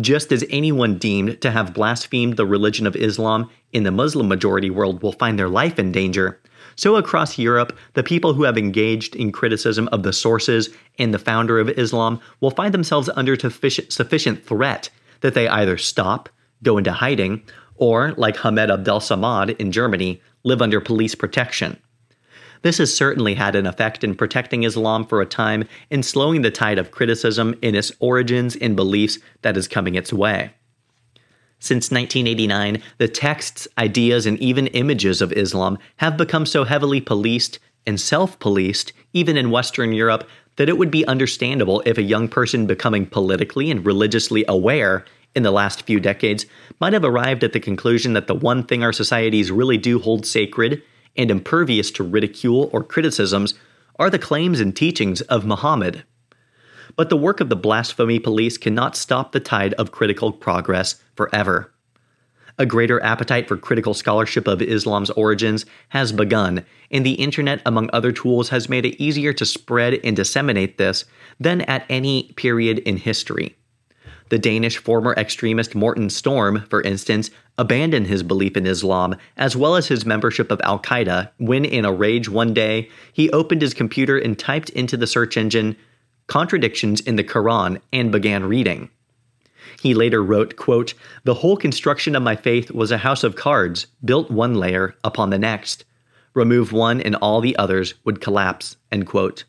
Just 0.00 0.32
as 0.32 0.44
anyone 0.50 0.98
deemed 0.98 1.40
to 1.40 1.50
have 1.50 1.74
blasphemed 1.74 2.36
the 2.36 2.46
religion 2.46 2.86
of 2.86 2.96
Islam 2.96 3.50
in 3.72 3.82
the 3.82 3.90
Muslim 3.90 4.28
majority 4.28 4.70
world 4.70 5.02
will 5.02 5.12
find 5.12 5.38
their 5.38 5.48
life 5.48 5.78
in 5.78 5.92
danger, 5.92 6.40
so 6.76 6.96
across 6.96 7.38
Europe, 7.38 7.76
the 7.94 8.02
people 8.02 8.32
who 8.32 8.44
have 8.44 8.56
engaged 8.56 9.14
in 9.14 9.32
criticism 9.32 9.88
of 9.92 10.02
the 10.02 10.12
sources 10.12 10.70
and 10.98 11.12
the 11.12 11.18
founder 11.18 11.58
of 11.58 11.68
Islam 11.68 12.20
will 12.40 12.50
find 12.50 12.72
themselves 12.72 13.10
under 13.14 13.36
sufficient 13.36 14.46
threat 14.46 14.88
that 15.20 15.34
they 15.34 15.48
either 15.48 15.76
stop, 15.76 16.28
go 16.62 16.78
into 16.78 16.92
hiding, 16.92 17.42
or, 17.76 18.12
like 18.16 18.38
Hamed 18.38 18.70
Abdel 18.70 19.00
Samad 19.00 19.58
in 19.58 19.72
Germany, 19.72 20.22
live 20.44 20.62
under 20.62 20.80
police 20.80 21.14
protection. 21.14 21.78
This 22.62 22.78
has 22.78 22.94
certainly 22.94 23.34
had 23.34 23.56
an 23.56 23.66
effect 23.66 24.04
in 24.04 24.14
protecting 24.14 24.64
Islam 24.64 25.06
for 25.06 25.20
a 25.20 25.26
time 25.26 25.64
and 25.90 26.04
slowing 26.04 26.42
the 26.42 26.50
tide 26.50 26.78
of 26.78 26.90
criticism 26.90 27.56
in 27.62 27.74
its 27.74 27.92
origins 28.00 28.56
and 28.56 28.76
beliefs 28.76 29.18
that 29.42 29.56
is 29.56 29.68
coming 29.68 29.94
its 29.94 30.12
way. 30.12 30.52
Since 31.58 31.90
1989, 31.90 32.82
the 32.98 33.08
texts, 33.08 33.68
ideas, 33.76 34.26
and 34.26 34.38
even 34.38 34.66
images 34.68 35.20
of 35.20 35.32
Islam 35.32 35.78
have 35.96 36.16
become 36.16 36.46
so 36.46 36.64
heavily 36.64 37.00
policed 37.00 37.58
and 37.86 38.00
self 38.00 38.38
policed, 38.38 38.92
even 39.12 39.36
in 39.36 39.50
Western 39.50 39.92
Europe, 39.92 40.28
that 40.56 40.68
it 40.68 40.78
would 40.78 40.90
be 40.90 41.06
understandable 41.06 41.82
if 41.86 41.98
a 41.98 42.02
young 42.02 42.28
person 42.28 42.66
becoming 42.66 43.06
politically 43.06 43.70
and 43.70 43.84
religiously 43.84 44.44
aware 44.48 45.04
in 45.34 45.42
the 45.42 45.50
last 45.50 45.82
few 45.82 46.00
decades 46.00 46.44
might 46.80 46.92
have 46.92 47.04
arrived 47.04 47.44
at 47.44 47.52
the 47.52 47.60
conclusion 47.60 48.14
that 48.14 48.26
the 48.26 48.34
one 48.34 48.64
thing 48.64 48.82
our 48.82 48.92
societies 48.92 49.50
really 49.50 49.78
do 49.78 49.98
hold 49.98 50.26
sacred 50.26 50.82
and 51.20 51.30
impervious 51.30 51.90
to 51.90 52.02
ridicule 52.02 52.70
or 52.72 52.82
criticisms 52.82 53.52
are 53.98 54.08
the 54.08 54.18
claims 54.18 54.58
and 54.58 54.74
teachings 54.74 55.20
of 55.22 55.44
Muhammad. 55.44 56.02
But 56.96 57.10
the 57.10 57.16
work 57.16 57.40
of 57.40 57.50
the 57.50 57.56
blasphemy 57.56 58.18
police 58.18 58.56
cannot 58.56 58.96
stop 58.96 59.32
the 59.32 59.38
tide 59.38 59.74
of 59.74 59.92
critical 59.92 60.32
progress 60.32 61.02
forever. 61.14 61.72
A 62.58 62.64
greater 62.64 63.02
appetite 63.02 63.48
for 63.48 63.58
critical 63.58 63.92
scholarship 63.92 64.48
of 64.48 64.62
Islam's 64.62 65.10
origins 65.10 65.66
has 65.90 66.10
begun, 66.10 66.64
and 66.90 67.04
the 67.04 67.12
internet, 67.12 67.60
among 67.66 67.90
other 67.92 68.12
tools, 68.12 68.48
has 68.48 68.68
made 68.68 68.86
it 68.86 69.00
easier 69.00 69.32
to 69.34 69.46
spread 69.46 70.00
and 70.02 70.16
disseminate 70.16 70.78
this 70.78 71.04
than 71.38 71.60
at 71.62 71.84
any 71.90 72.32
period 72.36 72.78
in 72.80 72.96
history. 72.96 73.56
The 74.30 74.38
Danish 74.38 74.78
former 74.78 75.12
extremist 75.16 75.74
Morten 75.74 76.08
Storm, 76.08 76.64
for 76.70 76.80
instance, 76.82 77.30
abandoned 77.58 78.06
his 78.06 78.22
belief 78.22 78.56
in 78.56 78.64
Islam 78.64 79.16
as 79.36 79.56
well 79.56 79.74
as 79.74 79.88
his 79.88 80.06
membership 80.06 80.52
of 80.52 80.60
Al 80.62 80.78
Qaeda 80.78 81.30
when, 81.38 81.64
in 81.64 81.84
a 81.84 81.92
rage 81.92 82.28
one 82.28 82.54
day, 82.54 82.88
he 83.12 83.28
opened 83.30 83.60
his 83.60 83.74
computer 83.74 84.16
and 84.16 84.38
typed 84.38 84.70
into 84.70 84.96
the 84.96 85.08
search 85.08 85.36
engine 85.36 85.76
contradictions 86.28 87.00
in 87.00 87.16
the 87.16 87.24
Quran 87.24 87.80
and 87.92 88.12
began 88.12 88.44
reading. 88.44 88.88
He 89.82 89.94
later 89.94 90.22
wrote, 90.22 90.54
quote, 90.54 90.94
The 91.24 91.34
whole 91.34 91.56
construction 91.56 92.14
of 92.14 92.22
my 92.22 92.36
faith 92.36 92.70
was 92.70 92.92
a 92.92 92.98
house 92.98 93.24
of 93.24 93.34
cards, 93.34 93.88
built 94.04 94.30
one 94.30 94.54
layer 94.54 94.94
upon 95.02 95.30
the 95.30 95.38
next. 95.38 95.84
Remove 96.34 96.70
one 96.70 97.00
and 97.00 97.16
all 97.16 97.40
the 97.40 97.56
others 97.56 97.94
would 98.04 98.20
collapse. 98.20 98.76
End 98.92 99.08
quote. 99.08 99.42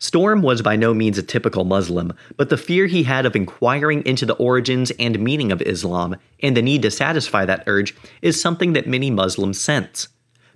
Storm 0.00 0.42
was 0.42 0.62
by 0.62 0.76
no 0.76 0.94
means 0.94 1.18
a 1.18 1.22
typical 1.22 1.64
Muslim, 1.64 2.12
but 2.36 2.50
the 2.50 2.56
fear 2.56 2.86
he 2.86 3.02
had 3.02 3.26
of 3.26 3.34
inquiring 3.34 4.04
into 4.06 4.24
the 4.24 4.34
origins 4.34 4.92
and 4.92 5.18
meaning 5.18 5.50
of 5.50 5.60
Islam, 5.62 6.16
and 6.40 6.56
the 6.56 6.62
need 6.62 6.82
to 6.82 6.90
satisfy 6.90 7.44
that 7.44 7.64
urge, 7.66 7.96
is 8.22 8.40
something 8.40 8.74
that 8.74 8.86
many 8.86 9.10
Muslims 9.10 9.60
sense. 9.60 10.08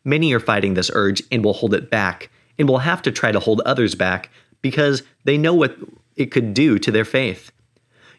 Many 0.05 0.33
are 0.33 0.40
fighting 0.40 0.74
this 0.74 0.92
urge 0.94 1.22
and 1.33 1.44
will 1.44 1.55
hold 1.55 1.74
it 1.74 1.90
back, 1.90 2.31
and 2.57 2.68
will 2.68 2.78
have 2.78 3.02
to 3.02 3.11
try 3.11 3.33
to 3.33 3.40
hold 3.40 3.61
others 3.62 3.96
back 3.96 4.31
because 4.61 5.02
they 5.24 5.37
know 5.37 5.55
what 5.55 5.76
it 6.14 6.26
could 6.26 6.55
do 6.55 6.78
to 6.78 6.92
their 6.92 7.05
faith. 7.05 7.50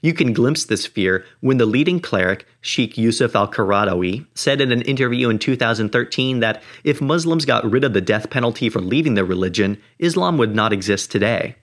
You 0.04 0.14
can 0.14 0.34
glimpse 0.34 0.66
this 0.66 0.86
fear 0.86 1.26
when 1.40 1.60
the 1.60 1.66
leading 1.66 2.02
cleric, 2.02 2.46
Sheikh 2.60 2.98
Yusuf 2.98 3.38
al 3.38 3.50
Qaradawi, 3.50 4.28
said 4.36 4.60
in 4.60 4.74
an 4.74 4.82
interview 4.82 5.30
in 5.30 5.40
2013 5.40 6.42
that 6.42 6.62
if 6.84 7.02
Muslims 7.02 7.46
got 7.46 7.64
rid 7.72 7.86
of 7.86 7.94
the 7.94 8.02
death 8.02 8.30
penalty 8.30 8.68
for 8.68 8.82
leaving 8.82 9.14
their 9.14 9.24
religion, 9.24 9.82
Islam 10.00 10.38
would 10.38 10.54
not 10.54 10.74
exist 10.74 11.10
today. 11.10 11.56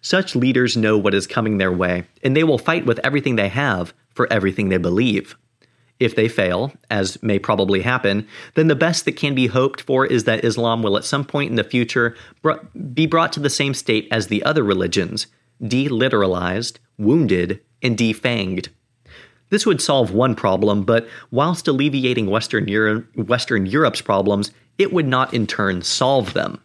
Such 0.00 0.34
leaders 0.34 0.74
know 0.74 0.96
what 0.96 1.12
is 1.12 1.26
coming 1.26 1.58
their 1.58 1.70
way, 1.70 2.04
and 2.22 2.34
they 2.34 2.44
will 2.44 2.56
fight 2.56 2.86
with 2.86 2.98
everything 3.04 3.36
they 3.36 3.50
have 3.50 3.92
for 4.08 4.26
everything 4.32 4.70
they 4.70 4.78
believe. 4.78 5.36
If 5.98 6.16
they 6.16 6.28
fail, 6.28 6.72
as 6.88 7.22
may 7.22 7.38
probably 7.38 7.82
happen, 7.82 8.26
then 8.54 8.68
the 8.68 8.74
best 8.74 9.04
that 9.04 9.16
can 9.18 9.34
be 9.34 9.48
hoped 9.48 9.82
for 9.82 10.06
is 10.06 10.24
that 10.24 10.46
Islam 10.46 10.82
will 10.82 10.96
at 10.96 11.04
some 11.04 11.26
point 11.26 11.50
in 11.50 11.56
the 11.56 11.64
future 11.64 12.16
be 12.94 13.04
brought 13.04 13.34
to 13.34 13.40
the 13.40 13.50
same 13.50 13.74
state 13.74 14.08
as 14.10 14.28
the 14.28 14.42
other 14.44 14.64
religions, 14.64 15.26
deliteralized, 15.62 16.78
wounded, 17.00 17.60
and 17.82 17.96
defanged. 17.96 18.68
This 19.48 19.66
would 19.66 19.80
solve 19.80 20.12
one 20.12 20.36
problem, 20.36 20.84
but 20.84 21.08
whilst 21.30 21.66
alleviating 21.66 22.30
Western, 22.30 22.68
Euro- 22.68 23.04
Western 23.16 23.66
Europe's 23.66 24.00
problems, 24.00 24.52
it 24.78 24.92
would 24.92 25.06
not 25.06 25.34
in 25.34 25.46
turn 25.46 25.82
solve 25.82 26.34
them. 26.34 26.60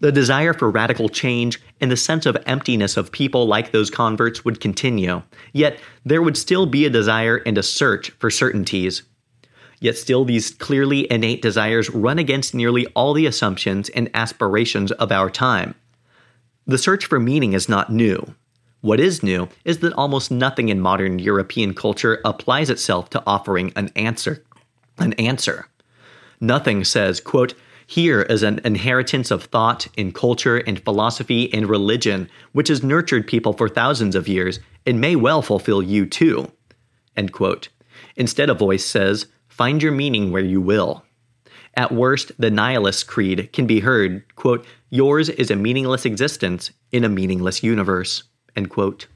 The 0.00 0.12
desire 0.12 0.52
for 0.52 0.70
radical 0.70 1.08
change 1.08 1.60
and 1.80 1.90
the 1.90 1.96
sense 1.96 2.26
of 2.26 2.36
emptiness 2.46 2.96
of 2.96 3.10
people 3.10 3.46
like 3.46 3.72
those 3.72 3.90
converts 3.90 4.44
would 4.44 4.60
continue, 4.60 5.22
yet 5.52 5.78
there 6.04 6.22
would 6.22 6.36
still 6.36 6.66
be 6.66 6.84
a 6.84 6.90
desire 6.90 7.36
and 7.38 7.58
a 7.58 7.62
search 7.62 8.10
for 8.10 8.30
certainties. 8.30 9.02
Yet 9.80 9.96
still, 9.96 10.24
these 10.24 10.50
clearly 10.50 11.10
innate 11.10 11.40
desires 11.40 11.90
run 11.90 12.18
against 12.18 12.54
nearly 12.54 12.86
all 12.88 13.14
the 13.14 13.26
assumptions 13.26 13.88
and 13.90 14.10
aspirations 14.12 14.92
of 14.92 15.10
our 15.10 15.30
time. 15.30 15.74
The 16.66 16.78
search 16.78 17.06
for 17.06 17.18
meaning 17.18 17.52
is 17.52 17.68
not 17.68 17.90
new. 17.90 18.34
What 18.80 19.00
is 19.00 19.24
new 19.24 19.48
is 19.64 19.78
that 19.78 19.92
almost 19.94 20.30
nothing 20.30 20.68
in 20.68 20.80
modern 20.80 21.18
European 21.18 21.74
culture 21.74 22.20
applies 22.24 22.70
itself 22.70 23.10
to 23.10 23.22
offering 23.26 23.72
an 23.74 23.90
answer. 23.96 24.44
An 24.98 25.14
answer. 25.14 25.66
Nothing 26.40 26.84
says, 26.84 27.20
quote, 27.20 27.54
here 27.88 28.22
is 28.22 28.42
an 28.42 28.60
inheritance 28.64 29.30
of 29.30 29.44
thought 29.44 29.88
in 29.96 30.12
culture 30.12 30.58
and 30.58 30.84
philosophy 30.84 31.52
and 31.52 31.68
religion 31.68 32.28
which 32.52 32.68
has 32.68 32.82
nurtured 32.82 33.26
people 33.26 33.52
for 33.52 33.68
thousands 33.68 34.14
of 34.14 34.28
years 34.28 34.60
and 34.86 35.00
may 35.00 35.16
well 35.16 35.42
fulfill 35.42 35.82
you 35.82 36.06
too. 36.06 36.52
End 37.16 37.32
quote. 37.32 37.70
Instead, 38.14 38.48
a 38.50 38.54
voice 38.54 38.84
says, 38.84 39.26
find 39.48 39.82
your 39.82 39.90
meaning 39.90 40.30
where 40.30 40.44
you 40.44 40.60
will. 40.60 41.02
At 41.74 41.90
worst, 41.90 42.30
the 42.38 42.50
nihilist 42.50 43.08
creed 43.08 43.52
can 43.52 43.66
be 43.66 43.80
heard, 43.80 44.22
quote, 44.36 44.64
yours 44.90 45.28
is 45.30 45.50
a 45.50 45.56
meaningless 45.56 46.04
existence 46.04 46.70
in 46.92 47.04
a 47.04 47.08
meaningless 47.08 47.62
universe. 47.62 48.22
End 48.58 48.70
quote. 48.70 49.06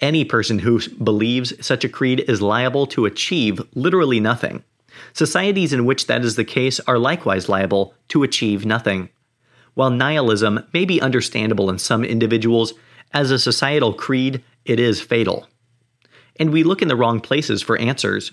Any 0.00 0.24
person 0.24 0.60
who 0.60 0.78
believes 1.02 1.52
such 1.66 1.82
a 1.82 1.88
creed 1.88 2.24
is 2.28 2.40
liable 2.40 2.86
to 2.94 3.06
achieve 3.06 3.60
literally 3.74 4.20
nothing. 4.20 4.62
Societies 5.14 5.72
in 5.72 5.84
which 5.84 6.06
that 6.06 6.24
is 6.24 6.36
the 6.36 6.44
case 6.44 6.78
are 6.86 6.96
likewise 6.96 7.48
liable 7.48 7.92
to 8.06 8.22
achieve 8.22 8.64
nothing. 8.64 9.08
While 9.74 9.90
nihilism 9.90 10.64
may 10.72 10.84
be 10.84 11.00
understandable 11.00 11.68
in 11.70 11.78
some 11.78 12.04
individuals, 12.04 12.74
as 13.12 13.32
a 13.32 13.38
societal 13.40 13.94
creed, 13.94 14.44
it 14.64 14.78
is 14.78 15.00
fatal. 15.00 15.48
And 16.38 16.52
we 16.52 16.62
look 16.62 16.82
in 16.82 16.88
the 16.88 16.94
wrong 16.94 17.18
places 17.18 17.62
for 17.62 17.76
answers. 17.78 18.32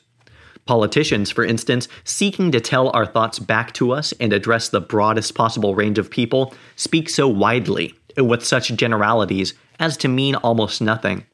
Politicians, 0.67 1.31
for 1.31 1.43
instance, 1.43 1.87
seeking 2.03 2.51
to 2.51 2.61
tell 2.61 2.91
our 2.91 3.07
thoughts 3.07 3.39
back 3.39 3.73
to 3.73 3.93
us 3.93 4.13
and 4.19 4.31
address 4.31 4.69
the 4.69 4.79
broadest 4.79 5.33
possible 5.33 5.73
range 5.73 5.97
of 5.97 6.11
people, 6.11 6.53
speak 6.75 7.09
so 7.09 7.27
widely 7.27 7.95
and 8.15 8.29
with 8.29 8.45
such 8.45 8.75
generalities 8.75 9.55
as 9.79 9.97
to 9.97 10.07
mean 10.07 10.35
almost 10.35 10.81
nothing. 10.81 11.25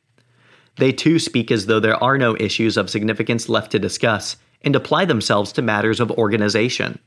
They 0.78 0.92
too 0.92 1.20
speak 1.20 1.52
as 1.52 1.66
though 1.66 1.80
there 1.80 2.02
are 2.04 2.18
no 2.18 2.36
issues 2.38 2.78
of 2.78 2.90
significance 2.90 3.50
left 3.50 3.72
to 3.72 3.80
discuss 3.80 4.38
and 4.62 4.76
apply 4.76 5.06
themselves 5.06 5.52
to 5.54 5.62
matters 5.62 6.00
of 6.00 6.12
organization. 6.12 7.00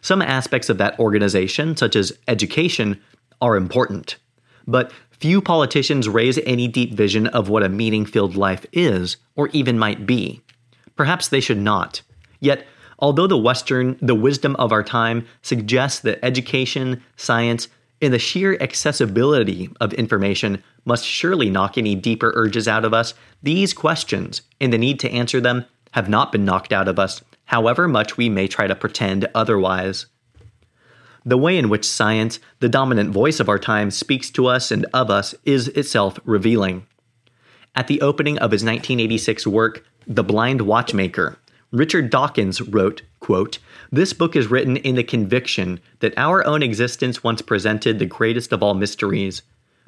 Some 0.00 0.22
aspects 0.22 0.68
of 0.68 0.78
that 0.78 0.98
organization, 0.98 1.76
such 1.76 1.96
as 1.96 2.12
education, 2.28 3.00
are 3.40 3.56
important, 3.56 4.16
but 4.66 4.92
few 5.10 5.42
politicians 5.42 6.08
raise 6.08 6.38
any 6.38 6.66
deep 6.66 6.94
vision 6.94 7.26
of 7.28 7.48
what 7.48 7.62
a 7.62 7.68
meaning 7.68 8.06
filled 8.06 8.36
life 8.36 8.64
is, 8.72 9.18
or 9.36 9.48
even 9.48 9.78
might 9.78 10.06
be. 10.06 10.40
Perhaps 10.96 11.28
they 11.28 11.40
should 11.40 11.58
not. 11.58 12.02
Yet, 12.40 12.66
although 12.98 13.26
the 13.26 13.36
Western, 13.36 13.98
the 14.00 14.14
wisdom 14.14 14.56
of 14.56 14.72
our 14.72 14.82
time 14.82 15.26
suggests 15.42 16.00
that 16.00 16.24
education, 16.24 17.02
science, 17.16 17.68
and 18.00 18.12
the 18.12 18.18
sheer 18.18 18.56
accessibility 18.60 19.70
of 19.80 19.92
information 19.94 20.62
must 20.84 21.04
surely 21.04 21.50
knock 21.50 21.76
any 21.76 21.94
deeper 21.94 22.32
urges 22.34 22.66
out 22.66 22.84
of 22.84 22.94
us, 22.94 23.14
these 23.42 23.72
questions 23.72 24.42
and 24.60 24.72
the 24.72 24.78
need 24.78 24.98
to 25.00 25.10
answer 25.10 25.40
them 25.40 25.66
have 25.92 26.08
not 26.08 26.32
been 26.32 26.44
knocked 26.44 26.72
out 26.72 26.88
of 26.88 26.98
us, 26.98 27.22
however 27.46 27.88
much 27.88 28.16
we 28.16 28.28
may 28.28 28.46
try 28.46 28.66
to 28.66 28.74
pretend 28.74 29.28
otherwise. 29.34 30.06
The 31.24 31.36
way 31.36 31.58
in 31.58 31.68
which 31.68 31.84
science, 31.84 32.38
the 32.60 32.68
dominant 32.68 33.10
voice 33.10 33.40
of 33.40 33.48
our 33.48 33.58
time, 33.58 33.90
speaks 33.90 34.30
to 34.30 34.46
us 34.46 34.70
and 34.70 34.86
of 34.94 35.10
us 35.10 35.34
is 35.44 35.68
itself 35.68 36.18
revealing. 36.24 36.86
At 37.74 37.88
the 37.88 38.00
opening 38.00 38.38
of 38.38 38.52
his 38.52 38.62
1986 38.62 39.46
work, 39.46 39.84
the 40.06 40.24
Blind 40.24 40.62
Watchmaker. 40.62 41.38
Richard 41.70 42.10
Dawkins 42.10 42.60
wrote, 42.62 43.02
quote, 43.30 43.60
This 43.92 44.12
book 44.12 44.34
is 44.34 44.50
written 44.50 44.76
in 44.78 44.96
the 44.96 45.04
conviction 45.04 45.78
that 46.00 46.14
our 46.16 46.44
own 46.44 46.64
existence 46.64 47.22
once 47.22 47.40
presented 47.40 48.00
the 48.00 48.04
greatest 48.04 48.52
of 48.52 48.60
all 48.60 48.74
mysteries, 48.74 49.42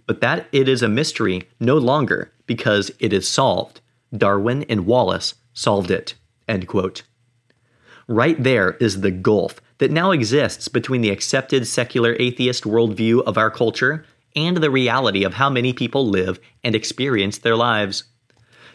but 0.07 0.20
that 0.20 0.46
it 0.52 0.68
is 0.68 0.81
a 0.81 0.88
mystery 0.88 1.48
no 1.59 1.76
longer 1.76 2.31
because 2.46 2.92
it 3.00 3.12
is 3.12 3.26
solved. 3.28 3.81
Darwin 4.16 4.62
and 4.68 4.87
Wallace 4.87 5.35
solved 5.55 5.90
it. 5.90 6.14
End 6.46 6.68
quote. 6.68 7.02
Right 8.07 8.40
there 8.40 8.74
is 8.74 9.00
the 9.00 9.11
gulf 9.11 9.61
that 9.78 9.90
now 9.90 10.12
exists 10.12 10.68
between 10.68 11.00
the 11.00 11.11
accepted 11.11 11.66
secular 11.66 12.14
atheist 12.20 12.62
worldview 12.62 13.24
of 13.24 13.37
our 13.37 13.50
culture 13.50 14.05
and 14.37 14.59
the 14.59 14.70
reality 14.70 15.24
of 15.24 15.35
how 15.35 15.50
many 15.50 15.72
people 15.72 16.07
live 16.07 16.38
and 16.62 16.76
experience 16.76 17.38
their 17.38 17.57
lives 17.57 18.05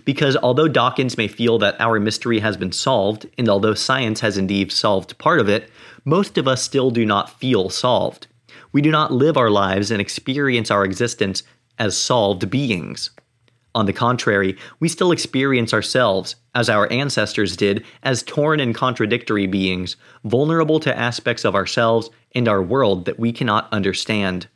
because 0.07 0.37
although 0.37 0.69
Dawkins 0.69 1.17
may 1.17 1.27
feel 1.27 1.57
that 1.57 1.75
our 1.81 1.99
mystery 1.99 2.39
has 2.39 2.55
been 2.55 2.71
solved, 2.71 3.29
and 3.37 3.49
although 3.49 3.73
science 3.73 4.21
has 4.21 4.37
indeed 4.37 4.71
solved 4.71 5.17
part 5.17 5.41
of 5.41 5.49
it, 5.49 5.69
most 6.05 6.37
of 6.37 6.47
us 6.47 6.63
still 6.63 6.91
do 6.91 7.05
not 7.05 7.29
feel 7.29 7.69
solved. 7.69 8.27
We 8.71 8.81
do 8.81 8.89
not 8.89 9.11
live 9.11 9.35
our 9.35 9.49
lives 9.49 9.91
and 9.91 9.99
experience 9.99 10.71
our 10.71 10.85
existence 10.85 11.43
as 11.77 11.97
solved 11.97 12.49
beings. 12.49 13.09
On 13.75 13.85
the 13.85 13.91
contrary, 13.91 14.55
we 14.79 14.87
still 14.87 15.11
experience 15.11 15.73
ourselves, 15.73 16.37
as 16.55 16.69
our 16.69 16.89
ancestors 16.89 17.57
did, 17.57 17.83
as 18.01 18.23
torn 18.23 18.61
and 18.61 18.73
contradictory 18.73 19.45
beings, 19.45 19.97
vulnerable 20.23 20.79
to 20.79 20.97
aspects 20.97 21.43
of 21.43 21.53
ourselves 21.53 22.09
and 22.33 22.47
our 22.47 22.63
world 22.63 23.03
that 23.03 23.19
we 23.19 23.33
cannot 23.33 23.67
understand. 23.73 24.47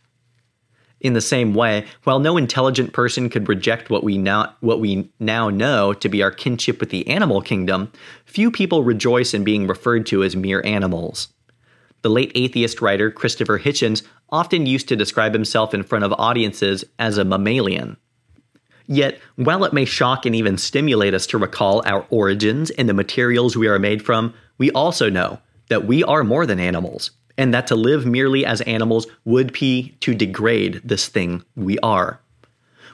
In 1.02 1.14
the 1.14 1.22
same 1.22 1.56
way, 1.56 1.88
while 2.04 2.20
no 2.20 2.38
intelligent 2.38 2.94
person 2.94 3.30
could 3.30 3.50
reject 3.50 3.90
what 3.90 4.04
we 4.04 4.20
now 4.20 4.56
what 4.60 4.80
we 4.80 5.10
now 5.20 5.50
know 5.50 5.94
to 5.94 6.08
be 6.08 6.22
our 6.22 6.30
kinship 6.30 6.80
with 6.80 6.92
the 6.92 7.08
animal 7.08 7.42
kingdom, 7.42 7.92
few 8.26 8.52
people 8.52 8.84
rejoice 8.84 9.34
in 9.34 9.44
being 9.44 9.66
referred 9.66 10.06
to 10.08 10.24
as 10.24 10.36
mere 10.36 10.62
animals. 10.64 11.30
The 12.04 12.10
late 12.10 12.32
atheist 12.36 12.82
writer 12.82 13.10
Christopher 13.10 13.60
Hitchens 13.60 14.04
often 14.30 14.68
used 14.68 14.88
to 14.90 14.96
describe 14.96 15.34
himself 15.34 15.74
in 15.74 15.84
front 15.84 16.06
of 16.06 16.14
audiences 16.14 16.86
as 17.00 17.18
a 17.18 17.26
mammalian. 17.26 17.98
Yet, 18.86 19.20
while 19.36 19.64
it 19.64 19.74
may 19.74 19.86
shock 19.86 20.26
and 20.26 20.36
even 20.36 20.58
stimulate 20.58 21.14
us 21.14 21.26
to 21.28 21.38
recall 21.38 21.82
our 21.86 22.06
origins 22.10 22.70
and 22.72 22.88
the 22.88 22.94
materials 22.94 23.56
we 23.56 23.68
are 23.68 23.80
made 23.80 24.04
from, 24.04 24.34
we 24.58 24.70
also 24.72 25.10
know 25.10 25.40
that 25.70 25.86
we 25.86 26.04
are 26.04 26.24
more 26.24 26.46
than 26.46 26.60
animals, 26.60 27.12
and 27.38 27.54
that 27.54 27.68
to 27.68 27.76
live 27.76 28.06
merely 28.06 28.46
as 28.46 28.62
animals 28.62 29.08
would 29.26 29.54
be 29.54 29.96
to 30.02 30.14
degrade 30.14 30.82
this 30.84 31.08
thing 31.08 31.44
we 31.56 31.78
are. 31.80 32.20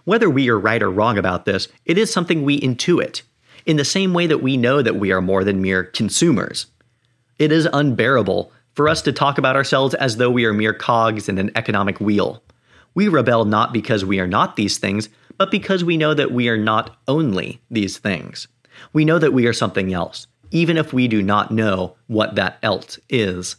Whether 0.06 0.30
we 0.30 0.50
are 0.50 0.60
right 0.60 0.82
or 0.82 0.90
wrong 0.90 1.18
about 1.18 1.46
this, 1.46 1.68
it 1.86 1.98
is 1.98 2.12
something 2.12 2.44
we 2.44 2.60
intuit, 2.60 3.24
in 3.66 3.78
the 3.78 3.84
same 3.84 4.14
way 4.14 4.28
that 4.28 4.42
we 4.42 4.56
know 4.56 4.82
that 4.82 4.96
we 4.96 5.12
are 5.12 5.22
more 5.22 5.44
than 5.44 5.62
mere 5.62 5.84
consumers. 5.84 6.68
It 7.38 7.52
is 7.52 7.68
unbearable 7.72 8.52
for 8.74 8.88
us 8.88 9.02
to 9.02 9.12
talk 9.12 9.38
about 9.38 9.56
ourselves 9.56 9.94
as 9.96 10.18
though 10.18 10.32
we 10.32 10.46
are 10.46 10.54
mere 10.54 10.74
cogs 10.74 11.28
in 11.28 11.38
an 11.38 11.52
economic 11.56 12.00
wheel. 12.00 12.42
We 12.96 13.08
rebel 13.08 13.44
not 13.44 13.74
because 13.74 14.06
we 14.06 14.20
are 14.20 14.28
not 14.28 14.56
these 14.56 14.78
things, 14.78 15.10
but 15.38 15.52
because 15.52 15.84
we 15.84 15.98
know 15.98 16.14
that 16.14 16.32
we 16.32 16.48
are 16.50 16.58
not 16.58 16.98
only 17.08 17.60
these 17.70 17.98
things. 17.98 18.48
We 18.94 19.06
know 19.06 19.20
that 19.20 19.34
we 19.34 19.46
are 19.46 19.54
something 19.54 19.94
else, 19.94 20.28
even 20.52 20.78
if 20.78 20.94
we 20.94 21.08
do 21.08 21.22
not 21.22 21.52
know 21.52 21.96
what 22.08 22.36
that 22.36 22.58
else 22.64 23.00
is. 23.10 23.58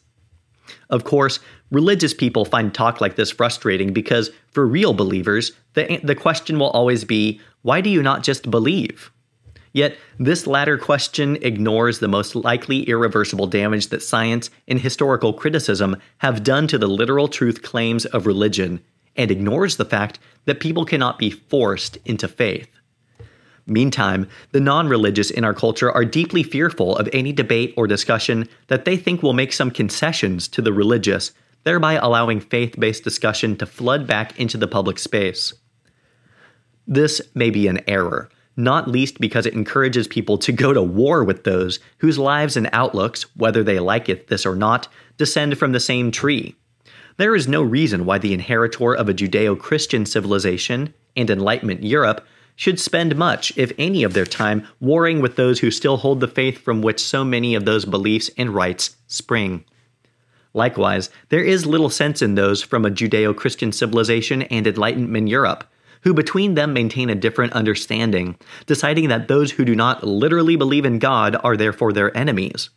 Of 0.90 1.04
course, 1.04 1.40
religious 1.70 2.14
people 2.14 2.44
find 2.44 2.72
talk 2.72 3.00
like 3.00 3.16
this 3.16 3.30
frustrating 3.30 3.92
because 3.92 4.30
for 4.50 4.66
real 4.66 4.92
believers, 4.92 5.52
the, 5.74 6.00
the 6.02 6.14
question 6.14 6.58
will 6.58 6.70
always 6.70 7.04
be 7.04 7.40
why 7.62 7.80
do 7.80 7.90
you 7.90 8.02
not 8.02 8.22
just 8.22 8.50
believe? 8.50 9.10
Yet, 9.72 9.96
this 10.18 10.46
latter 10.46 10.78
question 10.78 11.36
ignores 11.42 11.98
the 11.98 12.08
most 12.08 12.34
likely 12.34 12.82
irreversible 12.88 13.46
damage 13.46 13.88
that 13.88 14.02
science 14.02 14.50
and 14.66 14.80
historical 14.80 15.32
criticism 15.32 15.96
have 16.18 16.42
done 16.42 16.66
to 16.68 16.78
the 16.78 16.88
literal 16.88 17.28
truth 17.28 17.62
claims 17.62 18.06
of 18.06 18.26
religion, 18.26 18.80
and 19.14 19.30
ignores 19.30 19.76
the 19.76 19.84
fact 19.84 20.18
that 20.46 20.60
people 20.60 20.84
cannot 20.84 21.18
be 21.18 21.30
forced 21.30 21.98
into 22.04 22.28
faith. 22.28 22.77
Meantime, 23.68 24.28
the 24.52 24.60
non 24.60 24.88
religious 24.88 25.30
in 25.30 25.44
our 25.44 25.54
culture 25.54 25.92
are 25.92 26.04
deeply 26.04 26.42
fearful 26.42 26.96
of 26.96 27.08
any 27.12 27.32
debate 27.32 27.74
or 27.76 27.86
discussion 27.86 28.48
that 28.68 28.84
they 28.84 28.96
think 28.96 29.22
will 29.22 29.32
make 29.34 29.52
some 29.52 29.70
concessions 29.70 30.48
to 30.48 30.62
the 30.62 30.72
religious, 30.72 31.32
thereby 31.64 31.94
allowing 31.94 32.40
faith 32.40 32.74
based 32.78 33.04
discussion 33.04 33.56
to 33.56 33.66
flood 33.66 34.06
back 34.06 34.38
into 34.38 34.56
the 34.56 34.66
public 34.66 34.98
space. 34.98 35.52
This 36.86 37.20
may 37.34 37.50
be 37.50 37.68
an 37.68 37.80
error, 37.86 38.30
not 38.56 38.88
least 38.88 39.20
because 39.20 39.44
it 39.44 39.52
encourages 39.52 40.08
people 40.08 40.38
to 40.38 40.52
go 40.52 40.72
to 40.72 40.82
war 40.82 41.22
with 41.22 41.44
those 41.44 41.78
whose 41.98 42.18
lives 42.18 42.56
and 42.56 42.70
outlooks, 42.72 43.24
whether 43.36 43.62
they 43.62 43.78
like 43.78 44.08
it 44.08 44.28
this 44.28 44.46
or 44.46 44.56
not, 44.56 44.88
descend 45.18 45.58
from 45.58 45.72
the 45.72 45.80
same 45.80 46.10
tree. 46.10 46.56
There 47.18 47.34
is 47.34 47.46
no 47.46 47.62
reason 47.62 48.06
why 48.06 48.18
the 48.18 48.32
inheritor 48.32 48.94
of 48.94 49.08
a 49.08 49.14
Judeo 49.14 49.58
Christian 49.58 50.06
civilization 50.06 50.94
and 51.16 51.28
Enlightenment 51.28 51.82
Europe 51.82 52.26
should 52.58 52.80
spend 52.80 53.14
much, 53.14 53.56
if 53.56 53.70
any, 53.78 54.02
of 54.02 54.14
their 54.14 54.26
time 54.26 54.66
warring 54.80 55.20
with 55.20 55.36
those 55.36 55.60
who 55.60 55.70
still 55.70 55.98
hold 55.98 56.18
the 56.18 56.26
faith 56.26 56.58
from 56.58 56.82
which 56.82 57.00
so 57.00 57.24
many 57.24 57.54
of 57.54 57.64
those 57.64 57.84
beliefs 57.84 58.32
and 58.36 58.50
rites 58.50 58.96
spring. 59.06 59.64
Likewise, 60.54 61.08
there 61.28 61.44
is 61.44 61.66
little 61.66 61.88
sense 61.88 62.20
in 62.20 62.34
those 62.34 62.60
from 62.60 62.84
a 62.84 62.90
Judeo 62.90 63.34
Christian 63.34 63.70
civilization 63.70 64.42
and 64.42 64.66
Enlightenment 64.66 65.28
Europe, 65.28 65.70
who 66.00 66.12
between 66.12 66.56
them 66.56 66.72
maintain 66.72 67.08
a 67.08 67.14
different 67.14 67.52
understanding, 67.52 68.36
deciding 68.66 69.08
that 69.08 69.28
those 69.28 69.52
who 69.52 69.64
do 69.64 69.76
not 69.76 70.02
literally 70.02 70.56
believe 70.56 70.84
in 70.84 70.98
God 70.98 71.36
are 71.44 71.56
therefore 71.56 71.92
their 71.92 72.14
enemies. 72.16 72.70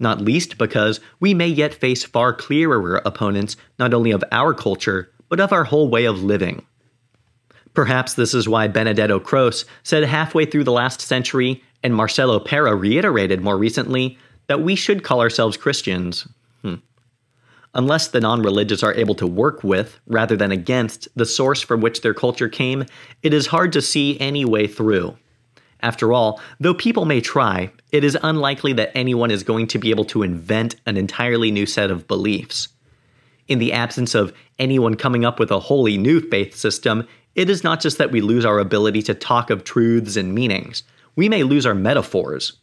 Not 0.00 0.20
least 0.20 0.58
because 0.58 0.98
we 1.20 1.32
may 1.32 1.46
yet 1.46 1.72
face 1.72 2.02
far 2.02 2.34
clearer 2.34 3.00
opponents 3.04 3.56
not 3.78 3.94
only 3.94 4.10
of 4.10 4.24
our 4.32 4.52
culture, 4.52 5.12
but 5.28 5.38
of 5.38 5.52
our 5.52 5.64
whole 5.64 5.88
way 5.88 6.06
of 6.06 6.24
living. 6.24 6.66
Perhaps 7.76 8.14
this 8.14 8.32
is 8.32 8.48
why 8.48 8.68
Benedetto 8.68 9.20
Croce 9.20 9.66
said 9.82 10.02
halfway 10.02 10.46
through 10.46 10.64
the 10.64 10.72
last 10.72 11.02
century, 11.02 11.62
and 11.82 11.94
Marcello 11.94 12.40
Pera 12.40 12.74
reiterated 12.74 13.42
more 13.42 13.58
recently, 13.58 14.16
that 14.46 14.62
we 14.62 14.74
should 14.74 15.04
call 15.04 15.20
ourselves 15.20 15.58
Christians. 15.58 16.26
Hmm. 16.62 16.76
Unless 17.74 18.08
the 18.08 18.20
non 18.20 18.40
religious 18.40 18.82
are 18.82 18.94
able 18.94 19.14
to 19.16 19.26
work 19.26 19.62
with, 19.62 20.00
rather 20.06 20.36
than 20.36 20.52
against, 20.52 21.06
the 21.16 21.26
source 21.26 21.60
from 21.60 21.82
which 21.82 22.00
their 22.00 22.14
culture 22.14 22.48
came, 22.48 22.86
it 23.22 23.34
is 23.34 23.48
hard 23.48 23.74
to 23.74 23.82
see 23.82 24.18
any 24.18 24.46
way 24.46 24.66
through. 24.66 25.14
After 25.80 26.14
all, 26.14 26.40
though 26.58 26.72
people 26.72 27.04
may 27.04 27.20
try, 27.20 27.70
it 27.92 28.04
is 28.04 28.16
unlikely 28.22 28.72
that 28.72 28.96
anyone 28.96 29.30
is 29.30 29.42
going 29.42 29.66
to 29.66 29.78
be 29.78 29.90
able 29.90 30.06
to 30.06 30.22
invent 30.22 30.76
an 30.86 30.96
entirely 30.96 31.50
new 31.50 31.66
set 31.66 31.90
of 31.90 32.08
beliefs. 32.08 32.68
In 33.48 33.58
the 33.58 33.74
absence 33.74 34.14
of 34.14 34.32
anyone 34.58 34.94
coming 34.94 35.26
up 35.26 35.38
with 35.38 35.50
a 35.50 35.60
wholly 35.60 35.98
new 35.98 36.20
faith 36.20 36.56
system, 36.56 37.06
it 37.36 37.50
is 37.50 37.62
not 37.62 37.80
just 37.80 37.98
that 37.98 38.10
we 38.10 38.20
lose 38.20 38.44
our 38.44 38.58
ability 38.58 39.02
to 39.02 39.14
talk 39.14 39.50
of 39.50 39.62
truths 39.62 40.16
and 40.16 40.34
meanings, 40.34 40.82
we 41.14 41.28
may 41.28 41.42
lose 41.42 41.66
our 41.66 41.74
metaphors. 41.74 42.54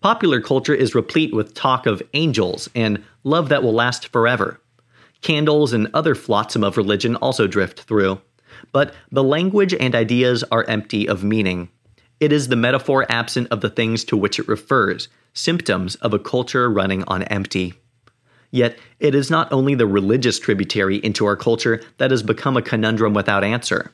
Popular 0.00 0.40
culture 0.40 0.74
is 0.74 0.94
replete 0.94 1.34
with 1.34 1.54
talk 1.54 1.86
of 1.86 2.02
angels 2.14 2.68
and 2.74 3.02
love 3.24 3.48
that 3.48 3.62
will 3.62 3.72
last 3.72 4.08
forever. 4.08 4.60
Candles 5.22 5.72
and 5.72 5.88
other 5.92 6.14
flotsam 6.14 6.62
of 6.62 6.76
religion 6.76 7.16
also 7.16 7.46
drift 7.46 7.80
through. 7.80 8.20
But 8.72 8.94
the 9.10 9.24
language 9.24 9.74
and 9.74 9.94
ideas 9.94 10.44
are 10.44 10.64
empty 10.64 11.08
of 11.08 11.24
meaning. 11.24 11.70
It 12.20 12.30
is 12.30 12.48
the 12.48 12.56
metaphor 12.56 13.06
absent 13.08 13.48
of 13.50 13.62
the 13.62 13.70
things 13.70 14.04
to 14.04 14.16
which 14.16 14.38
it 14.38 14.48
refers, 14.48 15.08
symptoms 15.32 15.94
of 15.96 16.12
a 16.12 16.18
culture 16.18 16.70
running 16.70 17.04
on 17.04 17.22
empty. 17.24 17.74
Yet, 18.50 18.78
it 18.98 19.14
is 19.14 19.30
not 19.30 19.52
only 19.52 19.74
the 19.74 19.86
religious 19.86 20.38
tributary 20.38 20.96
into 20.96 21.24
our 21.24 21.36
culture 21.36 21.80
that 21.98 22.10
has 22.10 22.22
become 22.22 22.56
a 22.56 22.62
conundrum 22.62 23.14
without 23.14 23.44
answer. 23.44 23.92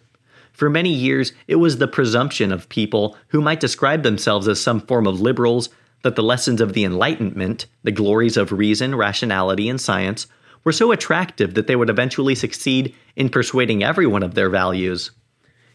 For 0.57 0.71
many 0.71 0.89
years, 0.89 1.35
it 1.47 1.57
was 1.57 1.77
the 1.77 1.87
presumption 1.87 2.51
of 2.51 2.71
people 2.71 3.15
who 3.29 3.43
might 3.43 3.61
describe 3.61 4.03
themselves 4.03 4.49
as 4.49 4.59
some 4.59 4.81
form 4.81 5.07
of 5.07 5.21
liberals 5.21 5.69
that 6.03 6.17
the 6.17 6.23
lessons 6.23 6.63
of 6.63 6.73
the 6.73 6.83
Enlightenment, 6.83 7.67
the 7.83 7.93
glories 7.93 8.39
of 8.39 8.53
reason, 8.53 8.95
rationality, 8.95 9.69
and 9.69 9.79
science, 9.79 10.27
were 10.65 10.73
so 10.73 10.93
attractive 10.93 11.53
that 11.53 11.67
they 11.67 11.77
would 11.77 11.91
eventually 11.91 12.35
succeed 12.35 12.95
in 13.17 13.29
persuading 13.29 13.85
everyone 13.85 14.23
of 14.23 14.35
their 14.35 14.49
values. 14.49 15.11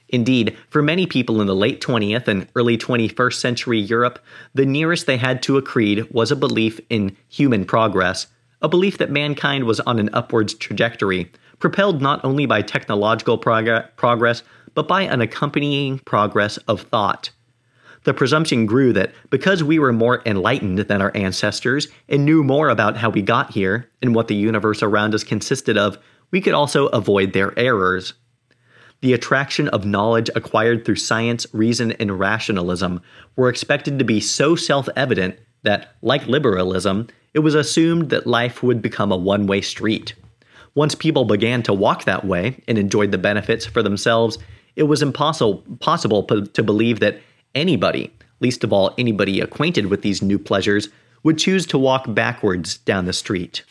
Indeed, 0.10 0.58
for 0.72 0.82
many 0.82 1.06
people 1.06 1.42
in 1.42 1.48
the 1.48 1.56
late 1.56 1.80
20th 1.80 2.28
and 2.28 2.48
early 2.56 2.76
21st 2.76 3.36
century 3.36 3.80
Europe, 3.80 4.18
the 4.56 4.66
nearest 4.66 5.06
they 5.06 5.18
had 5.18 5.44
to 5.44 5.58
a 5.58 5.62
creed 5.62 6.08
was 6.10 6.32
a 6.32 6.36
belief 6.36 6.80
in 6.90 7.16
human 7.30 7.66
progress, 7.66 8.26
a 8.64 8.68
belief 8.68 8.98
that 8.98 9.12
mankind 9.12 9.66
was 9.66 9.80
on 9.82 10.00
an 10.00 10.10
upwards 10.12 10.56
trajectory, 10.56 11.32
propelled 11.60 12.02
not 12.02 12.20
only 12.26 12.48
by 12.48 12.64
technological 12.64 13.38
prog- 13.38 13.96
progress, 13.96 14.44
but 14.74 14.88
by 14.88 15.02
an 15.02 15.22
accompanying 15.22 16.00
progress 16.00 16.58
of 16.68 16.82
thought. 16.82 17.32
The 18.04 18.14
presumption 18.14 18.66
grew 18.66 18.94
that 18.94 19.12
because 19.30 19.64
we 19.64 19.78
were 19.78 19.94
more 19.94 20.24
enlightened 20.26 20.80
than 20.80 21.02
our 21.02 21.16
ancestors 21.16 21.88
and 22.10 22.26
knew 22.26 22.44
more 22.44 22.70
about 22.70 22.98
how 22.98 23.10
we 23.10 23.22
got 23.22 23.52
here 23.52 23.90
and 24.02 24.16
what 24.16 24.28
the 24.28 24.36
universe 24.36 24.82
around 24.82 25.14
us 25.14 25.24
consisted 25.24 25.78
of, 25.78 26.00
we 26.32 26.42
could 26.42 26.54
also 26.54 26.88
avoid 26.88 27.34
their 27.34 27.58
errors. 27.60 28.14
The 29.02 29.14
attraction 29.14 29.68
of 29.70 29.86
knowledge 29.86 30.30
acquired 30.36 30.86
through 30.86 30.96
science, 30.96 31.46
reason, 31.54 31.92
and 31.94 32.20
rationalism 32.20 33.02
were 33.36 33.50
expected 33.50 34.00
to 34.00 34.06
be 34.06 34.20
so 34.20 34.56
self 34.56 34.88
evident 34.96 35.38
that, 35.64 35.96
like 36.02 36.26
liberalism, 36.28 37.08
it 37.34 37.40
was 37.40 37.56
assumed 37.56 38.10
that 38.10 38.28
life 38.28 38.62
would 38.64 38.82
become 38.82 39.12
a 39.12 39.18
one 39.18 39.48
way 39.48 39.62
street. 39.62 40.16
Once 40.74 40.96
people 40.96 41.26
began 41.26 41.62
to 41.64 41.74
walk 41.74 42.06
that 42.06 42.26
way 42.26 42.62
and 42.68 42.78
enjoyed 42.78 43.12
the 43.12 43.18
benefits 43.18 43.66
for 43.66 43.84
themselves, 43.84 44.38
it 44.76 44.84
was 44.84 45.02
impossible 45.02 45.64
possible 45.80 46.24
to 46.24 46.64
believe 46.64 47.00
that 47.00 47.20
anybody, 47.56 48.12
least 48.40 48.64
of 48.64 48.74
all 48.74 48.94
anybody 48.98 49.40
acquainted 49.40 49.88
with 49.88 50.02
these 50.02 50.22
new 50.22 50.40
pleasures, 50.40 50.90
would 51.24 51.38
choose 51.38 51.66
to 51.68 51.78
walk 51.78 52.06
backwards 52.14 52.78
down 52.80 53.06
the 53.06 53.14
street. 53.14 53.64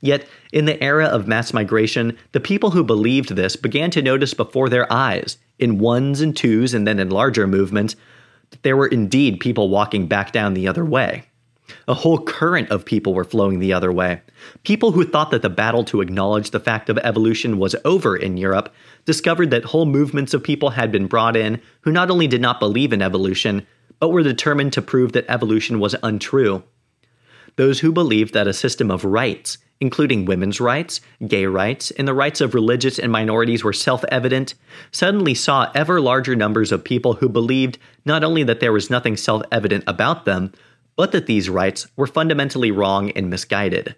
Yet, 0.00 0.26
in 0.52 0.66
the 0.66 0.82
era 0.82 1.06
of 1.06 1.26
mass 1.26 1.54
migration, 1.54 2.18
the 2.32 2.40
people 2.40 2.72
who 2.72 2.84
believed 2.84 3.30
this 3.30 3.56
began 3.56 3.90
to 3.92 4.02
notice 4.02 4.34
before 4.34 4.68
their 4.68 4.92
eyes, 4.92 5.38
in 5.58 5.78
ones 5.78 6.20
and 6.20 6.36
twos 6.36 6.74
and 6.74 6.86
then 6.86 6.98
in 6.98 7.08
larger 7.08 7.46
movements, 7.46 7.96
that 8.50 8.62
there 8.62 8.76
were 8.76 8.86
indeed 8.86 9.40
people 9.40 9.70
walking 9.70 10.06
back 10.06 10.30
down 10.30 10.52
the 10.52 10.68
other 10.68 10.84
way. 10.84 11.24
A 11.88 11.94
whole 11.94 12.18
current 12.18 12.70
of 12.70 12.84
people 12.84 13.14
were 13.14 13.24
flowing 13.24 13.58
the 13.58 13.72
other 13.72 13.92
way. 13.92 14.20
People 14.64 14.92
who 14.92 15.04
thought 15.04 15.30
that 15.30 15.42
the 15.42 15.50
battle 15.50 15.84
to 15.84 16.00
acknowledge 16.00 16.50
the 16.50 16.60
fact 16.60 16.88
of 16.88 16.98
evolution 16.98 17.58
was 17.58 17.76
over 17.84 18.16
in 18.16 18.36
Europe 18.36 18.72
discovered 19.04 19.50
that 19.50 19.64
whole 19.64 19.86
movements 19.86 20.34
of 20.34 20.42
people 20.42 20.70
had 20.70 20.92
been 20.92 21.06
brought 21.06 21.36
in 21.36 21.60
who 21.82 21.92
not 21.92 22.10
only 22.10 22.26
did 22.26 22.40
not 22.40 22.60
believe 22.60 22.92
in 22.92 23.02
evolution, 23.02 23.66
but 23.98 24.10
were 24.10 24.22
determined 24.22 24.72
to 24.74 24.82
prove 24.82 25.12
that 25.12 25.24
evolution 25.28 25.80
was 25.80 25.96
untrue. 26.02 26.62
Those 27.56 27.80
who 27.80 27.92
believed 27.92 28.34
that 28.34 28.48
a 28.48 28.52
system 28.52 28.90
of 28.90 29.04
rights, 29.04 29.58
including 29.80 30.24
women's 30.24 30.60
rights, 30.60 31.00
gay 31.26 31.46
rights, 31.46 31.90
and 31.92 32.08
the 32.08 32.14
rights 32.14 32.40
of 32.40 32.54
religious 32.54 32.98
and 32.98 33.12
minorities 33.12 33.62
were 33.62 33.72
self 33.72 34.04
evident, 34.10 34.54
suddenly 34.90 35.34
saw 35.34 35.70
ever 35.74 36.00
larger 36.00 36.34
numbers 36.34 36.72
of 36.72 36.82
people 36.84 37.14
who 37.14 37.28
believed 37.28 37.78
not 38.04 38.24
only 38.24 38.42
that 38.42 38.60
there 38.60 38.72
was 38.72 38.90
nothing 38.90 39.16
self 39.16 39.42
evident 39.52 39.84
about 39.86 40.24
them, 40.24 40.52
but 40.96 41.12
that 41.12 41.26
these 41.26 41.50
rights 41.50 41.86
were 41.96 42.06
fundamentally 42.06 42.70
wrong 42.70 43.10
and 43.10 43.30
misguided. 43.30 43.94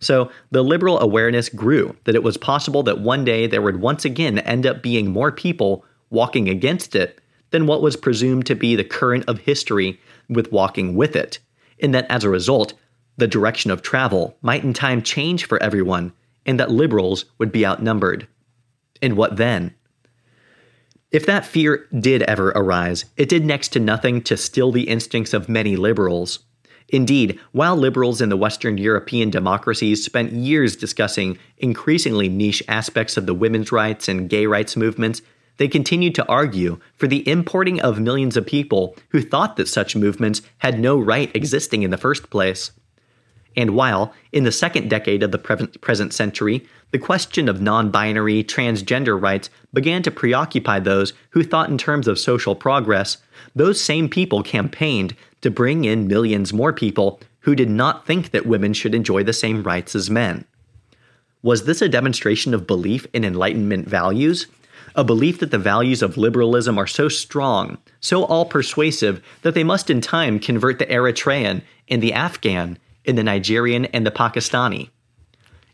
So 0.00 0.30
the 0.50 0.62
liberal 0.62 1.00
awareness 1.00 1.48
grew 1.48 1.96
that 2.04 2.14
it 2.14 2.22
was 2.22 2.36
possible 2.36 2.82
that 2.84 3.00
one 3.00 3.24
day 3.24 3.46
there 3.46 3.62
would 3.62 3.80
once 3.80 4.04
again 4.04 4.38
end 4.38 4.66
up 4.66 4.82
being 4.82 5.10
more 5.10 5.32
people 5.32 5.84
walking 6.10 6.48
against 6.48 6.94
it 6.94 7.20
than 7.50 7.66
what 7.66 7.82
was 7.82 7.96
presumed 7.96 8.46
to 8.46 8.54
be 8.54 8.76
the 8.76 8.84
current 8.84 9.24
of 9.26 9.40
history 9.40 10.00
with 10.28 10.52
walking 10.52 10.94
with 10.94 11.16
it, 11.16 11.38
and 11.80 11.94
that 11.94 12.06
as 12.10 12.24
a 12.24 12.30
result, 12.30 12.74
the 13.16 13.26
direction 13.26 13.70
of 13.70 13.82
travel 13.82 14.36
might 14.42 14.62
in 14.62 14.72
time 14.72 15.02
change 15.02 15.46
for 15.46 15.60
everyone, 15.62 16.12
and 16.46 16.60
that 16.60 16.70
liberals 16.70 17.24
would 17.38 17.50
be 17.50 17.66
outnumbered. 17.66 18.28
And 19.02 19.16
what 19.16 19.36
then? 19.36 19.74
If 21.10 21.24
that 21.24 21.46
fear 21.46 21.86
did 21.98 22.22
ever 22.22 22.50
arise, 22.50 23.06
it 23.16 23.30
did 23.30 23.44
next 23.44 23.68
to 23.68 23.80
nothing 23.80 24.20
to 24.22 24.36
still 24.36 24.72
the 24.72 24.88
instincts 24.88 25.32
of 25.32 25.48
many 25.48 25.74
liberals. 25.74 26.40
Indeed, 26.90 27.38
while 27.52 27.76
liberals 27.76 28.20
in 28.20 28.28
the 28.28 28.36
Western 28.36 28.76
European 28.76 29.30
democracies 29.30 30.04
spent 30.04 30.32
years 30.32 30.76
discussing 30.76 31.38
increasingly 31.56 32.28
niche 32.28 32.62
aspects 32.68 33.16
of 33.16 33.26
the 33.26 33.34
women's 33.34 33.72
rights 33.72 34.08
and 34.08 34.28
gay 34.28 34.46
rights 34.46 34.76
movements, 34.76 35.22
they 35.56 35.68
continued 35.68 36.14
to 36.14 36.26
argue 36.26 36.78
for 36.96 37.06
the 37.06 37.26
importing 37.28 37.80
of 37.80 38.00
millions 38.00 38.36
of 38.36 38.46
people 38.46 38.96
who 39.08 39.20
thought 39.22 39.56
that 39.56 39.68
such 39.68 39.96
movements 39.96 40.42
had 40.58 40.78
no 40.78 40.98
right 40.98 41.34
existing 41.34 41.82
in 41.82 41.90
the 41.90 41.96
first 41.96 42.30
place. 42.30 42.70
And 43.56 43.74
while, 43.74 44.12
in 44.32 44.44
the 44.44 44.52
second 44.52 44.88
decade 44.88 45.22
of 45.22 45.32
the 45.32 45.38
present 45.38 46.12
century, 46.12 46.66
the 46.90 46.98
question 46.98 47.48
of 47.48 47.60
non 47.60 47.90
binary 47.90 48.44
transgender 48.44 49.20
rights 49.20 49.50
began 49.72 50.02
to 50.02 50.10
preoccupy 50.10 50.78
those 50.78 51.12
who 51.30 51.42
thought 51.42 51.68
in 51.68 51.78
terms 51.78 52.08
of 52.08 52.18
social 52.18 52.54
progress, 52.54 53.18
those 53.54 53.80
same 53.80 54.08
people 54.08 54.42
campaigned 54.42 55.14
to 55.40 55.50
bring 55.50 55.84
in 55.84 56.08
millions 56.08 56.52
more 56.52 56.72
people 56.72 57.20
who 57.40 57.54
did 57.54 57.70
not 57.70 58.06
think 58.06 58.30
that 58.30 58.46
women 58.46 58.72
should 58.72 58.94
enjoy 58.94 59.22
the 59.22 59.32
same 59.32 59.62
rights 59.62 59.94
as 59.94 60.10
men. 60.10 60.44
Was 61.42 61.64
this 61.64 61.80
a 61.80 61.88
demonstration 61.88 62.52
of 62.52 62.66
belief 62.66 63.06
in 63.12 63.24
Enlightenment 63.24 63.88
values? 63.88 64.46
A 64.94 65.04
belief 65.04 65.38
that 65.38 65.50
the 65.50 65.58
values 65.58 66.02
of 66.02 66.16
liberalism 66.16 66.78
are 66.78 66.86
so 66.86 67.08
strong, 67.08 67.78
so 68.00 68.24
all 68.24 68.44
persuasive, 68.44 69.22
that 69.42 69.54
they 69.54 69.62
must 69.62 69.90
in 69.90 70.00
time 70.00 70.40
convert 70.40 70.78
the 70.78 70.86
Eritrean 70.86 71.62
and 71.88 72.02
the 72.02 72.12
Afghan 72.12 72.78
in 73.08 73.16
the 73.16 73.24
Nigerian 73.24 73.86
and 73.86 74.06
the 74.06 74.12
Pakistani? 74.12 74.90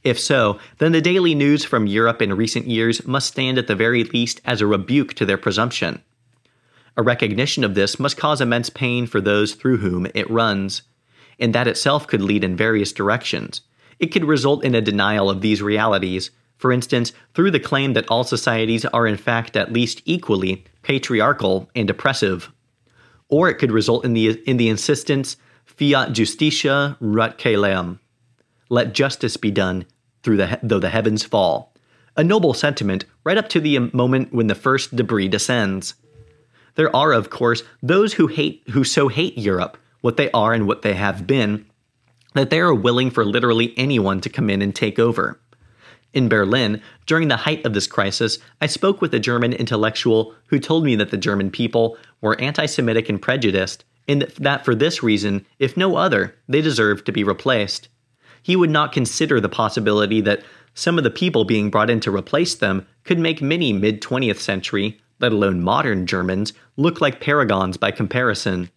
If 0.05 0.21
so, 0.21 0.59
then 0.79 0.93
the 0.93 1.01
daily 1.01 1.35
news 1.35 1.65
from 1.65 1.87
Europe 1.87 2.23
in 2.23 2.35
recent 2.35 2.67
years 2.67 3.07
must 3.07 3.29
stand 3.29 3.59
at 3.59 3.67
the 3.67 3.75
very 3.75 4.05
least 4.05 4.41
as 4.45 4.61
a 4.61 4.67
rebuke 4.67 5.15
to 5.15 5.27
their 5.27 5.39
presumption. 5.39 6.03
A 6.97 7.03
recognition 7.03 7.65
of 7.65 7.75
this 7.75 7.99
must 7.99 8.17
cause 8.17 8.41
immense 8.41 8.71
pain 8.71 9.07
for 9.07 9.21
those 9.21 9.55
through 9.55 9.79
whom 9.79 10.07
it 10.15 10.31
runs, 10.31 10.83
and 11.41 11.55
that 11.55 11.67
itself 11.67 12.07
could 12.07 12.23
lead 12.23 12.45
in 12.45 12.57
various 12.57 12.93
directions. 12.93 13.63
It 13.99 14.09
could 14.09 14.25
result 14.25 14.63
in 14.63 14.75
a 14.75 14.81
denial 14.81 15.31
of 15.31 15.41
these 15.41 15.63
realities, 15.63 16.31
for 16.57 16.71
instance, 16.71 17.13
through 17.35 17.51
the 17.51 17.59
claim 17.61 17.95
that 17.95 18.09
all 18.09 18.25
societies 18.25 18.85
are 18.85 19.07
in 19.07 19.17
fact 19.17 19.57
at 19.57 19.73
least 19.73 20.03
equally 20.05 20.65
patriarchal 20.83 21.69
and 21.75 21.91
oppressive. 21.91 22.53
Or 23.29 23.49
it 23.49 23.55
could 23.55 23.73
result 23.73 24.05
in 24.05 24.13
the, 24.13 24.41
in 24.49 24.59
the 24.59 24.69
insistence 24.69 25.37
Fiat 25.65 26.11
justitia 26.11 26.97
ruat 27.01 27.39
caelum. 27.39 27.99
Let 28.69 28.95
justice 28.95 29.37
be 29.37 29.51
done 29.51 29.87
through 30.23 30.39
the 30.39 30.59
though 30.63 30.79
the 30.79 30.91
heavens 30.91 31.25
fall. 31.25 31.73
A 32.17 32.25
noble 32.25 32.55
sentiment 32.55 33.05
right 33.25 33.37
up 33.37 33.49
to 33.51 33.61
the 33.61 33.77
um, 33.77 33.91
moment 33.93 34.33
when 34.33 34.47
the 34.47 34.55
first 34.55 34.95
debris 34.95 35.29
descends. 35.29 35.95
There 36.77 36.95
are, 36.95 37.13
of 37.13 37.31
course, 37.31 37.63
those 37.83 38.15
who 38.15 38.27
hate 38.29 38.63
who 38.71 38.85
so 38.85 39.09
hate 39.09 39.37
Europe, 39.37 39.77
what 40.01 40.17
they 40.17 40.31
are 40.33 40.53
and 40.53 40.67
what 40.67 40.83
they 40.83 40.95
have 40.95 41.27
been, 41.27 41.67
that 42.35 42.51
they 42.51 42.61
are 42.61 42.75
willing 42.75 43.11
for 43.11 43.25
literally 43.25 43.75
anyone 43.77 44.21
to 44.21 44.29
come 44.29 44.51
in 44.51 44.63
and 44.63 44.75
take 44.75 44.99
over. 44.99 45.41
In 46.13 46.29
Berlin, 46.29 46.81
during 47.07 47.27
the 47.27 47.39
height 47.39 47.67
of 47.67 47.75
this 47.75 47.89
crisis, 47.89 48.39
I 48.61 48.67
spoke 48.67 49.01
with 49.01 49.13
a 49.13 49.19
German 49.19 49.53
intellectual 49.53 50.35
who 50.47 50.61
told 50.61 50.85
me 50.85 50.95
that 50.97 51.11
the 51.11 51.17
German 51.17 51.51
people 51.51 51.97
were 52.21 52.41
anti 52.41 52.67
Semitic 52.67 53.09
and 53.09 53.21
prejudiced, 53.21 53.85
and 54.07 54.23
that 54.39 54.65
for 54.65 54.75
this 54.75 55.03
reason, 55.03 55.47
if 55.59 55.77
no 55.77 55.97
other, 55.97 56.37
they 56.49 56.61
deserve 56.61 57.05
to 57.05 57.13
be 57.13 57.25
replaced. 57.25 57.89
He 58.43 58.57
would 58.57 58.71
not 58.71 58.93
consider 58.93 59.41
the 59.41 59.49
possibility 59.49 60.21
that 60.21 60.43
some 60.75 60.99
of 60.99 61.05
the 61.05 61.11
people 61.11 61.45
being 61.45 61.71
brought 61.71 61.89
in 61.89 62.01
to 62.01 62.15
replace 62.15 62.55
them 62.55 62.87
could 63.05 63.19
make 63.19 63.41
many 63.41 63.73
mid 63.73 64.03
20th 64.03 64.39
century, 64.39 65.01
let 65.21 65.33
alone 65.33 65.63
modern 65.63 66.07
Germans, 66.07 66.53
look 66.77 67.01
like 67.01 67.21
paragons 67.21 67.77
by 67.77 67.91
comparison. 67.91 68.71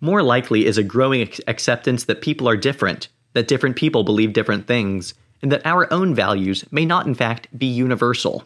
More 0.00 0.22
likely 0.22 0.66
is 0.66 0.78
a 0.78 0.82
growing 0.82 1.28
acceptance 1.46 2.04
that 2.04 2.22
people 2.22 2.48
are 2.48 2.56
different, 2.56 3.08
that 3.32 3.48
different 3.48 3.76
people 3.76 4.04
believe 4.04 4.32
different 4.32 4.66
things, 4.66 5.14
and 5.42 5.50
that 5.50 5.66
our 5.66 5.92
own 5.92 6.14
values 6.14 6.64
may 6.70 6.84
not 6.84 7.06
in 7.06 7.14
fact 7.14 7.48
be 7.58 7.66
universal. 7.66 8.44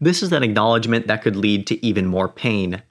This 0.00 0.22
is 0.22 0.32
an 0.32 0.42
acknowledgement 0.42 1.06
that 1.06 1.22
could 1.22 1.36
lead 1.36 1.66
to 1.68 1.86
even 1.86 2.06
more 2.06 2.28
pain. 2.28 2.82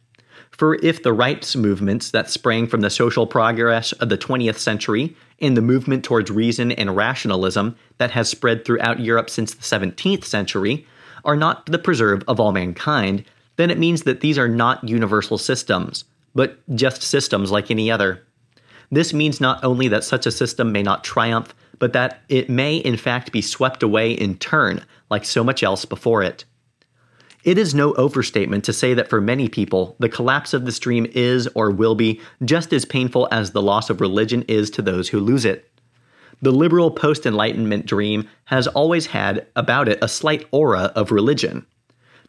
For 0.57 0.75
if 0.75 1.03
the 1.03 1.11
rights 1.11 1.55
movements 1.57 2.11
that 2.11 2.29
sprang 2.29 2.67
from 2.67 2.79
the 2.79 2.89
social 2.89 3.27
progress 3.27 3.91
of 3.93 4.07
the 4.07 4.17
20th 4.17 4.57
century 4.57 5.15
and 5.41 5.57
the 5.57 5.61
movement 5.61 6.05
towards 6.05 6.31
reason 6.31 6.71
and 6.71 6.95
rationalism 6.95 7.75
that 7.97 8.11
has 8.11 8.29
spread 8.29 8.63
throughout 8.63 9.01
Europe 9.01 9.29
since 9.29 9.53
the 9.53 9.63
17th 9.63 10.23
century 10.23 10.87
are 11.25 11.35
not 11.35 11.65
the 11.65 11.77
preserve 11.77 12.23
of 12.27 12.39
all 12.39 12.53
mankind, 12.53 13.25
then 13.57 13.69
it 13.69 13.77
means 13.77 14.03
that 14.03 14.21
these 14.21 14.37
are 14.37 14.47
not 14.47 14.87
universal 14.87 15.37
systems, 15.37 16.05
but 16.33 16.57
just 16.73 17.01
systems 17.01 17.51
like 17.51 17.69
any 17.69 17.91
other. 17.91 18.23
This 18.89 19.13
means 19.13 19.41
not 19.41 19.61
only 19.61 19.89
that 19.89 20.05
such 20.05 20.25
a 20.25 20.31
system 20.31 20.71
may 20.71 20.83
not 20.83 21.03
triumph, 21.03 21.53
but 21.79 21.91
that 21.91 22.21
it 22.29 22.49
may 22.49 22.77
in 22.77 22.95
fact 22.95 23.33
be 23.33 23.41
swept 23.41 23.83
away 23.83 24.13
in 24.13 24.37
turn, 24.37 24.85
like 25.09 25.25
so 25.25 25.43
much 25.43 25.63
else 25.63 25.83
before 25.83 26.23
it. 26.23 26.45
It 27.45 27.59
is 27.59 27.75
no 27.75 27.93
overstatement 27.93 28.63
to 28.63 28.73
say 28.73 28.95
that 28.95 29.07
for 29.07 29.21
many 29.21 29.47
people, 29.49 29.95
the 29.99 30.09
collapse 30.09 30.55
of 30.55 30.65
this 30.65 30.79
dream 30.79 31.05
is 31.11 31.47
or 31.53 31.69
will 31.69 31.93
be 31.93 32.19
just 32.43 32.73
as 32.73 32.85
painful 32.85 33.27
as 33.31 33.51
the 33.51 33.61
loss 33.61 33.91
of 33.91 34.01
religion 34.01 34.41
is 34.47 34.71
to 34.71 34.81
those 34.81 35.09
who 35.09 35.19
lose 35.19 35.45
it. 35.45 35.71
The 36.41 36.51
liberal 36.51 36.89
post 36.89 37.23
Enlightenment 37.23 37.85
dream 37.85 38.27
has 38.45 38.65
always 38.65 39.05
had 39.05 39.45
about 39.55 39.87
it 39.87 39.99
a 40.01 40.07
slight 40.07 40.47
aura 40.49 40.91
of 40.95 41.11
religion. 41.11 41.67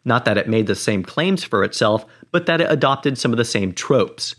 Not 0.05 0.23
that 0.25 0.37
it 0.37 0.47
made 0.47 0.67
the 0.67 0.75
same 0.75 1.01
claims 1.01 1.43
for 1.43 1.63
itself, 1.63 2.05
but 2.31 2.45
that 2.45 2.61
it 2.61 2.71
adopted 2.71 3.17
some 3.17 3.33
of 3.33 3.37
the 3.37 3.43
same 3.43 3.73
tropes. 3.73 4.35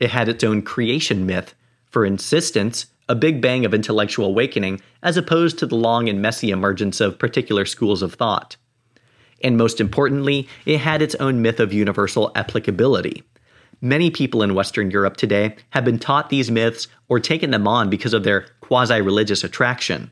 It 0.00 0.08
had 0.08 0.30
its 0.30 0.42
own 0.42 0.62
creation 0.62 1.26
myth, 1.26 1.54
for 1.90 2.06
insistence, 2.06 2.86
a 3.10 3.14
big 3.14 3.42
bang 3.42 3.66
of 3.66 3.74
intellectual 3.74 4.28
awakening, 4.28 4.80
as 5.02 5.18
opposed 5.18 5.58
to 5.58 5.66
the 5.66 5.76
long 5.76 6.08
and 6.08 6.22
messy 6.22 6.50
emergence 6.50 6.98
of 7.02 7.18
particular 7.18 7.66
schools 7.66 8.00
of 8.00 8.14
thought. 8.14 8.56
And 9.44 9.58
most 9.58 9.80
importantly, 9.80 10.48
it 10.64 10.78
had 10.78 11.02
its 11.02 11.14
own 11.16 11.42
myth 11.42 11.60
of 11.60 11.72
universal 11.72 12.32
applicability. 12.34 13.22
Many 13.82 14.10
people 14.10 14.42
in 14.42 14.54
Western 14.54 14.90
Europe 14.90 15.18
today 15.18 15.54
have 15.70 15.84
been 15.84 15.98
taught 15.98 16.30
these 16.30 16.50
myths 16.50 16.88
or 17.08 17.20
taken 17.20 17.50
them 17.50 17.68
on 17.68 17.90
because 17.90 18.14
of 18.14 18.24
their 18.24 18.46
quasi 18.62 19.02
religious 19.02 19.44
attraction. 19.44 20.10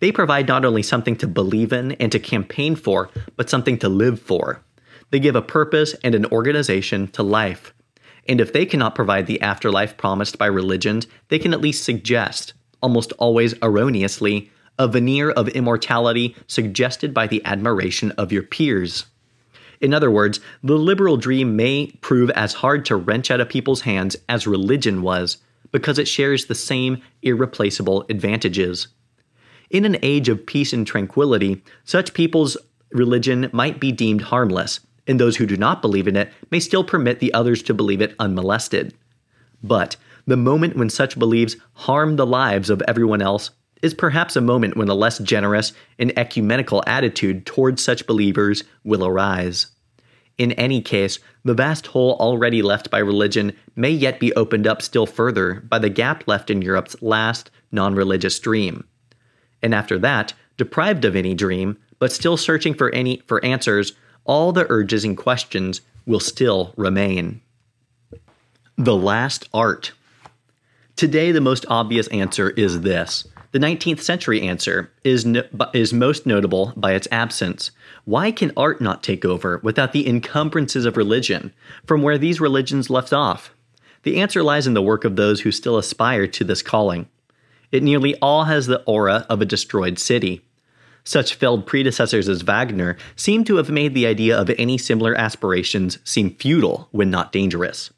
They 0.00 0.12
provide 0.12 0.46
not 0.46 0.66
only 0.66 0.82
something 0.82 1.16
to 1.16 1.26
believe 1.26 1.72
in 1.72 1.92
and 1.92 2.12
to 2.12 2.18
campaign 2.18 2.76
for, 2.76 3.08
but 3.36 3.48
something 3.48 3.78
to 3.78 3.88
live 3.88 4.20
for. 4.20 4.62
They 5.10 5.18
give 5.18 5.34
a 5.34 5.42
purpose 5.42 5.94
and 6.04 6.14
an 6.14 6.26
organization 6.26 7.08
to 7.08 7.22
life. 7.22 7.72
And 8.28 8.38
if 8.38 8.52
they 8.52 8.66
cannot 8.66 8.94
provide 8.94 9.26
the 9.26 9.40
afterlife 9.40 9.96
promised 9.96 10.36
by 10.36 10.46
religions, 10.46 11.06
they 11.28 11.38
can 11.38 11.54
at 11.54 11.62
least 11.62 11.84
suggest, 11.84 12.52
almost 12.82 13.12
always 13.12 13.54
erroneously, 13.62 14.50
a 14.78 14.88
veneer 14.88 15.30
of 15.30 15.48
immortality 15.48 16.36
suggested 16.46 17.12
by 17.12 17.26
the 17.26 17.44
admiration 17.44 18.12
of 18.12 18.32
your 18.32 18.42
peers. 18.42 19.06
In 19.80 19.94
other 19.94 20.10
words, 20.10 20.40
the 20.62 20.74
liberal 20.74 21.16
dream 21.16 21.56
may 21.56 21.92
prove 22.00 22.30
as 22.30 22.54
hard 22.54 22.84
to 22.86 22.96
wrench 22.96 23.30
out 23.30 23.40
of 23.40 23.48
people's 23.48 23.82
hands 23.82 24.16
as 24.28 24.46
religion 24.46 25.02
was, 25.02 25.38
because 25.70 25.98
it 25.98 26.08
shares 26.08 26.46
the 26.46 26.54
same 26.54 27.02
irreplaceable 27.22 28.04
advantages. 28.08 28.88
In 29.70 29.84
an 29.84 29.98
age 30.02 30.28
of 30.28 30.46
peace 30.46 30.72
and 30.72 30.86
tranquility, 30.86 31.62
such 31.84 32.14
people's 32.14 32.56
religion 32.90 33.50
might 33.52 33.78
be 33.78 33.92
deemed 33.92 34.22
harmless, 34.22 34.80
and 35.06 35.20
those 35.20 35.36
who 35.36 35.46
do 35.46 35.56
not 35.56 35.82
believe 35.82 36.08
in 36.08 36.16
it 36.16 36.32
may 36.50 36.60
still 36.60 36.84
permit 36.84 37.20
the 37.20 37.32
others 37.34 37.62
to 37.64 37.74
believe 37.74 38.00
it 38.00 38.14
unmolested. 38.18 38.94
But 39.62 39.96
the 40.26 40.36
moment 40.36 40.76
when 40.76 40.90
such 40.90 41.18
beliefs 41.18 41.56
harm 41.74 42.16
the 42.16 42.26
lives 42.26 42.70
of 42.70 42.82
everyone 42.88 43.22
else 43.22 43.50
is 43.82 43.94
perhaps 43.94 44.36
a 44.36 44.40
moment 44.40 44.76
when 44.76 44.88
a 44.88 44.94
less 44.94 45.18
generous 45.18 45.72
and 45.98 46.16
ecumenical 46.18 46.82
attitude 46.86 47.46
towards 47.46 47.82
such 47.82 48.06
believers 48.06 48.64
will 48.84 49.04
arise. 49.04 49.68
In 50.36 50.52
any 50.52 50.80
case, 50.80 51.18
the 51.44 51.54
vast 51.54 51.88
hole 51.88 52.16
already 52.20 52.62
left 52.62 52.90
by 52.90 52.98
religion 52.98 53.52
may 53.74 53.90
yet 53.90 54.20
be 54.20 54.32
opened 54.34 54.66
up 54.66 54.82
still 54.82 55.06
further 55.06 55.64
by 55.68 55.78
the 55.78 55.90
gap 55.90 56.28
left 56.28 56.50
in 56.50 56.62
Europe's 56.62 57.00
last 57.02 57.50
non 57.72 57.94
religious 57.94 58.38
dream. 58.38 58.84
And 59.62 59.74
after 59.74 59.98
that, 59.98 60.34
deprived 60.56 61.04
of 61.04 61.16
any 61.16 61.34
dream, 61.34 61.76
but 61.98 62.12
still 62.12 62.36
searching 62.36 62.74
for 62.74 62.90
any 62.90 63.22
for 63.26 63.44
answers, 63.44 63.92
all 64.24 64.52
the 64.52 64.66
urges 64.68 65.04
and 65.04 65.16
questions 65.16 65.80
will 66.06 66.20
still 66.20 66.72
remain. 66.76 67.40
The 68.76 68.96
last 68.96 69.48
art. 69.52 69.92
Today, 70.94 71.32
the 71.32 71.40
most 71.40 71.66
obvious 71.68 72.06
answer 72.08 72.50
is 72.50 72.82
this 72.82 73.26
the 73.50 73.58
19th 73.58 74.00
century 74.00 74.42
answer 74.42 74.90
is, 75.04 75.24
no, 75.24 75.42
is 75.72 75.92
most 75.92 76.26
notable 76.26 76.72
by 76.76 76.92
its 76.92 77.08
absence. 77.10 77.70
Why 78.04 78.30
can 78.30 78.52
art 78.56 78.80
not 78.80 79.02
take 79.02 79.24
over 79.24 79.58
without 79.62 79.92
the 79.92 80.06
encumbrances 80.08 80.84
of 80.84 80.96
religion 80.96 81.52
from 81.86 82.02
where 82.02 82.18
these 82.18 82.40
religions 82.40 82.90
left 82.90 83.12
off? 83.12 83.54
The 84.02 84.20
answer 84.20 84.42
lies 84.42 84.66
in 84.66 84.74
the 84.74 84.82
work 84.82 85.04
of 85.04 85.16
those 85.16 85.40
who 85.40 85.52
still 85.52 85.78
aspire 85.78 86.26
to 86.26 86.44
this 86.44 86.62
calling. 86.62 87.08
It 87.72 87.82
nearly 87.82 88.16
all 88.16 88.44
has 88.44 88.66
the 88.66 88.82
aura 88.82 89.26
of 89.28 89.40
a 89.40 89.46
destroyed 89.46 89.98
city. 89.98 90.42
Such 91.04 91.34
failed 91.34 91.66
predecessors 91.66 92.28
as 92.28 92.42
Wagner 92.42 92.98
seem 93.16 93.44
to 93.44 93.56
have 93.56 93.70
made 93.70 93.94
the 93.94 94.06
idea 94.06 94.38
of 94.38 94.50
any 94.58 94.76
similar 94.76 95.14
aspirations 95.14 95.98
seem 96.04 96.34
futile 96.34 96.88
when 96.90 97.10
not 97.10 97.32
dangerous. 97.32 97.90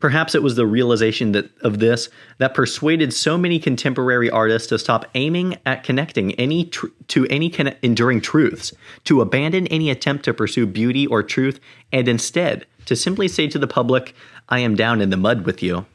Perhaps 0.00 0.36
it 0.36 0.42
was 0.44 0.54
the 0.54 0.66
realization 0.66 1.32
that, 1.32 1.50
of 1.62 1.80
this 1.80 2.08
that 2.38 2.54
persuaded 2.54 3.12
so 3.12 3.36
many 3.36 3.58
contemporary 3.58 4.30
artists 4.30 4.68
to 4.68 4.78
stop 4.78 5.06
aiming 5.14 5.56
at 5.66 5.82
connecting 5.82 6.34
any 6.34 6.66
tr- 6.66 6.86
to 7.08 7.26
any 7.26 7.50
con- 7.50 7.74
enduring 7.82 8.20
truths, 8.20 8.72
to 9.04 9.20
abandon 9.20 9.66
any 9.66 9.90
attempt 9.90 10.24
to 10.24 10.34
pursue 10.34 10.66
beauty 10.66 11.06
or 11.06 11.22
truth, 11.22 11.58
and 11.92 12.06
instead 12.06 12.64
to 12.84 12.94
simply 12.94 13.26
say 13.26 13.48
to 13.48 13.58
the 13.58 13.66
public, 13.66 14.14
"I 14.48 14.60
am 14.60 14.76
down 14.76 15.00
in 15.00 15.10
the 15.10 15.16
mud 15.16 15.44
with 15.44 15.62
you." 15.62 15.86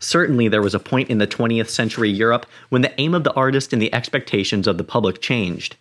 Certainly, 0.00 0.48
there 0.48 0.62
was 0.62 0.74
a 0.74 0.80
point 0.80 1.08
in 1.08 1.18
the 1.18 1.26
20th 1.26 1.70
century 1.70 2.10
Europe 2.10 2.46
when 2.68 2.82
the 2.82 3.00
aim 3.00 3.14
of 3.14 3.22
the 3.22 3.32
artist 3.34 3.72
and 3.72 3.80
the 3.80 3.94
expectations 3.94 4.66
of 4.66 4.76
the 4.76 4.84
public 4.84 5.20
changed. 5.20 5.76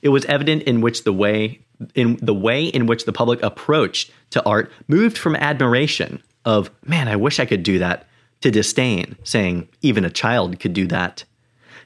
It 0.00 0.08
was 0.08 0.24
evident 0.24 0.62
in 0.62 0.80
which 0.80 1.04
the 1.04 1.12
way 1.12 1.60
in 1.94 2.18
the 2.22 2.34
way 2.34 2.64
in 2.64 2.86
which 2.86 3.04
the 3.04 3.12
public 3.12 3.42
approached 3.42 4.10
to 4.30 4.44
art 4.44 4.72
moved 4.88 5.18
from 5.18 5.36
admiration 5.36 6.22
of, 6.44 6.70
man, 6.84 7.08
I 7.08 7.16
wish 7.16 7.40
I 7.40 7.46
could 7.46 7.62
do 7.62 7.78
that, 7.78 8.06
to 8.40 8.50
disdain, 8.50 9.16
saying, 9.24 9.68
even 9.82 10.04
a 10.04 10.10
child 10.10 10.60
could 10.60 10.72
do 10.72 10.86
that. 10.86 11.24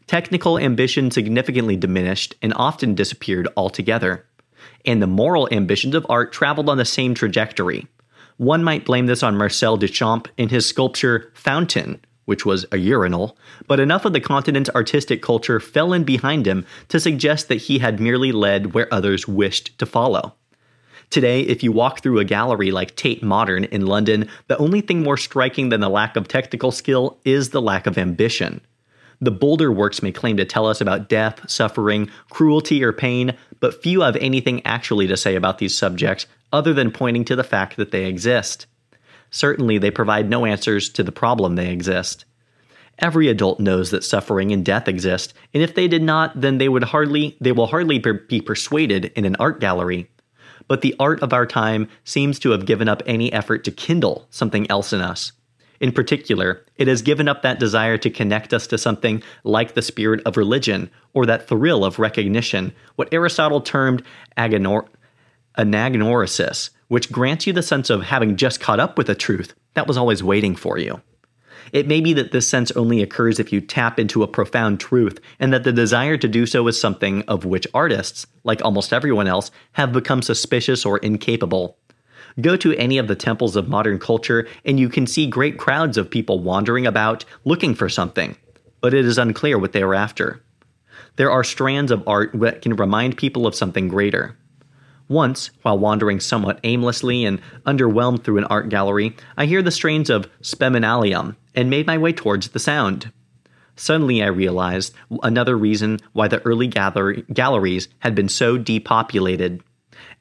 Technical 0.07 0.59
ambition 0.59 1.11
significantly 1.11 1.77
diminished 1.77 2.35
and 2.43 2.53
often 2.55 2.95
disappeared 2.95 3.49
altogether. 3.57 4.27
And 4.85 5.01
the 5.01 5.07
moral 5.07 5.49
ambitions 5.53 5.95
of 5.95 6.07
art 6.09 6.33
traveled 6.33 6.69
on 6.69 6.77
the 6.77 6.85
same 6.85 7.15
trajectory. 7.15 7.87
One 8.37 8.65
might 8.65 8.85
blame 8.85 9.07
this 9.07 9.23
on 9.23 9.37
Marcel 9.37 9.79
Duchamp 9.79 10.27
in 10.37 10.49
his 10.49 10.67
sculpture 10.67 11.31
Fountain, 11.35 12.01
which 12.25 12.45
was 12.45 12.67
a 12.73 12.77
urinal, 12.77 13.37
but 13.67 13.81
enough 13.81 14.05
of 14.05 14.13
the 14.13 14.21
continent's 14.21 14.71
artistic 14.71 15.23
culture 15.23 15.61
fell 15.61 15.93
in 15.93 16.05
behind 16.05 16.47
him 16.47 16.67
to 16.89 17.01
suggest 17.01 17.49
that 17.49 17.63
he 17.63 17.79
had 17.79 18.01
merely 18.01 18.33
led 18.33 18.75
where 18.75 18.93
others 18.93 19.29
wished 19.29 19.79
to 19.79 19.87
follow. 19.87 20.35
Today, 21.13 21.43
if 21.43 21.63
you 21.63 21.73
walk 21.73 22.01
through 22.01 22.21
a 22.21 22.25
gallery 22.25 22.71
like 22.71 22.97
Tate 22.97 23.23
Modern 23.23 23.65
in 23.65 23.85
London, 23.85 24.31
the 24.47 24.57
only 24.57 24.81
thing 24.81 25.03
more 25.03 25.19
striking 25.19 25.69
than 25.69 25.83
the 25.83 25.91
lack 25.91 26.17
of 26.17 26.27
technical 26.27 26.73
skill 26.73 27.19
is 27.23 27.51
the 27.51 27.61
lack 27.61 27.87
of 27.87 27.99
ambition. 27.99 28.63
The 29.21 29.31
bolder 29.31 29.71
works 29.71 30.03
may 30.03 30.11
claim 30.11 30.39
to 30.39 30.47
tell 30.47 30.67
us 30.67 30.81
about 30.81 31.11
death, 31.11 31.51
suffering, 31.51 32.09
cruelty, 32.31 32.83
or 32.83 32.95
pain, 32.95 33.37
but 33.61 33.83
few 33.83 34.01
have 34.01 34.17
anything 34.17 34.65
actually 34.65 35.07
to 35.07 35.19
say 35.19 35.35
about 35.35 35.59
these 35.59 35.77
subjects 35.77 36.27
other 36.51 36.73
than 36.73 36.91
pointing 36.91 37.27
to 37.27 37.37
the 37.37 37.45
fact 37.45 37.77
that 37.77 37.91
they 37.91 38.07
exist. 38.07 38.65
Certainly, 39.31 39.79
they 39.79 39.91
provide 39.91 40.31
no 40.31 40.47
answers 40.47 40.89
to 40.89 41.03
the 41.03 41.13
problem 41.13 41.57
they 41.57 41.71
exist. 41.71 42.25
Every 43.01 43.29
adult 43.29 43.61
knows 43.61 43.91
that 43.91 44.03
suffering 44.03 44.51
and 44.51 44.65
death 44.65 44.89
exist, 44.89 45.35
and 45.53 45.63
if 45.63 45.75
they 45.75 45.89
did 45.89 46.03
not, 46.03 46.41
then 46.41 46.57
they 46.57 46.71
would 46.71 46.85
hardly 46.85 47.37
they 47.39 47.53
will 47.53 47.67
hardly 47.67 47.99
be 47.99 48.41
persuaded 48.41 49.13
in 49.15 49.27
an 49.27 49.37
art 49.39 49.61
gallery 49.61 50.09
but 50.69 50.81
the 50.81 50.95
art 50.99 51.23
of 51.23 51.33
our 51.33 51.47
time 51.47 51.89
seems 52.05 52.39
to 52.41 52.51
have 52.51 52.67
given 52.67 52.89
up 52.89 53.03
any 53.07 53.33
effort 53.33 53.65
to 53.65 53.71
kindle 53.71 54.27
something 54.31 54.71
else 54.71 54.93
in 54.93 55.01
us. 55.01 55.33
In 55.81 55.91
particular, 55.91 56.65
it 56.77 56.87
has 56.87 57.03
given 57.03 57.27
up 57.27 57.43
that 57.43 57.59
desire 57.59 57.99
to 57.99 58.09
connect 58.11 58.55
us 58.55 58.69
to 58.69 58.79
something 58.79 59.23
like 59.43 59.75
the 59.75 59.83
spirit 59.83 60.21
of 60.25 60.37
religion 60.37 60.91
or 61.13 61.27
that 61.27 61.49
thrill 61.49 61.85
of 61.85 61.99
recognition, 61.99 62.73
what 62.95 63.13
Aristotle 63.13 63.61
termed 63.61 64.05
agonor- 64.39 64.87
anagnorisis, 65.59 66.71
which 66.87 67.11
grants 67.11 67.47
you 67.47 67.53
the 67.53 67.63
sense 67.63 67.91
of 67.91 68.05
having 68.05 68.37
just 68.37 68.61
caught 68.61 68.79
up 68.79 68.97
with 68.97 69.09
a 69.09 69.15
truth 69.15 69.55
that 69.75 69.89
was 69.89 69.97
always 69.97 70.23
waiting 70.23 70.55
for 70.55 70.79
you. 70.79 71.01
It 71.73 71.87
may 71.87 72.01
be 72.01 72.13
that 72.15 72.33
this 72.33 72.49
sense 72.49 72.71
only 72.73 73.03
occurs 73.03 73.39
if 73.39 73.53
you 73.53 73.61
tap 73.61 73.99
into 73.99 74.23
a 74.23 74.29
profound 74.29 74.81
truth, 74.81 75.21
and 75.39 75.53
that 75.53 75.65
the 75.65 75.73
desire 75.73 76.17
to 76.17 76.29
do 76.29 76.47
so 76.47 76.67
is 76.67 76.81
something 76.81 77.23
of 77.23 77.45
which 77.45 77.67
artists, 77.73 78.27
like 78.45 78.65
almost 78.65 78.93
everyone 78.93 79.29
else, 79.29 79.51
have 79.73 79.93
become 79.93 80.23
suspicious 80.23 80.85
or 80.85 80.99
incapable. 80.99 81.79
Go 82.41 82.57
to 82.57 82.75
any 82.77 82.99
of 82.99 83.09
the 83.09 83.15
temples 83.15 83.57
of 83.57 83.69
modern 83.69 83.99
culture, 83.99 84.49
and 84.65 84.81
you 84.81 84.89
can 84.89 85.07
see 85.07 85.27
great 85.27 85.59
crowds 85.59 85.97
of 85.97 86.11
people 86.11 86.41
wandering 86.41 86.87
about 86.87 87.25
looking 87.45 87.75
for 87.75 87.89
something, 87.89 88.37
but 88.81 88.95
it 88.95 89.05
is 89.05 89.19
unclear 89.19 89.59
what 89.59 89.73
they 89.73 89.83
are 89.83 89.95
after. 89.95 90.43
There 91.17 91.31
are 91.31 91.45
strands 91.45 91.91
of 91.91 92.03
art 92.07 92.31
that 92.35 92.63
can 92.63 92.75
remind 92.75 93.19
people 93.19 93.47
of 93.47 93.55
something 93.55 93.89
greater. 93.89 94.37
Once, 95.09 95.51
while 95.61 95.79
wandering 95.79 96.21
somewhat 96.21 96.59
aimlessly 96.65 97.25
and 97.27 97.39
underwhelmed 97.67 98.25
through 98.25 98.39
an 98.39 98.45
art 98.45 98.71
gallery, 98.71 99.15
I 99.37 99.45
hear 99.45 99.61
the 99.61 99.71
strains 99.71 100.09
of 100.09 100.27
Spem 100.41 100.75
Alium 100.75 101.37
and 101.55 101.71
made 101.71 101.87
my 101.87 101.99
way 101.99 102.13
towards 102.13 102.49
the 102.49 102.59
sound. 102.59 103.13
Suddenly, 103.77 104.23
I 104.23 104.27
realized 104.27 104.95
another 105.23 105.57
reason 105.57 105.99
why 106.13 106.29
the 106.29 106.43
early 106.43 106.67
galleries 106.67 107.89
had 108.01 108.15
been 108.15 108.29
so 108.29 108.59
depopulated. 108.59 109.63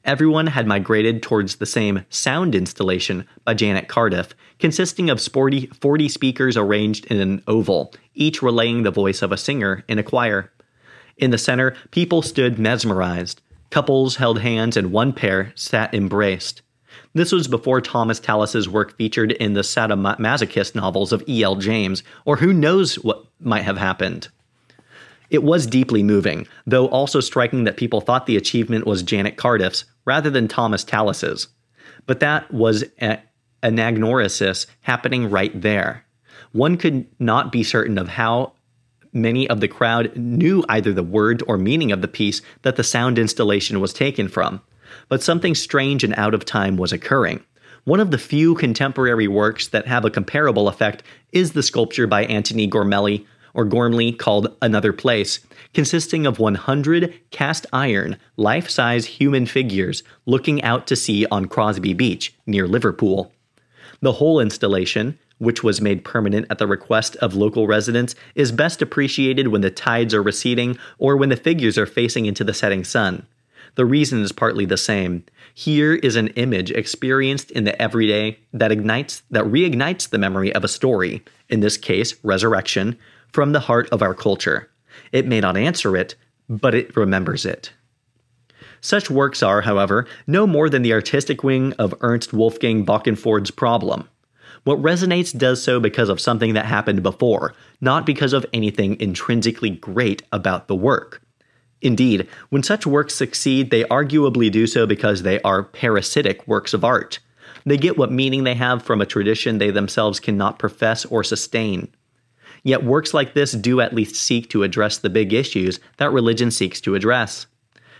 Everyone 0.04 0.48
had 0.48 0.66
migrated 0.66 1.22
towards 1.22 1.56
the 1.56 1.66
same 1.66 2.04
sound 2.08 2.54
installation 2.54 3.26
by 3.44 3.54
Janet 3.54 3.88
Cardiff, 3.88 4.34
consisting 4.58 5.10
of 5.10 5.20
sporty 5.20 5.66
40 5.80 6.08
speakers 6.08 6.56
arranged 6.56 7.06
in 7.06 7.20
an 7.20 7.42
oval, 7.46 7.94
each 8.14 8.42
relaying 8.42 8.82
the 8.82 8.90
voice 8.90 9.22
of 9.22 9.32
a 9.32 9.36
singer 9.36 9.84
in 9.88 9.98
a 9.98 10.02
choir. 10.02 10.50
In 11.16 11.30
the 11.30 11.38
center, 11.38 11.76
people 11.90 12.22
stood 12.22 12.58
mesmerized. 12.58 13.42
Couples 13.70 14.16
held 14.16 14.40
hands 14.40 14.76
and 14.76 14.92
one 14.92 15.12
pair 15.12 15.52
sat 15.54 15.94
embraced. 15.94 16.62
This 17.14 17.32
was 17.32 17.46
before 17.46 17.80
Thomas 17.80 18.18
Tallis's 18.18 18.68
work 18.68 18.96
featured 18.96 19.32
in 19.32 19.52
the 19.52 19.60
sadomasochist 19.60 20.74
novels 20.74 21.12
of 21.12 21.22
E.L. 21.28 21.56
James, 21.56 22.02
or 22.24 22.36
who 22.36 22.52
knows 22.52 22.94
what 22.96 23.26
might 23.38 23.64
have 23.64 23.76
happened. 23.76 24.28
It 25.28 25.42
was 25.42 25.66
deeply 25.66 26.02
moving, 26.02 26.46
though 26.66 26.88
also 26.88 27.20
striking 27.20 27.64
that 27.64 27.76
people 27.76 28.00
thought 28.00 28.26
the 28.26 28.36
achievement 28.36 28.86
was 28.86 29.02
Janet 29.02 29.36
Cardiff's 29.36 29.84
rather 30.04 30.30
than 30.30 30.48
Thomas 30.48 30.84
Tallis's. 30.84 31.48
But 32.06 32.20
that 32.20 32.52
was 32.52 32.84
a- 33.00 33.20
anagnorisis 33.62 34.66
happening 34.82 35.30
right 35.30 35.58
there. 35.60 36.04
One 36.52 36.76
could 36.76 37.06
not 37.18 37.52
be 37.52 37.62
certain 37.62 37.98
of 37.98 38.08
how 38.08 38.52
many 39.12 39.48
of 39.48 39.60
the 39.60 39.68
crowd 39.68 40.16
knew 40.16 40.64
either 40.68 40.92
the 40.92 41.02
word 41.02 41.42
or 41.46 41.58
meaning 41.58 41.92
of 41.92 42.02
the 42.02 42.08
piece 42.08 42.40
that 42.62 42.76
the 42.76 42.84
sound 42.84 43.18
installation 43.18 43.80
was 43.80 43.92
taken 43.92 44.28
from. 44.28 44.60
But 45.12 45.22
something 45.22 45.54
strange 45.54 46.04
and 46.04 46.14
out 46.16 46.32
of 46.32 46.46
time 46.46 46.78
was 46.78 46.90
occurring. 46.90 47.44
One 47.84 48.00
of 48.00 48.10
the 48.10 48.16
few 48.16 48.54
contemporary 48.54 49.28
works 49.28 49.68
that 49.68 49.86
have 49.86 50.06
a 50.06 50.10
comparable 50.10 50.68
effect 50.68 51.02
is 51.32 51.52
the 51.52 51.62
sculpture 51.62 52.06
by 52.06 52.24
Antony 52.24 52.66
Gormley 52.66 53.26
or 53.52 53.66
Gormley 53.66 54.12
called 54.12 54.56
Another 54.62 54.90
Place, 54.90 55.40
consisting 55.74 56.24
of 56.24 56.38
100 56.38 57.12
cast 57.30 57.66
iron, 57.74 58.16
life 58.38 58.70
size 58.70 59.04
human 59.04 59.44
figures 59.44 60.02
looking 60.24 60.62
out 60.62 60.86
to 60.86 60.96
sea 60.96 61.26
on 61.30 61.44
Crosby 61.44 61.92
Beach, 61.92 62.34
near 62.46 62.66
Liverpool. 62.66 63.30
The 64.00 64.12
whole 64.12 64.40
installation, 64.40 65.18
which 65.36 65.62
was 65.62 65.82
made 65.82 66.06
permanent 66.06 66.46
at 66.48 66.56
the 66.56 66.66
request 66.66 67.16
of 67.16 67.34
local 67.34 67.66
residents, 67.66 68.14
is 68.34 68.50
best 68.50 68.80
appreciated 68.80 69.48
when 69.48 69.60
the 69.60 69.70
tides 69.70 70.14
are 70.14 70.22
receding 70.22 70.78
or 70.96 71.18
when 71.18 71.28
the 71.28 71.36
figures 71.36 71.76
are 71.76 71.84
facing 71.84 72.24
into 72.24 72.44
the 72.44 72.54
setting 72.54 72.82
sun. 72.82 73.26
The 73.74 73.86
reason 73.86 74.20
is 74.22 74.32
partly 74.32 74.66
the 74.66 74.76
same. 74.76 75.24
Here 75.54 75.94
is 75.94 76.16
an 76.16 76.28
image 76.28 76.70
experienced 76.70 77.50
in 77.50 77.64
the 77.64 77.80
everyday 77.80 78.38
that 78.52 78.72
ignites 78.72 79.22
that 79.30 79.44
reignites 79.44 80.08
the 80.08 80.18
memory 80.18 80.54
of 80.54 80.64
a 80.64 80.68
story, 80.68 81.22
in 81.48 81.60
this 81.60 81.76
case, 81.76 82.14
resurrection, 82.22 82.98
from 83.32 83.52
the 83.52 83.60
heart 83.60 83.88
of 83.90 84.02
our 84.02 84.14
culture. 84.14 84.70
It 85.10 85.26
may 85.26 85.40
not 85.40 85.56
answer 85.56 85.96
it, 85.96 86.16
but 86.48 86.74
it 86.74 86.96
remembers 86.96 87.46
it. 87.46 87.72
Such 88.82 89.08
works 89.08 89.42
are, 89.42 89.62
however, 89.62 90.06
no 90.26 90.46
more 90.46 90.68
than 90.68 90.82
the 90.82 90.92
artistic 90.92 91.42
wing 91.42 91.72
of 91.74 91.94
Ernst 92.00 92.32
Wolfgang 92.32 92.84
Böckenförde's 92.84 93.52
problem. 93.52 94.08
What 94.64 94.82
resonates 94.82 95.36
does 95.36 95.62
so 95.62 95.80
because 95.80 96.08
of 96.08 96.20
something 96.20 96.54
that 96.54 96.66
happened 96.66 97.02
before, 97.02 97.54
not 97.80 98.04
because 98.04 98.32
of 98.32 98.46
anything 98.52 99.00
intrinsically 99.00 99.70
great 99.70 100.22
about 100.30 100.68
the 100.68 100.76
work. 100.76 101.21
Indeed, 101.82 102.28
when 102.48 102.62
such 102.62 102.86
works 102.86 103.14
succeed, 103.14 103.70
they 103.70 103.82
arguably 103.84 104.50
do 104.50 104.68
so 104.68 104.86
because 104.86 105.22
they 105.22 105.40
are 105.42 105.64
parasitic 105.64 106.46
works 106.46 106.72
of 106.72 106.84
art. 106.84 107.18
They 107.66 107.76
get 107.76 107.98
what 107.98 108.12
meaning 108.12 108.44
they 108.44 108.54
have 108.54 108.82
from 108.82 109.00
a 109.00 109.06
tradition 109.06 109.58
they 109.58 109.70
themselves 109.70 110.20
cannot 110.20 110.60
profess 110.60 111.04
or 111.04 111.24
sustain. 111.24 111.88
Yet 112.62 112.84
works 112.84 113.12
like 113.12 113.34
this 113.34 113.52
do 113.52 113.80
at 113.80 113.94
least 113.94 114.14
seek 114.14 114.48
to 114.50 114.62
address 114.62 114.98
the 114.98 115.10
big 115.10 115.32
issues 115.32 115.80
that 115.96 116.12
religion 116.12 116.52
seeks 116.52 116.80
to 116.82 116.94
address. 116.94 117.46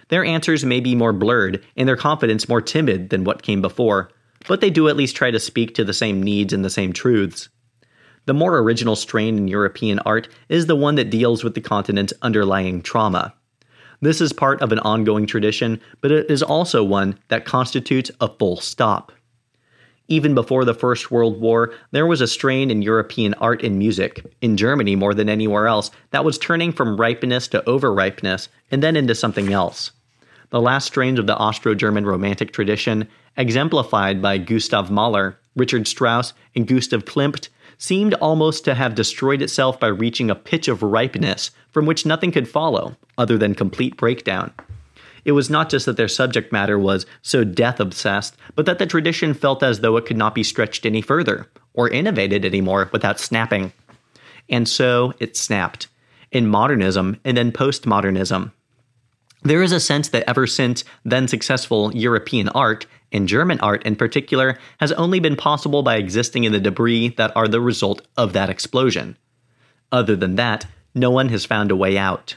Their 0.08 0.24
answers 0.24 0.64
may 0.64 0.78
be 0.78 0.94
more 0.94 1.12
blurred 1.12 1.64
and 1.76 1.88
their 1.88 1.96
confidence 1.96 2.48
more 2.48 2.60
timid 2.60 3.10
than 3.10 3.24
what 3.24 3.42
came 3.42 3.60
before, 3.60 4.10
but 4.46 4.60
they 4.60 4.70
do 4.70 4.88
at 4.88 4.96
least 4.96 5.16
try 5.16 5.32
to 5.32 5.40
speak 5.40 5.74
to 5.74 5.84
the 5.84 5.92
same 5.92 6.22
needs 6.22 6.52
and 6.52 6.64
the 6.64 6.70
same 6.70 6.92
truths. 6.92 7.48
The 8.26 8.34
more 8.34 8.58
original 8.58 8.94
strain 8.94 9.36
in 9.36 9.48
European 9.48 9.98
art 10.00 10.28
is 10.48 10.66
the 10.66 10.76
one 10.76 10.94
that 10.94 11.10
deals 11.10 11.42
with 11.42 11.54
the 11.54 11.60
continent's 11.60 12.12
underlying 12.22 12.82
trauma. 12.82 13.34
This 14.02 14.20
is 14.20 14.32
part 14.32 14.60
of 14.60 14.72
an 14.72 14.80
ongoing 14.80 15.26
tradition, 15.26 15.80
but 16.00 16.10
it 16.10 16.28
is 16.28 16.42
also 16.42 16.82
one 16.82 17.20
that 17.28 17.44
constitutes 17.44 18.10
a 18.20 18.28
full 18.28 18.56
stop. 18.56 19.12
Even 20.08 20.34
before 20.34 20.64
the 20.64 20.74
First 20.74 21.12
World 21.12 21.40
War, 21.40 21.72
there 21.92 22.04
was 22.04 22.20
a 22.20 22.26
strain 22.26 22.68
in 22.68 22.82
European 22.82 23.32
art 23.34 23.62
and 23.62 23.78
music, 23.78 24.26
in 24.40 24.56
Germany 24.56 24.96
more 24.96 25.14
than 25.14 25.28
anywhere 25.28 25.68
else, 25.68 25.92
that 26.10 26.24
was 26.24 26.36
turning 26.36 26.72
from 26.72 27.00
ripeness 27.00 27.46
to 27.48 27.62
overripeness 27.64 28.48
and 28.72 28.82
then 28.82 28.96
into 28.96 29.14
something 29.14 29.52
else. 29.52 29.92
The 30.50 30.60
last 30.60 30.86
strains 30.86 31.20
of 31.20 31.28
the 31.28 31.36
Austro 31.36 31.72
German 31.72 32.04
Romantic 32.04 32.52
tradition, 32.52 33.06
exemplified 33.36 34.20
by 34.20 34.36
Gustav 34.36 34.90
Mahler, 34.90 35.38
Richard 35.54 35.86
Strauss, 35.86 36.32
and 36.56 36.66
Gustav 36.66 37.04
Klimt, 37.04 37.50
seemed 37.78 38.14
almost 38.14 38.64
to 38.64 38.74
have 38.74 38.96
destroyed 38.96 39.42
itself 39.42 39.78
by 39.78 39.86
reaching 39.86 40.28
a 40.28 40.34
pitch 40.34 40.66
of 40.66 40.82
ripeness 40.82 41.52
from 41.72 41.86
which 41.86 42.06
nothing 42.06 42.30
could 42.30 42.48
follow, 42.48 42.96
other 43.18 43.36
than 43.36 43.54
complete 43.54 43.96
breakdown. 43.96 44.52
It 45.24 45.32
was 45.32 45.50
not 45.50 45.70
just 45.70 45.86
that 45.86 45.96
their 45.96 46.08
subject 46.08 46.52
matter 46.52 46.78
was 46.78 47.06
so 47.22 47.44
death 47.44 47.80
obsessed, 47.80 48.36
but 48.54 48.66
that 48.66 48.78
the 48.78 48.86
tradition 48.86 49.34
felt 49.34 49.62
as 49.62 49.80
though 49.80 49.96
it 49.96 50.06
could 50.06 50.16
not 50.16 50.34
be 50.34 50.42
stretched 50.42 50.84
any 50.84 51.00
further, 51.00 51.48
or 51.74 51.88
innovated 51.88 52.44
anymore 52.44 52.90
without 52.92 53.20
snapping. 53.20 53.72
And 54.48 54.68
so 54.68 55.14
it 55.18 55.36
snapped, 55.36 55.88
in 56.32 56.48
modernism 56.48 57.20
and 57.24 57.36
then 57.36 57.52
postmodernism. 57.52 58.52
There 59.42 59.62
is 59.62 59.72
a 59.72 59.80
sense 59.80 60.08
that 60.08 60.28
ever 60.28 60.46
since 60.46 60.84
then 61.04 61.28
successful 61.28 61.94
European 61.94 62.48
art, 62.50 62.86
and 63.12 63.28
German 63.28 63.60
art 63.60 63.84
in 63.84 63.96
particular, 63.96 64.58
has 64.78 64.92
only 64.92 65.20
been 65.20 65.36
possible 65.36 65.82
by 65.82 65.96
existing 65.96 66.44
in 66.44 66.52
the 66.52 66.60
debris 66.60 67.08
that 67.10 67.36
are 67.36 67.48
the 67.48 67.60
result 67.60 68.02
of 68.16 68.32
that 68.32 68.48
explosion. 68.48 69.16
Other 69.90 70.16
than 70.16 70.36
that, 70.36 70.66
no 70.94 71.10
one 71.10 71.28
has 71.28 71.44
found 71.44 71.70
a 71.70 71.76
way 71.76 71.96
out. 71.96 72.36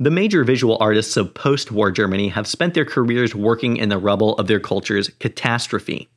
The 0.00 0.10
major 0.10 0.44
visual 0.44 0.78
artists 0.80 1.16
of 1.16 1.34
post 1.34 1.72
war 1.72 1.90
Germany 1.90 2.28
have 2.28 2.46
spent 2.46 2.74
their 2.74 2.84
careers 2.84 3.34
working 3.34 3.76
in 3.76 3.88
the 3.88 3.98
rubble 3.98 4.36
of 4.36 4.46
their 4.46 4.60
culture's 4.60 5.08
catastrophe. 5.18 6.08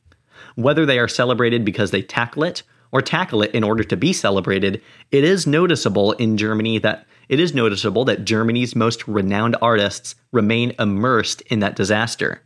Whether 0.54 0.86
they 0.86 0.98
are 0.98 1.08
celebrated 1.08 1.64
because 1.64 1.90
they 1.90 2.02
tackle 2.02 2.44
it 2.44 2.62
or 2.92 3.02
tackle 3.02 3.42
it 3.42 3.50
in 3.52 3.64
order 3.64 3.82
to 3.82 3.96
be 3.96 4.12
celebrated, 4.12 4.80
it 5.10 5.24
is 5.24 5.46
noticeable 5.46 6.12
in 6.12 6.36
Germany 6.36 6.78
that 6.78 7.06
it 7.28 7.40
is 7.40 7.54
noticeable 7.54 8.04
that 8.04 8.24
Germany's 8.24 8.76
most 8.76 9.08
renowned 9.08 9.56
artists 9.62 10.14
remain 10.30 10.74
immersed 10.78 11.40
in 11.42 11.60
that 11.60 11.74
disaster. 11.74 12.42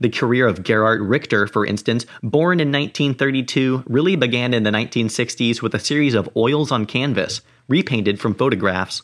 The 0.00 0.08
career 0.08 0.46
of 0.46 0.62
Gerhard 0.62 1.00
Richter, 1.00 1.48
for 1.48 1.66
instance, 1.66 2.06
born 2.22 2.60
in 2.60 2.68
1932, 2.68 3.84
really 3.86 4.14
began 4.14 4.54
in 4.54 4.62
the 4.62 4.70
1960s 4.70 5.60
with 5.60 5.74
a 5.74 5.80
series 5.80 6.14
of 6.14 6.28
oils 6.36 6.70
on 6.70 6.86
canvas, 6.86 7.40
repainted 7.66 8.20
from 8.20 8.34
photographs. 8.34 9.02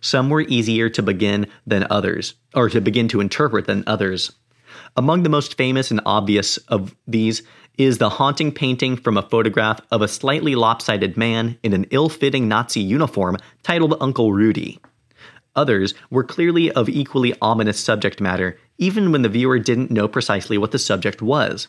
Some 0.00 0.30
were 0.30 0.40
easier 0.40 0.88
to 0.88 1.02
begin 1.02 1.48
than 1.66 1.86
others, 1.90 2.34
or 2.54 2.70
to 2.70 2.80
begin 2.80 3.08
to 3.08 3.20
interpret 3.20 3.66
than 3.66 3.84
others. 3.86 4.32
Among 4.96 5.22
the 5.22 5.28
most 5.28 5.58
famous 5.58 5.90
and 5.90 6.00
obvious 6.06 6.56
of 6.68 6.96
these 7.06 7.42
is 7.76 7.98
the 7.98 8.10
haunting 8.10 8.52
painting 8.52 8.96
from 8.96 9.18
a 9.18 9.28
photograph 9.28 9.80
of 9.90 10.00
a 10.00 10.08
slightly 10.08 10.54
lopsided 10.54 11.16
man 11.16 11.58
in 11.62 11.74
an 11.74 11.86
ill 11.90 12.08
fitting 12.08 12.48
Nazi 12.48 12.80
uniform 12.80 13.36
titled 13.62 13.96
Uncle 14.00 14.32
Rudi. 14.32 14.78
Others 15.54 15.94
were 16.10 16.24
clearly 16.24 16.72
of 16.72 16.88
equally 16.88 17.34
ominous 17.42 17.78
subject 17.78 18.20
matter, 18.20 18.58
even 18.82 19.12
when 19.12 19.22
the 19.22 19.28
viewer 19.28 19.60
didn't 19.60 19.92
know 19.92 20.08
precisely 20.08 20.58
what 20.58 20.72
the 20.72 20.78
subject 20.78 21.22
was. 21.22 21.68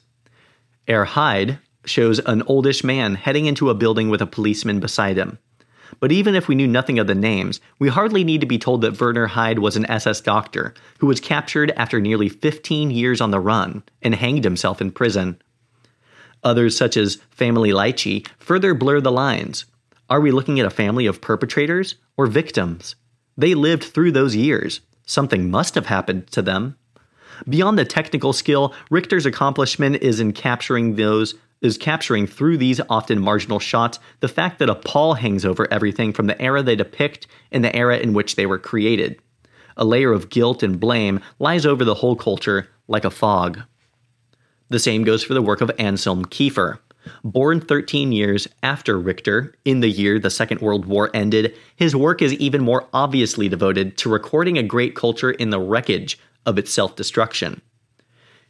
Er 0.90 1.06
Hyde 1.06 1.60
shows 1.86 2.18
an 2.18 2.42
oldish 2.48 2.84
man 2.84 3.14
heading 3.14 3.46
into 3.46 3.70
a 3.70 3.76
building 3.76 4.10
with 4.10 4.20
a 4.20 4.26
policeman 4.26 4.80
beside 4.80 5.16
him. 5.16 5.38
But 6.00 6.12
even 6.12 6.34
if 6.34 6.48
we 6.48 6.56
knew 6.56 6.68
nothing 6.68 6.98
of 6.98 7.06
the 7.06 7.14
names, 7.14 7.62
we 7.78 7.90
hardly 7.90 8.24
need 8.24 8.42
to 8.42 8.48
be 8.48 8.58
told 8.58 8.82
that 8.82 9.00
Werner 9.00 9.28
Heyde 9.28 9.60
was 9.60 9.78
an 9.78 9.86
SS 9.92 10.22
doctor 10.22 10.74
who 10.98 11.06
was 11.06 11.20
captured 11.20 11.70
after 11.78 12.02
nearly 12.02 12.30
15 12.30 12.90
years 12.90 13.22
on 13.22 13.30
the 13.30 13.40
run 13.40 13.84
and 14.02 14.16
hanged 14.16 14.44
himself 14.44 14.82
in 14.82 14.92
prison. 14.92 15.40
Others, 16.44 16.76
such 16.76 16.98
as 16.98 17.22
Family 17.30 17.70
Lychee, 17.70 18.26
further 18.40 18.74
blur 18.74 19.00
the 19.02 19.12
lines. 19.12 19.66
Are 20.10 20.20
we 20.20 20.32
looking 20.32 20.60
at 20.60 20.66
a 20.66 20.72
family 20.72 21.06
of 21.06 21.22
perpetrators 21.22 21.94
or 22.18 22.26
victims? 22.26 22.96
They 23.38 23.54
lived 23.54 23.84
through 23.84 24.14
those 24.14 24.36
years. 24.36 24.82
Something 25.06 25.52
must 25.52 25.76
have 25.76 25.86
happened 25.86 26.26
to 26.32 26.42
them. 26.42 26.76
Beyond 27.48 27.78
the 27.78 27.86
technical 27.86 28.34
skill, 28.34 28.74
Richter's 28.90 29.26
accomplishment 29.26 29.98
is 29.98 30.20
in 30.20 30.34
capturing 30.34 30.96
those 30.96 31.36
is 31.62 31.78
capturing 31.78 32.28
through 32.28 32.58
these 32.58 32.82
often 32.90 33.20
marginal 33.22 33.58
shots 33.60 33.98
the 34.20 34.28
fact 34.28 34.60
that 34.60 34.70
a 34.70 34.76
pall 34.76 35.14
hangs 35.14 35.46
over 35.46 35.72
everything 35.72 36.12
from 36.12 36.28
the 36.28 36.40
era 36.42 36.62
they 36.62 36.76
depict 36.76 37.26
and 37.54 37.64
the 37.64 37.74
era 37.74 37.98
in 37.98 38.14
which 38.14 38.36
they 38.36 38.46
were 38.46 38.60
created. 38.60 39.18
A 39.78 39.86
layer 39.86 40.12
of 40.12 40.30
guilt 40.30 40.62
and 40.62 40.80
blame 40.80 41.22
lies 41.40 41.66
over 41.66 41.86
the 41.86 41.96
whole 41.96 42.18
culture 42.18 42.68
like 42.90 43.06
a 43.06 43.10
fog. 43.10 43.62
The 44.70 44.78
same 44.78 45.06
goes 45.06 45.24
for 45.24 45.34
the 45.34 45.42
work 45.42 45.62
of 45.62 45.72
Anselm 45.80 46.26
Kiefer. 46.26 46.80
Born 47.24 47.62
13 47.62 48.12
years 48.12 48.48
after 48.62 49.00
Richter, 49.00 49.56
in 49.66 49.80
the 49.80 49.90
year 49.90 50.20
the 50.20 50.30
Second 50.30 50.62
World 50.62 50.86
War 50.86 51.10
ended, 51.14 51.56
his 51.76 51.96
work 51.96 52.22
is 52.22 52.34
even 52.34 52.62
more 52.62 52.88
obviously 52.94 53.48
devoted 53.48 53.98
to 53.98 54.10
recording 54.10 54.58
a 54.58 54.64
great 54.64 54.96
culture 54.96 55.32
in 55.32 55.50
the 55.50 55.60
wreckage 55.60 56.18
of 56.46 56.58
its 56.58 56.72
self 56.72 56.96
destruction. 56.96 57.62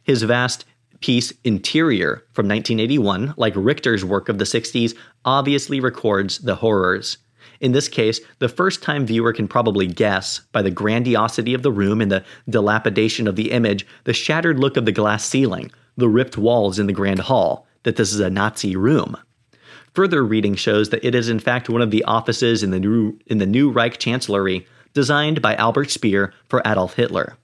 His 0.02 0.22
vast 0.22 0.64
piece 1.00 1.32
Interior 1.44 2.24
from 2.32 2.48
1981, 2.48 3.34
like 3.36 3.52
Richter's 3.56 4.04
work 4.04 4.28
of 4.28 4.38
the 4.38 4.44
60s, 4.44 4.96
obviously 5.24 5.80
records 5.80 6.38
the 6.38 6.56
horrors. 6.56 7.18
In 7.60 7.72
this 7.72 7.88
case, 7.88 8.20
the 8.38 8.48
first 8.48 8.82
time 8.82 9.06
viewer 9.06 9.32
can 9.32 9.48
probably 9.48 9.86
guess, 9.86 10.40
by 10.52 10.62
the 10.62 10.70
grandiosity 10.70 11.54
of 11.54 11.62
the 11.62 11.72
room 11.72 12.00
and 12.00 12.10
the 12.10 12.24
dilapidation 12.48 13.26
of 13.26 13.36
the 13.36 13.50
image, 13.52 13.86
the 14.04 14.12
shattered 14.12 14.58
look 14.58 14.76
of 14.76 14.84
the 14.84 14.92
glass 14.92 15.24
ceiling, 15.24 15.70
the 15.96 16.08
ripped 16.08 16.36
walls 16.36 16.78
in 16.78 16.86
the 16.86 16.92
grand 16.92 17.20
hall, 17.20 17.66
that 17.84 17.96
this 17.96 18.12
is 18.12 18.20
a 18.20 18.30
Nazi 18.30 18.76
room. 18.76 19.16
Further 19.94 20.24
reading 20.24 20.54
shows 20.54 20.90
that 20.90 21.04
it 21.04 21.14
is 21.14 21.28
in 21.28 21.38
fact 21.38 21.68
one 21.68 21.82
of 21.82 21.90
the 21.90 22.04
offices 22.04 22.62
in 22.62 22.70
the 22.70 22.80
new, 22.80 23.18
in 23.26 23.38
the 23.38 23.46
new 23.46 23.70
Reich 23.70 23.98
Chancellery, 23.98 24.66
designed 24.92 25.40
by 25.40 25.54
Albert 25.54 25.90
Speer 25.90 26.32
for 26.48 26.62
Adolf 26.64 26.94
Hitler. 26.94 27.36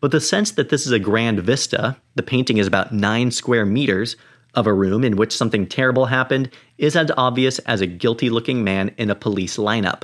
But 0.00 0.12
the 0.12 0.20
sense 0.20 0.50
that 0.52 0.70
this 0.70 0.86
is 0.86 0.92
a 0.92 0.98
grand 0.98 1.40
vista, 1.40 1.96
the 2.14 2.22
painting 2.22 2.56
is 2.56 2.66
about 2.66 2.92
9 2.92 3.30
square 3.30 3.66
meters, 3.66 4.16
of 4.54 4.66
a 4.66 4.72
room 4.72 5.04
in 5.04 5.16
which 5.16 5.36
something 5.36 5.66
terrible 5.66 6.06
happened 6.06 6.50
is 6.78 6.96
as 6.96 7.10
obvious 7.16 7.58
as 7.60 7.80
a 7.80 7.86
guilty 7.86 8.30
looking 8.30 8.64
man 8.64 8.92
in 8.96 9.10
a 9.10 9.14
police 9.14 9.56
lineup. 9.56 10.02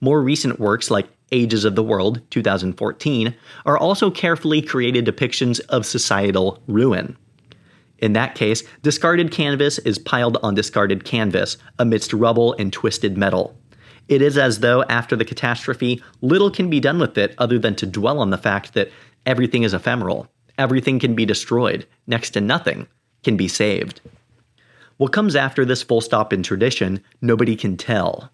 More 0.00 0.22
recent 0.22 0.58
works 0.58 0.90
like 0.90 1.08
Ages 1.32 1.64
of 1.64 1.74
the 1.74 1.82
World, 1.82 2.20
2014, 2.30 3.34
are 3.66 3.76
also 3.76 4.10
carefully 4.10 4.62
created 4.62 5.04
depictions 5.04 5.60
of 5.68 5.84
societal 5.84 6.62
ruin. 6.66 7.16
In 7.98 8.12
that 8.12 8.34
case, 8.34 8.62
discarded 8.82 9.32
canvas 9.32 9.78
is 9.80 9.98
piled 9.98 10.38
on 10.42 10.54
discarded 10.54 11.04
canvas 11.04 11.58
amidst 11.78 12.12
rubble 12.12 12.54
and 12.54 12.72
twisted 12.72 13.18
metal. 13.18 13.58
It 14.08 14.22
is 14.22 14.38
as 14.38 14.60
though, 14.60 14.84
after 14.84 15.16
the 15.16 15.24
catastrophe, 15.24 16.02
little 16.22 16.50
can 16.50 16.70
be 16.70 16.80
done 16.80 16.98
with 16.98 17.18
it 17.18 17.34
other 17.36 17.58
than 17.58 17.74
to 17.76 17.86
dwell 17.86 18.20
on 18.20 18.30
the 18.30 18.38
fact 18.38 18.72
that 18.72 18.90
everything 19.28 19.62
is 19.62 19.74
ephemeral, 19.74 20.26
everything 20.56 20.98
can 20.98 21.14
be 21.14 21.26
destroyed, 21.26 21.86
next 22.06 22.30
to 22.30 22.40
nothing 22.40 22.88
can 23.22 23.36
be 23.36 23.46
saved. 23.46 24.00
What 24.96 25.12
comes 25.12 25.36
after 25.36 25.66
this 25.66 25.82
full 25.82 26.00
stop 26.00 26.32
in 26.32 26.42
tradition, 26.42 27.04
nobody 27.20 27.54
can 27.54 27.76
tell. 27.76 28.32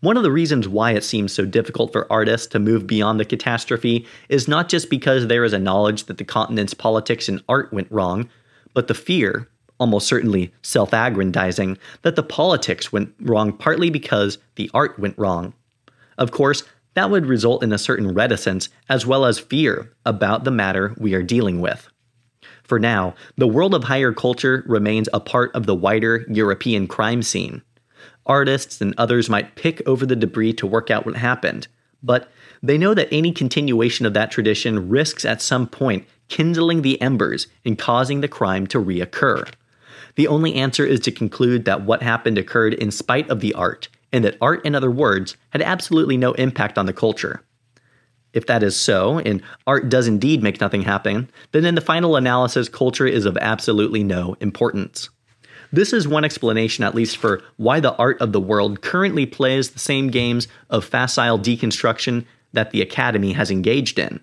One 0.00 0.16
of 0.16 0.22
the 0.22 0.30
reasons 0.30 0.68
why 0.68 0.92
it 0.92 1.02
seems 1.02 1.32
so 1.32 1.44
difficult 1.44 1.92
for 1.92 2.10
artists 2.10 2.46
to 2.48 2.60
move 2.60 2.86
beyond 2.86 3.18
the 3.18 3.24
catastrophe 3.24 4.06
is 4.28 4.46
not 4.46 4.68
just 4.68 4.88
because 4.88 5.26
there 5.26 5.42
is 5.42 5.52
a 5.52 5.58
knowledge 5.58 6.04
that 6.04 6.18
the 6.18 6.24
continent's 6.24 6.72
politics 6.72 7.28
and 7.28 7.42
art 7.48 7.72
went 7.72 7.90
wrong, 7.90 8.28
but 8.74 8.86
the 8.86 8.94
fear, 8.94 9.48
almost 9.80 10.06
certainly 10.06 10.52
self 10.62 10.94
aggrandizing, 10.94 11.76
that 12.02 12.14
the 12.14 12.22
politics 12.22 12.92
went 12.92 13.12
wrong 13.20 13.52
partly 13.52 13.90
because 13.90 14.38
the 14.54 14.70
art 14.72 15.00
went 15.00 15.18
wrong. 15.18 15.52
Of 16.16 16.30
course, 16.30 16.62
that 16.98 17.10
would 17.10 17.26
result 17.26 17.62
in 17.62 17.72
a 17.72 17.78
certain 17.78 18.12
reticence 18.12 18.68
as 18.88 19.06
well 19.06 19.24
as 19.24 19.38
fear 19.38 19.92
about 20.04 20.42
the 20.42 20.50
matter 20.50 20.96
we 20.98 21.14
are 21.14 21.22
dealing 21.22 21.60
with. 21.60 21.88
For 22.64 22.80
now, 22.80 23.14
the 23.36 23.46
world 23.46 23.72
of 23.72 23.84
higher 23.84 24.12
culture 24.12 24.64
remains 24.66 25.08
a 25.12 25.20
part 25.20 25.54
of 25.54 25.66
the 25.66 25.76
wider 25.76 26.24
European 26.28 26.88
crime 26.88 27.22
scene. 27.22 27.62
Artists 28.26 28.80
and 28.80 28.94
others 28.98 29.30
might 29.30 29.54
pick 29.54 29.80
over 29.86 30.04
the 30.04 30.16
debris 30.16 30.54
to 30.54 30.66
work 30.66 30.90
out 30.90 31.06
what 31.06 31.14
happened, 31.14 31.68
but 32.02 32.32
they 32.64 32.76
know 32.76 32.94
that 32.94 33.08
any 33.12 33.30
continuation 33.30 34.04
of 34.04 34.14
that 34.14 34.32
tradition 34.32 34.88
risks 34.88 35.24
at 35.24 35.40
some 35.40 35.68
point 35.68 36.04
kindling 36.26 36.82
the 36.82 37.00
embers 37.00 37.46
and 37.64 37.78
causing 37.78 38.22
the 38.22 38.28
crime 38.28 38.66
to 38.66 38.82
reoccur. 38.82 39.48
The 40.16 40.26
only 40.26 40.56
answer 40.56 40.84
is 40.84 40.98
to 41.00 41.12
conclude 41.12 41.64
that 41.64 41.82
what 41.82 42.02
happened 42.02 42.38
occurred 42.38 42.74
in 42.74 42.90
spite 42.90 43.30
of 43.30 43.38
the 43.38 43.54
art, 43.54 43.88
and 44.12 44.24
that 44.24 44.36
art, 44.40 44.64
in 44.64 44.74
other 44.74 44.90
words, 44.90 45.36
had 45.50 45.62
absolutely 45.62 46.16
no 46.16 46.32
impact 46.32 46.78
on 46.78 46.86
the 46.86 46.92
culture. 46.92 47.42
If 48.32 48.46
that 48.46 48.62
is 48.62 48.76
so, 48.78 49.18
and 49.18 49.42
art 49.66 49.88
does 49.88 50.06
indeed 50.06 50.42
make 50.42 50.60
nothing 50.60 50.82
happen, 50.82 51.30
then 51.52 51.64
in 51.64 51.74
the 51.74 51.80
final 51.80 52.16
analysis, 52.16 52.68
culture 52.68 53.06
is 53.06 53.24
of 53.24 53.36
absolutely 53.38 54.04
no 54.04 54.36
importance. 54.40 55.08
This 55.72 55.92
is 55.92 56.08
one 56.08 56.24
explanation, 56.24 56.84
at 56.84 56.94
least, 56.94 57.16
for 57.16 57.42
why 57.56 57.80
the 57.80 57.94
art 57.96 58.20
of 58.20 58.32
the 58.32 58.40
world 58.40 58.80
currently 58.80 59.26
plays 59.26 59.70
the 59.70 59.78
same 59.78 60.08
games 60.08 60.48
of 60.70 60.84
facile 60.84 61.38
deconstruction 61.38 62.24
that 62.52 62.70
the 62.70 62.80
Academy 62.80 63.32
has 63.32 63.50
engaged 63.50 63.98
in 63.98 64.20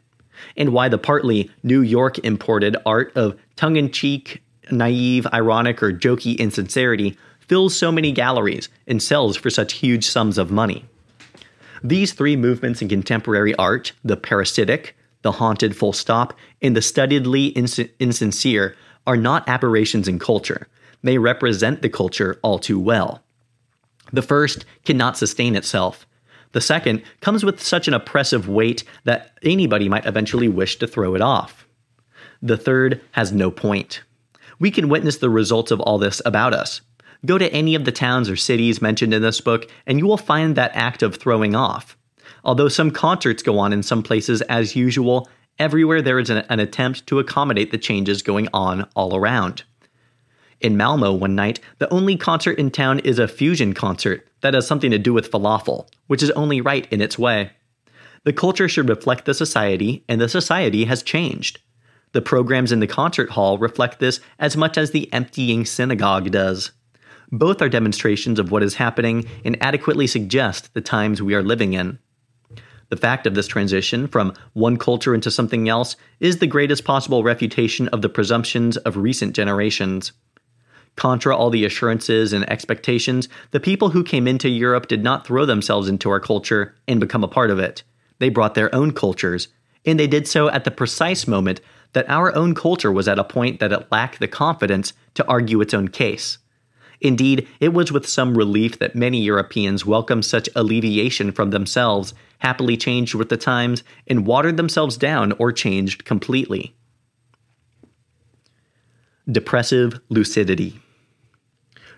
and 0.57 0.69
why 0.73 0.89
the 0.89 0.97
partly 0.97 1.51
New 1.63 1.81
York 1.81 2.17
imported 2.19 2.75
art 2.85 3.11
of 3.15 3.39
tongue 3.55 3.75
in 3.75 3.91
cheek, 3.91 4.41
naive, 4.71 5.27
ironic, 5.33 5.81
or 5.83 5.91
jokey 5.91 6.37
insincerity 6.37 7.17
fills 7.47 7.75
so 7.75 7.91
many 7.91 8.11
galleries 8.11 8.69
and 8.87 9.01
sells 9.01 9.37
for 9.37 9.49
such 9.49 9.73
huge 9.73 10.05
sums 10.05 10.37
of 10.37 10.51
money. 10.51 10.85
These 11.83 12.13
three 12.13 12.35
movements 12.35 12.81
in 12.81 12.89
contemporary 12.89 13.55
art 13.55 13.91
the 14.03 14.17
parasitic, 14.17 14.95
the 15.21 15.33
haunted 15.33 15.75
full 15.75 15.93
stop, 15.93 16.33
and 16.61 16.75
the 16.75 16.81
studiedly 16.81 17.47
ins- 17.47 17.79
insincere 17.99 18.75
are 19.05 19.17
not 19.17 19.47
aberrations 19.47 20.07
in 20.07 20.19
culture. 20.19 20.67
They 21.03 21.17
represent 21.17 21.81
the 21.81 21.89
culture 21.89 22.39
all 22.41 22.57
too 22.57 22.79
well. 22.79 23.21
The 24.11 24.21
first 24.21 24.65
cannot 24.83 25.17
sustain 25.17 25.55
itself. 25.55 26.07
The 26.53 26.61
second 26.61 27.03
comes 27.21 27.43
with 27.43 27.61
such 27.61 27.87
an 27.87 27.93
oppressive 27.93 28.47
weight 28.47 28.83
that 29.03 29.37
anybody 29.43 29.89
might 29.89 30.05
eventually 30.05 30.47
wish 30.47 30.77
to 30.77 30.87
throw 30.87 31.13
it 31.13 31.21
off. 31.21 31.67
The 32.41 32.57
third 32.57 33.01
has 33.11 33.31
no 33.31 33.51
point. 33.51 34.01
We 34.57 34.71
can 34.71 34.89
witness 34.89 35.17
the 35.17 35.29
results 35.29 35.71
of 35.71 35.81
all 35.81 35.97
this 35.97 36.21
about 36.25 36.53
us. 36.53 36.81
Go 37.25 37.37
to 37.37 37.51
any 37.51 37.75
of 37.75 37.85
the 37.85 37.91
towns 37.91 38.29
or 38.29 38.35
cities 38.35 38.81
mentioned 38.81 39.13
in 39.13 39.21
this 39.21 39.41
book, 39.41 39.69
and 39.85 39.97
you 39.97 40.05
will 40.05 40.17
find 40.17 40.55
that 40.55 40.75
act 40.75 41.01
of 41.01 41.15
throwing 41.15 41.55
off. 41.55 41.97
Although 42.43 42.67
some 42.67 42.91
concerts 42.91 43.41
go 43.41 43.57
on 43.57 43.73
in 43.73 43.83
some 43.83 44.03
places 44.03 44.41
as 44.43 44.75
usual, 44.75 45.27
everywhere 45.57 46.01
there 46.01 46.19
is 46.19 46.29
an, 46.29 46.45
an 46.49 46.59
attempt 46.59 47.07
to 47.07 47.19
accommodate 47.19 47.71
the 47.71 47.77
changes 47.77 48.21
going 48.21 48.47
on 48.53 48.87
all 48.95 49.15
around. 49.15 49.63
In 50.61 50.77
Malmo 50.77 51.13
one 51.13 51.35
night, 51.35 51.59
the 51.79 51.91
only 51.93 52.17
concert 52.17 52.59
in 52.59 52.71
town 52.71 52.99
is 52.99 53.19
a 53.19 53.27
fusion 53.27 53.73
concert 53.73 54.27
that 54.41 54.53
has 54.53 54.67
something 54.67 54.91
to 54.91 54.97
do 54.99 55.13
with 55.13 55.31
falafel, 55.31 55.87
which 56.07 56.23
is 56.23 56.31
only 56.31 56.61
right 56.61 56.87
in 56.91 57.01
its 57.01 57.17
way. 57.17 57.51
The 58.23 58.33
culture 58.33 58.67
should 58.67 58.89
reflect 58.89 59.25
the 59.25 59.33
society, 59.33 60.03
and 60.09 60.19
the 60.19 60.29
society 60.29 60.85
has 60.85 61.03
changed. 61.03 61.59
The 62.13 62.21
programs 62.21 62.71
in 62.71 62.79
the 62.79 62.87
concert 62.87 63.31
hall 63.31 63.57
reflect 63.57 63.99
this 63.99 64.19
as 64.39 64.55
much 64.55 64.77
as 64.77 64.91
the 64.91 65.11
emptying 65.13 65.65
synagogue 65.65 66.31
does. 66.31 66.71
Both 67.35 67.61
are 67.61 67.67
demonstrations 67.67 68.39
of 68.39 68.49
what 68.49 68.63
is 68.63 68.75
happening 68.75 69.25
and 69.43 69.61
adequately 69.61 70.07
suggest 70.07 70.73
the 70.73 70.79
times 70.79 71.21
we 71.21 71.35
are 71.35 71.43
living 71.43 71.73
in. 71.73 71.99
The 72.87 72.95
fact 72.95 73.27
of 73.27 73.35
this 73.35 73.47
transition 73.47 74.07
from 74.07 74.33
one 74.53 74.77
culture 74.77 75.13
into 75.13 75.29
something 75.29 75.67
else 75.67 75.97
is 76.21 76.37
the 76.37 76.47
greatest 76.47 76.85
possible 76.85 77.25
refutation 77.25 77.89
of 77.89 78.01
the 78.01 78.07
presumptions 78.07 78.77
of 78.77 78.95
recent 78.95 79.35
generations. 79.35 80.13
Contra 80.95 81.35
all 81.35 81.49
the 81.49 81.65
assurances 81.65 82.31
and 82.31 82.49
expectations, 82.49 83.27
the 83.51 83.59
people 83.59 83.89
who 83.89 84.01
came 84.01 84.29
into 84.29 84.47
Europe 84.47 84.87
did 84.87 85.03
not 85.03 85.27
throw 85.27 85.45
themselves 85.45 85.89
into 85.89 86.09
our 86.09 86.21
culture 86.21 86.73
and 86.87 87.01
become 87.01 87.25
a 87.25 87.27
part 87.27 87.51
of 87.51 87.59
it. 87.59 87.83
They 88.19 88.29
brought 88.29 88.55
their 88.55 88.73
own 88.73 88.91
cultures, 88.93 89.49
and 89.85 89.99
they 89.99 90.07
did 90.07 90.25
so 90.25 90.47
at 90.47 90.63
the 90.63 90.71
precise 90.71 91.27
moment 91.27 91.59
that 91.91 92.09
our 92.09 92.33
own 92.33 92.55
culture 92.55 92.93
was 92.93 93.09
at 93.09 93.19
a 93.19 93.25
point 93.25 93.59
that 93.59 93.73
it 93.73 93.91
lacked 93.91 94.21
the 94.21 94.29
confidence 94.29 94.93
to 95.15 95.27
argue 95.27 95.59
its 95.59 95.73
own 95.73 95.89
case. 95.89 96.37
Indeed, 97.05 97.47
it 97.59 97.71
was 97.71 97.91
with 97.91 98.09
some 98.09 98.35
relief 98.35 98.79
that 98.79 98.95
many 98.95 99.21
Europeans 99.21 99.85
welcomed 99.85 100.25
such 100.25 100.49
alleviation 100.55 101.31
from 101.31 101.51
themselves, 101.51 102.15
happily 102.39 102.75
changed 102.75 103.13
with 103.13 103.29
the 103.29 103.37
times, 103.37 103.83
and 104.07 104.25
watered 104.25 104.57
themselves 104.57 104.97
down 104.97 105.31
or 105.33 105.51
changed 105.51 106.03
completely. 106.03 106.75
Depressive 109.31 109.99
lucidity. 110.09 110.79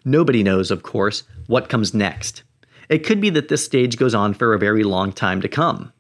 Nobody 0.03 0.43
knows, 0.43 0.72
of 0.72 0.84
course, 0.84 1.24
what 1.45 1.70
comes 1.70 1.93
next. 1.93 2.43
It 2.89 3.05
could 3.05 3.22
be 3.22 3.30
that 3.30 3.47
this 3.47 3.64
stage 3.64 3.95
goes 3.95 4.14
on 4.14 4.34
for 4.34 4.53
a 4.53 4.60
very 4.60 4.84
long 4.84 5.14
time 5.14 5.39
to 5.39 5.47
come. 5.47 5.93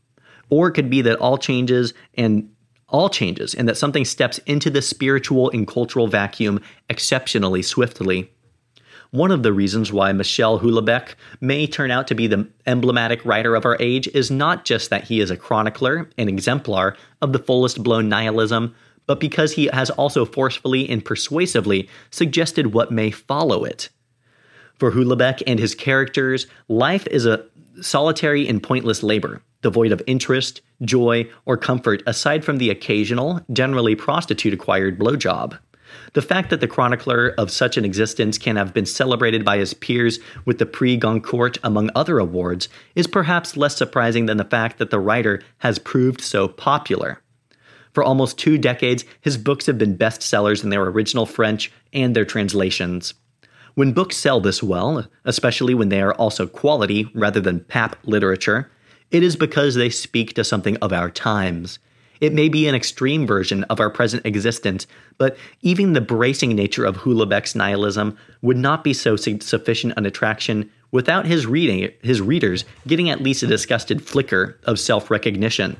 Or 0.49 0.67
it 0.67 0.73
could 0.73 0.89
be 0.89 1.01
that 1.03 1.19
all 1.19 1.37
changes 1.37 1.93
and 2.15 2.49
all 2.89 3.07
changes 3.09 3.53
and 3.53 3.69
that 3.69 3.77
something 3.77 4.03
steps 4.03 4.39
into 4.39 4.69
the 4.69 4.81
spiritual 4.81 5.49
and 5.51 5.65
cultural 5.65 6.09
vacuum 6.09 6.59
exceptionally 6.89 7.61
swiftly. 7.61 8.33
One 9.11 9.31
of 9.31 9.41
the 9.41 9.53
reasons 9.53 9.93
why 9.93 10.11
Michel 10.11 10.59
Houellebecq 10.59 11.15
may 11.39 11.65
turn 11.65 11.91
out 11.91 12.07
to 12.07 12.15
be 12.15 12.27
the 12.27 12.47
emblematic 12.65 13.23
writer 13.25 13.55
of 13.55 13.65
our 13.65 13.77
age 13.79 14.07
is 14.09 14.29
not 14.29 14.65
just 14.65 14.89
that 14.89 15.05
he 15.05 15.21
is 15.21 15.31
a 15.31 15.37
chronicler, 15.37 16.09
an 16.17 16.27
exemplar 16.27 16.97
of 17.21 17.31
the 17.31 17.39
fullest 17.39 17.83
blown 17.83 18.09
nihilism, 18.09 18.75
but 19.05 19.21
because 19.21 19.53
he 19.53 19.69
has 19.71 19.89
also 19.91 20.25
forcefully 20.25 20.89
and 20.89 21.05
persuasively 21.05 21.89
suggested 22.11 22.73
what 22.73 22.91
may 22.91 23.09
follow 23.09 23.63
it. 23.63 23.89
For 24.77 24.91
Houellebecq 24.91 25.41
and 25.47 25.57
his 25.57 25.73
characters, 25.73 26.45
life 26.67 27.07
is 27.07 27.25
a 27.25 27.45
solitary 27.81 28.47
and 28.47 28.61
pointless 28.61 29.03
labor, 29.03 29.41
devoid 29.61 29.93
of 29.93 30.01
interest, 30.05 30.61
joy, 30.81 31.29
or 31.45 31.57
comfort 31.57 32.03
aside 32.05 32.43
from 32.43 32.57
the 32.57 32.69
occasional, 32.69 33.41
generally 33.53 33.95
prostitute 33.95 34.53
acquired 34.53 34.99
blowjob. 34.99 35.57
The 36.13 36.21
fact 36.21 36.49
that 36.49 36.59
the 36.59 36.67
chronicler 36.67 37.33
of 37.37 37.51
such 37.51 37.77
an 37.77 37.85
existence 37.85 38.37
can 38.37 38.55
have 38.55 38.73
been 38.73 38.85
celebrated 38.85 39.43
by 39.43 39.57
his 39.57 39.73
peers 39.73 40.19
with 40.45 40.57
the 40.57 40.65
Prix 40.65 40.97
Goncourt 40.97 41.57
among 41.63 41.89
other 41.95 42.19
awards 42.19 42.69
is 42.95 43.07
perhaps 43.07 43.57
less 43.57 43.75
surprising 43.75 44.25
than 44.25 44.37
the 44.37 44.43
fact 44.43 44.77
that 44.77 44.89
the 44.89 44.99
writer 44.99 45.41
has 45.59 45.79
proved 45.79 46.21
so 46.21 46.47
popular. 46.47 47.21
For 47.93 48.03
almost 48.03 48.37
two 48.37 48.57
decades, 48.57 49.05
his 49.21 49.37
books 49.37 49.65
have 49.65 49.77
been 49.77 49.97
bestsellers 49.97 50.63
in 50.63 50.69
their 50.69 50.83
original 50.83 51.25
French 51.25 51.71
and 51.93 52.15
their 52.15 52.25
translations. 52.25 53.15
When 53.73 53.93
books 53.93 54.17
sell 54.17 54.39
this 54.39 54.61
well, 54.61 55.07
especially 55.25 55.73
when 55.73 55.89
they 55.89 56.01
are 56.01 56.13
also 56.13 56.47
quality 56.47 57.09
rather 57.13 57.39
than 57.39 57.61
pap 57.61 57.95
literature, 58.03 58.71
it 59.09 59.23
is 59.23 59.35
because 59.35 59.75
they 59.75 59.89
speak 59.89 60.33
to 60.33 60.43
something 60.43 60.77
of 60.77 60.91
our 60.91 61.09
times. 61.09 61.79
It 62.19 62.33
may 62.33 62.49
be 62.49 62.67
an 62.67 62.75
extreme 62.75 63.27
version 63.27 63.63
of 63.65 63.79
our 63.79 63.89
present 63.89 64.25
existence, 64.25 64.87
but 65.17 65.37
even 65.61 65.93
the 65.93 66.01
bracing 66.01 66.55
nature 66.55 66.85
of 66.85 66.97
Houellebecq's 66.97 67.55
nihilism 67.55 68.17
would 68.41 68.57
not 68.57 68.83
be 68.83 68.93
so 68.93 69.15
sufficient 69.15 69.93
an 69.97 70.05
attraction 70.05 70.69
without 70.91 71.25
his 71.25 71.45
reading 71.45 71.91
his 72.01 72.21
readers 72.21 72.65
getting 72.87 73.09
at 73.09 73.21
least 73.21 73.43
a 73.43 73.47
disgusted 73.47 74.01
flicker 74.01 74.59
of 74.63 74.79
self-recognition. 74.79 75.77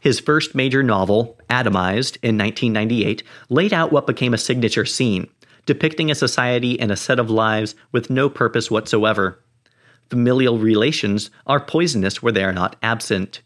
His 0.00 0.20
first 0.20 0.54
major 0.54 0.82
novel, 0.82 1.38
Atomized, 1.48 2.18
in 2.22 2.36
1998, 2.36 3.22
laid 3.48 3.72
out 3.72 3.92
what 3.92 4.06
became 4.06 4.34
a 4.34 4.38
signature 4.38 4.84
scene, 4.84 5.28
depicting 5.64 6.10
a 6.10 6.14
society 6.14 6.78
and 6.78 6.92
a 6.92 6.96
set 6.96 7.18
of 7.18 7.30
lives 7.30 7.74
with 7.92 8.10
no 8.10 8.28
purpose 8.28 8.70
whatsoever. 8.70 9.40
Familial 10.10 10.58
relations 10.58 11.30
are 11.46 11.58
poisonous 11.58 12.22
where 12.22 12.32
they 12.32 12.44
are 12.44 12.52
not 12.52 12.76
absent. 12.82 13.40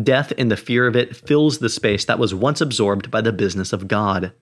Death 0.00 0.32
and 0.36 0.50
the 0.50 0.56
fear 0.56 0.86
of 0.86 0.96
it 0.96 1.14
fills 1.14 1.58
the 1.58 1.68
space 1.68 2.04
that 2.04 2.18
was 2.18 2.34
once 2.34 2.60
absorbed 2.60 3.10
by 3.10 3.20
the 3.20 3.32
business 3.32 3.72
of 3.72 3.86
God. 3.86 4.32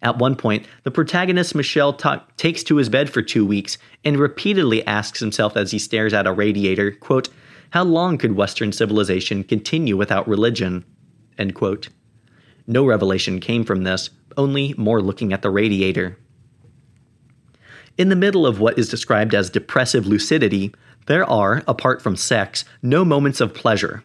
At 0.00 0.18
one 0.18 0.36
point, 0.36 0.66
the 0.84 0.92
protagonist 0.92 1.54
Michel 1.54 1.92
ta- 1.92 2.24
takes 2.36 2.62
to 2.64 2.76
his 2.76 2.88
bed 2.88 3.10
for 3.10 3.20
two 3.20 3.44
weeks 3.44 3.78
and 4.04 4.16
repeatedly 4.16 4.86
asks 4.86 5.18
himself 5.18 5.56
as 5.56 5.72
he 5.72 5.78
stares 5.80 6.12
at 6.12 6.28
a 6.28 6.32
radiator, 6.32 6.92
quote, 6.92 7.28
How 7.70 7.82
long 7.82 8.18
could 8.18 8.36
Western 8.36 8.70
civilization 8.70 9.42
continue 9.42 9.96
without 9.96 10.28
religion? 10.28 10.84
End 11.36 11.56
quote. 11.56 11.88
No 12.68 12.84
revelation 12.84 13.40
came 13.40 13.64
from 13.64 13.82
this, 13.82 14.10
only 14.36 14.74
more 14.78 15.02
looking 15.02 15.32
at 15.32 15.42
the 15.42 15.50
radiator. 15.50 16.18
In 17.96 18.10
the 18.10 18.16
middle 18.16 18.46
of 18.46 18.60
what 18.60 18.78
is 18.78 18.88
described 18.88 19.34
as 19.34 19.50
depressive 19.50 20.06
lucidity, 20.06 20.72
there 21.06 21.28
are, 21.28 21.64
apart 21.66 22.00
from 22.00 22.14
sex, 22.14 22.64
no 22.80 23.04
moments 23.04 23.40
of 23.40 23.54
pleasure. 23.54 24.04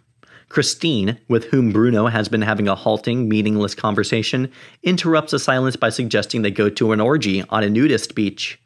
Christine, 0.54 1.18
with 1.28 1.46
whom 1.46 1.72
Bruno 1.72 2.06
has 2.06 2.30
been 2.30 2.44
having 2.44 2.68
a 2.68 2.76
halting, 2.76 3.28
meaningless 3.28 3.74
conversation, 3.74 4.52
interrupts 4.84 5.32
the 5.32 5.40
silence 5.40 5.76
by 5.76 5.90
suggesting 5.90 6.44
they 6.44 6.52
go 6.52 6.70
to 6.70 6.92
an 6.92 7.02
orgy 7.02 7.44
on 7.50 7.64
a 7.64 7.70
nudist 7.72 8.14
beach. 8.14 8.62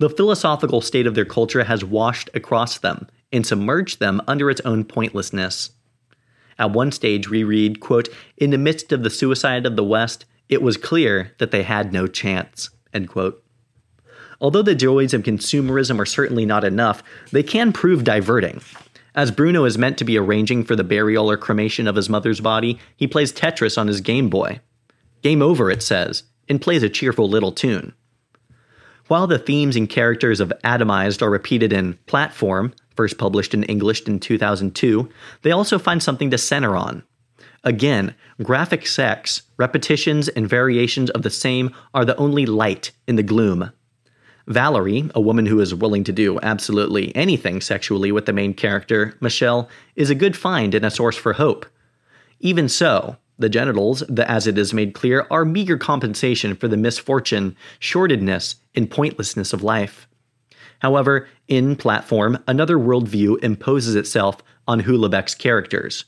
The 0.00 0.10
philosophical 0.10 0.82
state 0.82 1.06
of 1.06 1.14
their 1.14 1.24
culture 1.24 1.64
has 1.64 1.82
washed 1.82 2.28
across 2.34 2.76
them 2.76 3.08
and 3.32 3.46
submerged 3.46 4.00
them 4.00 4.20
under 4.28 4.50
its 4.50 4.60
own 4.66 4.84
pointlessness. 4.84 5.70
At 6.58 6.72
one 6.72 6.92
stage, 6.92 7.30
we 7.30 7.42
read, 7.42 7.80
quote, 7.80 8.10
In 8.36 8.50
the 8.50 8.58
midst 8.58 8.92
of 8.92 9.02
the 9.02 9.08
suicide 9.08 9.64
of 9.64 9.76
the 9.76 9.82
West, 9.82 10.26
it 10.50 10.60
was 10.60 10.76
clear 10.76 11.32
that 11.38 11.52
they 11.52 11.62
had 11.62 11.90
no 11.90 12.06
chance, 12.06 12.68
end 12.92 13.08
quote. 13.08 13.42
Although 14.42 14.60
the 14.60 14.74
joys 14.74 15.14
of 15.14 15.22
consumerism 15.22 15.98
are 15.98 16.04
certainly 16.04 16.44
not 16.44 16.64
enough, 16.64 17.02
they 17.32 17.42
can 17.42 17.72
prove 17.72 18.04
diverting. 18.04 18.60
As 19.14 19.30
Bruno 19.30 19.64
is 19.64 19.78
meant 19.78 19.96
to 19.98 20.04
be 20.04 20.18
arranging 20.18 20.64
for 20.64 20.74
the 20.74 20.82
burial 20.82 21.30
or 21.30 21.36
cremation 21.36 21.86
of 21.86 21.94
his 21.94 22.08
mother's 22.08 22.40
body, 22.40 22.80
he 22.96 23.06
plays 23.06 23.32
Tetris 23.32 23.78
on 23.78 23.86
his 23.86 24.00
Game 24.00 24.28
Boy. 24.28 24.60
Game 25.22 25.40
over, 25.40 25.70
it 25.70 25.82
says, 25.82 26.24
and 26.48 26.60
plays 26.60 26.82
a 26.82 26.88
cheerful 26.88 27.28
little 27.28 27.52
tune. 27.52 27.94
While 29.06 29.26
the 29.26 29.38
themes 29.38 29.76
and 29.76 29.88
characters 29.88 30.40
of 30.40 30.52
Atomized 30.64 31.22
are 31.22 31.30
repeated 31.30 31.72
in 31.72 31.98
Platform, 32.06 32.74
first 32.96 33.18
published 33.18 33.54
in 33.54 33.62
English 33.64 34.02
in 34.06 34.18
2002, 34.18 35.08
they 35.42 35.52
also 35.52 35.78
find 35.78 36.02
something 36.02 36.30
to 36.30 36.38
center 36.38 36.74
on. 36.74 37.04
Again, 37.62 38.14
graphic 38.42 38.86
sex, 38.86 39.42
repetitions, 39.56 40.28
and 40.28 40.48
variations 40.48 41.10
of 41.10 41.22
the 41.22 41.30
same 41.30 41.74
are 41.92 42.04
the 42.04 42.16
only 42.16 42.46
light 42.46 42.92
in 43.06 43.16
the 43.16 43.22
gloom. 43.22 43.70
Valerie, 44.46 45.10
a 45.14 45.20
woman 45.20 45.46
who 45.46 45.60
is 45.60 45.74
willing 45.74 46.04
to 46.04 46.12
do 46.12 46.38
absolutely 46.40 47.14
anything 47.16 47.60
sexually 47.60 48.12
with 48.12 48.26
the 48.26 48.32
main 48.32 48.52
character, 48.52 49.16
Michel, 49.20 49.68
is 49.96 50.10
a 50.10 50.14
good 50.14 50.36
find 50.36 50.74
and 50.74 50.84
a 50.84 50.90
source 50.90 51.16
for 51.16 51.34
hope. 51.34 51.64
Even 52.40 52.68
so, 52.68 53.16
the 53.38 53.48
genitals, 53.48 54.02
the, 54.08 54.30
as 54.30 54.46
it 54.46 54.58
is 54.58 54.74
made 54.74 54.94
clear, 54.94 55.26
are 55.30 55.44
meager 55.44 55.78
compensation 55.78 56.54
for 56.54 56.68
the 56.68 56.76
misfortune, 56.76 57.56
shortedness, 57.78 58.56
and 58.74 58.90
pointlessness 58.90 59.52
of 59.52 59.62
life. 59.62 60.06
However, 60.80 61.26
in 61.48 61.74
Platform, 61.74 62.38
another 62.46 62.76
worldview 62.76 63.42
imposes 63.42 63.94
itself 63.94 64.42
on 64.68 64.82
Houellebecq's 64.82 65.34
characters. 65.34 66.04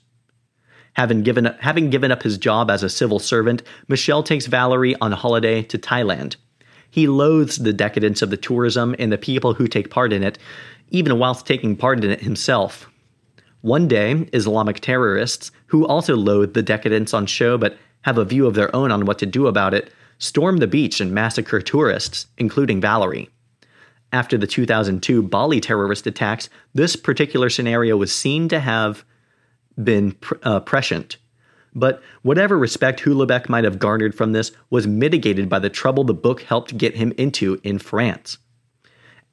Having 0.92 1.22
given, 1.22 1.46
having 1.60 1.90
given 1.90 2.12
up 2.12 2.22
his 2.22 2.38
job 2.38 2.70
as 2.70 2.82
a 2.82 2.90
civil 2.90 3.18
servant, 3.18 3.62
Michel 3.88 4.22
takes 4.22 4.46
Valerie 4.46 4.96
on 5.00 5.12
holiday 5.12 5.62
to 5.62 5.78
Thailand, 5.78 6.36
he 6.90 7.06
loathes 7.06 7.56
the 7.56 7.72
decadence 7.72 8.22
of 8.22 8.30
the 8.30 8.36
tourism 8.36 8.94
and 8.98 9.12
the 9.12 9.18
people 9.18 9.54
who 9.54 9.66
take 9.66 9.90
part 9.90 10.12
in 10.12 10.22
it, 10.22 10.38
even 10.90 11.18
whilst 11.18 11.46
taking 11.46 11.76
part 11.76 12.02
in 12.04 12.10
it 12.10 12.20
himself. 12.20 12.88
One 13.60 13.88
day, 13.88 14.28
Islamic 14.32 14.80
terrorists, 14.80 15.50
who 15.66 15.86
also 15.86 16.14
loathe 16.14 16.54
the 16.54 16.62
decadence 16.62 17.12
on 17.12 17.26
show 17.26 17.58
but 17.58 17.76
have 18.02 18.18
a 18.18 18.24
view 18.24 18.46
of 18.46 18.54
their 18.54 18.74
own 18.74 18.92
on 18.92 19.04
what 19.04 19.18
to 19.18 19.26
do 19.26 19.46
about 19.46 19.74
it, 19.74 19.92
storm 20.18 20.58
the 20.58 20.66
beach 20.66 21.00
and 21.00 21.12
massacre 21.12 21.60
tourists, 21.60 22.28
including 22.38 22.80
Valerie. 22.80 23.28
After 24.12 24.38
the 24.38 24.46
2002 24.46 25.22
Bali 25.22 25.60
terrorist 25.60 26.06
attacks, 26.06 26.48
this 26.74 26.94
particular 26.94 27.50
scenario 27.50 27.96
was 27.96 28.14
seen 28.14 28.48
to 28.48 28.60
have 28.60 29.04
been 29.82 30.16
uh, 30.42 30.60
prescient 30.60 31.16
but 31.76 32.02
whatever 32.22 32.58
respect 32.58 33.00
Houellebecq 33.00 33.48
might 33.48 33.64
have 33.64 33.78
garnered 33.78 34.14
from 34.14 34.32
this 34.32 34.50
was 34.70 34.86
mitigated 34.86 35.48
by 35.48 35.58
the 35.58 35.70
trouble 35.70 36.02
the 36.02 36.14
book 36.14 36.40
helped 36.42 36.78
get 36.78 36.96
him 36.96 37.12
into 37.18 37.60
in 37.62 37.78
France. 37.78 38.38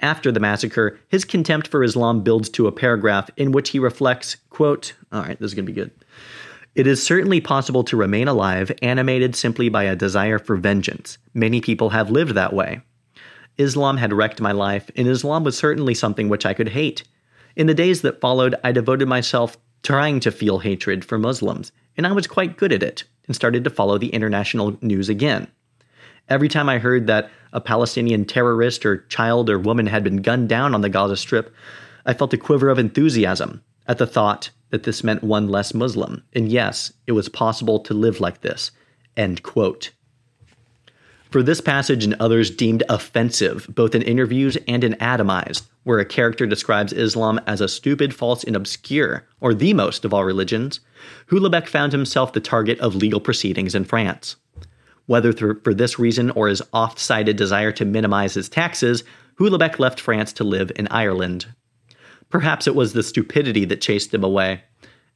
After 0.02 0.32
the 0.32 0.42
massacre, 0.42 1.00
his 1.08 1.24
contempt 1.24 1.70
for 1.70 1.84
Islam 1.84 2.22
builds 2.22 2.50
to 2.50 2.68
a 2.68 2.72
paragraph 2.74 3.30
in 3.38 3.54
which 3.54 3.70
he 3.70 3.80
reflects, 3.80 4.36
quote, 4.50 4.94
all 5.14 5.22
right, 5.22 5.40
this 5.40 5.52
is 5.52 5.54
going 5.56 5.66
to 5.66 5.72
be 5.72 5.82
good. 5.82 5.92
It 6.76 6.86
is 6.86 7.02
certainly 7.02 7.40
possible 7.40 7.84
to 7.86 7.96
remain 7.96 8.28
alive, 8.28 8.72
animated 8.82 9.36
simply 9.36 9.70
by 9.70 9.84
a 9.84 9.96
desire 9.96 10.40
for 10.40 10.58
vengeance. 10.58 11.20
Many 11.34 11.62
people 11.62 11.92
have 11.92 12.12
lived 12.12 12.34
that 12.36 12.52
way. 12.52 12.82
Islam 13.58 13.98
had 13.98 14.12
wrecked 14.12 14.42
my 14.42 14.52
life, 14.52 14.90
and 14.96 15.08
Islam 15.08 15.46
was 15.46 15.58
certainly 15.58 15.94
something 15.94 16.28
which 16.28 16.46
I 16.46 16.54
could 16.54 16.70
hate. 16.70 17.04
In 17.56 17.68
the 17.68 17.74
days 17.74 18.02
that 18.02 18.20
followed, 18.20 18.56
I 18.64 18.72
devoted 18.72 19.08
myself 19.08 19.56
trying 19.84 20.20
to 20.22 20.32
feel 20.32 20.60
hatred 20.60 21.06
for 21.06 21.18
Muslims, 21.18 21.72
and 21.98 22.08
I 22.08 22.12
was 22.12 22.28
quite 22.28 22.58
good 22.58 22.72
at 22.72 22.84
it 22.84 23.04
and 23.28 23.36
started 23.36 23.64
to 23.64 23.70
follow 23.70 23.98
the 23.98 24.10
international 24.10 24.78
news 24.82 25.10
again. 25.10 25.48
Every 26.30 26.48
time 26.48 26.70
I 26.70 26.78
heard 26.78 27.08
that 27.08 27.30
a 27.52 27.62
Palestinian 27.62 28.26
terrorist 28.26 28.86
or 28.86 29.00
child 29.10 29.50
or 29.50 29.60
woman 29.60 29.88
had 29.88 30.04
been 30.04 30.22
gunned 30.22 30.50
down 30.50 30.74
on 30.74 30.82
the 30.82 30.90
Gaza 30.90 31.18
Strip, 31.18 31.54
I 32.06 32.14
felt 32.14 32.34
a 32.34 32.38
quiver 32.38 32.70
of 32.70 32.80
enthusiasm 32.80 33.64
at 33.88 33.98
the 33.98 34.08
thought 34.08 34.50
that 34.70 34.84
this 34.84 35.04
meant 35.04 35.24
one 35.24 35.50
less 35.50 35.74
Muslim, 35.74 36.24
and 36.34 36.52
yes, 36.52 36.94
it 37.06 37.12
was 37.12 37.30
possible 37.30 37.80
to 37.82 37.94
live 37.94 38.20
like 38.20 38.42
this. 38.42 38.72
End 39.16 39.44
quote. 39.44 39.92
For 41.34 41.42
this 41.42 41.62
passage 41.62 42.04
and 42.04 42.14
others 42.20 42.52
deemed 42.52 42.84
offensive, 42.90 43.66
both 43.68 43.96
in 43.96 44.04
interviews 44.04 44.56
and 44.68 44.84
in 44.84 44.94
Atomized, 44.98 45.64
where 45.82 45.98
a 45.98 46.06
character 46.06 46.46
describes 46.46 46.94
Islam 46.94 47.42
as 47.48 47.60
a 47.60 47.68
stupid, 47.68 48.14
false, 48.14 48.44
and 48.44 48.56
obscure, 48.56 49.26
or 49.42 49.56
the 49.56 49.74
most 49.74 50.06
of 50.06 50.14
all 50.14 50.26
religions, 50.26 50.80
Houellebecq 51.32 51.68
found 51.68 51.92
himself 51.92 52.34
the 52.34 52.40
target 52.40 52.80
of 52.82 52.94
legal 52.94 53.20
proceedings 53.20 53.74
in 53.74 53.84
France. 53.84 54.36
Whether 55.08 55.34
for 55.34 55.74
this 55.74 55.98
reason 55.98 56.30
or 56.30 56.50
his 56.50 56.62
oft 56.72 57.00
cited 57.00 57.36
desire 57.36 57.72
to 57.72 57.84
minimize 57.84 58.36
his 58.36 58.48
taxes, 58.48 59.04
Houellebecq 59.40 59.80
left 59.80 60.00
France 60.00 60.34
to 60.34 60.44
live 60.44 60.72
in 60.76 60.88
Ireland. 60.90 61.48
Perhaps 62.30 62.68
it 62.68 62.76
was 62.76 62.94
the 62.94 63.02
stupidity 63.02 63.66
that 63.66 63.82
chased 63.82 64.14
him 64.14 64.24
away. 64.24 64.62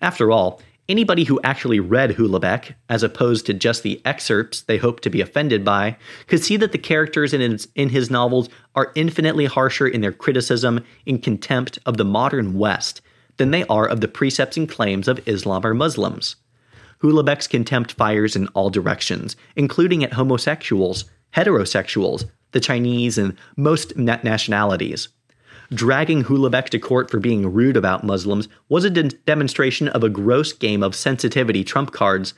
After 0.02 0.32
all, 0.32 0.64
Anybody 0.90 1.26
who 1.26 1.42
actually 1.44 1.82
read 1.82 2.12
Houellebecq, 2.12 2.74
as 2.88 3.04
opposed 3.04 3.46
to 3.46 3.54
just 3.54 3.84
the 3.84 4.02
excerpts 4.06 4.62
they 4.62 4.78
hoped 4.78 5.04
to 5.04 5.10
be 5.10 5.20
offended 5.20 5.66
by, 5.66 5.98
could 6.28 6.42
see 6.42 6.56
that 6.58 6.72
the 6.72 6.78
characters 6.78 7.34
in 7.34 7.42
his, 7.42 7.68
in 7.76 7.90
his 7.90 8.10
novels 8.10 8.48
are 8.74 8.94
infinitely 8.96 9.48
harsher 9.48 9.86
in 9.86 10.00
their 10.00 10.14
criticism 10.14 10.82
and 11.06 11.22
contempt 11.22 11.78
of 11.86 11.98
the 11.98 12.06
modern 12.06 12.58
West 12.58 13.02
than 13.36 13.52
they 13.52 13.66
are 13.66 13.86
of 13.86 14.00
the 14.00 14.08
precepts 14.08 14.56
and 14.56 14.70
claims 14.70 15.10
of 15.10 15.28
Islam 15.28 15.66
or 15.66 15.74
Muslims. 15.74 16.38
Houellebecq's 17.04 17.48
contempt 17.48 17.92
fires 17.92 18.38
in 18.38 18.48
all 18.50 18.70
directions, 18.70 19.36
including 19.58 20.06
at 20.06 20.14
homosexuals, 20.14 21.04
heterosexuals, 21.36 22.30
the 22.54 22.62
Chinese, 22.62 23.18
and 23.18 23.38
most 23.58 23.98
nationalities. 23.98 25.10
Dragging 25.74 26.24
Houellebecq 26.24 26.70
to 26.70 26.80
court 26.80 27.12
for 27.12 27.20
being 27.20 27.52
rude 27.52 27.76
about 27.76 28.04
Muslims 28.04 28.48
was 28.70 28.86
a 28.86 28.90
de- 28.90 29.04
demonstration 29.04 29.90
of 29.90 30.02
a 30.02 30.10
gross 30.10 30.54
game 30.54 30.82
of 30.82 30.96
sensitivity 30.96 31.64
trump 31.66 31.92
cards, 31.92 32.34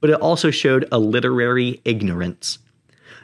but 0.00 0.08
it 0.08 0.20
also 0.20 0.50
showed 0.50 0.88
a 0.90 0.98
literary 0.98 1.82
ignorance. 1.84 2.58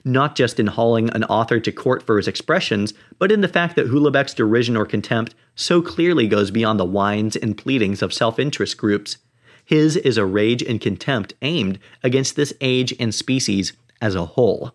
Not 0.05 0.37
just 0.37 0.61
in 0.61 0.67
hauling 0.67 1.09
an 1.11 1.25
author 1.25 1.59
to 1.59 1.73
court 1.73 2.03
for 2.03 2.19
his 2.19 2.29
expressions, 2.29 2.93
but 3.19 3.33
in 3.33 3.41
the 3.41 3.49
fact 3.49 3.77
that 3.77 3.89
Houellebecq's 3.89 4.35
derision 4.35 4.77
or 4.77 4.85
contempt 4.85 5.35
so 5.55 5.81
clearly 5.81 6.29
goes 6.29 6.51
beyond 6.51 6.79
the 6.79 6.85
whines 6.85 7.35
and 7.35 7.57
pleadings 7.57 8.03
of 8.03 8.13
self 8.13 8.39
interest 8.39 8.77
groups. 8.77 9.17
His 9.65 9.97
is 9.97 10.19
a 10.19 10.27
rage 10.27 10.63
and 10.63 10.81
contempt 10.81 11.33
aimed 11.41 11.79
against 12.05 12.37
this 12.37 12.53
age 12.61 12.95
and 13.01 13.15
species 13.15 13.73
as 14.03 14.15
a 14.15 14.27
whole. 14.27 14.75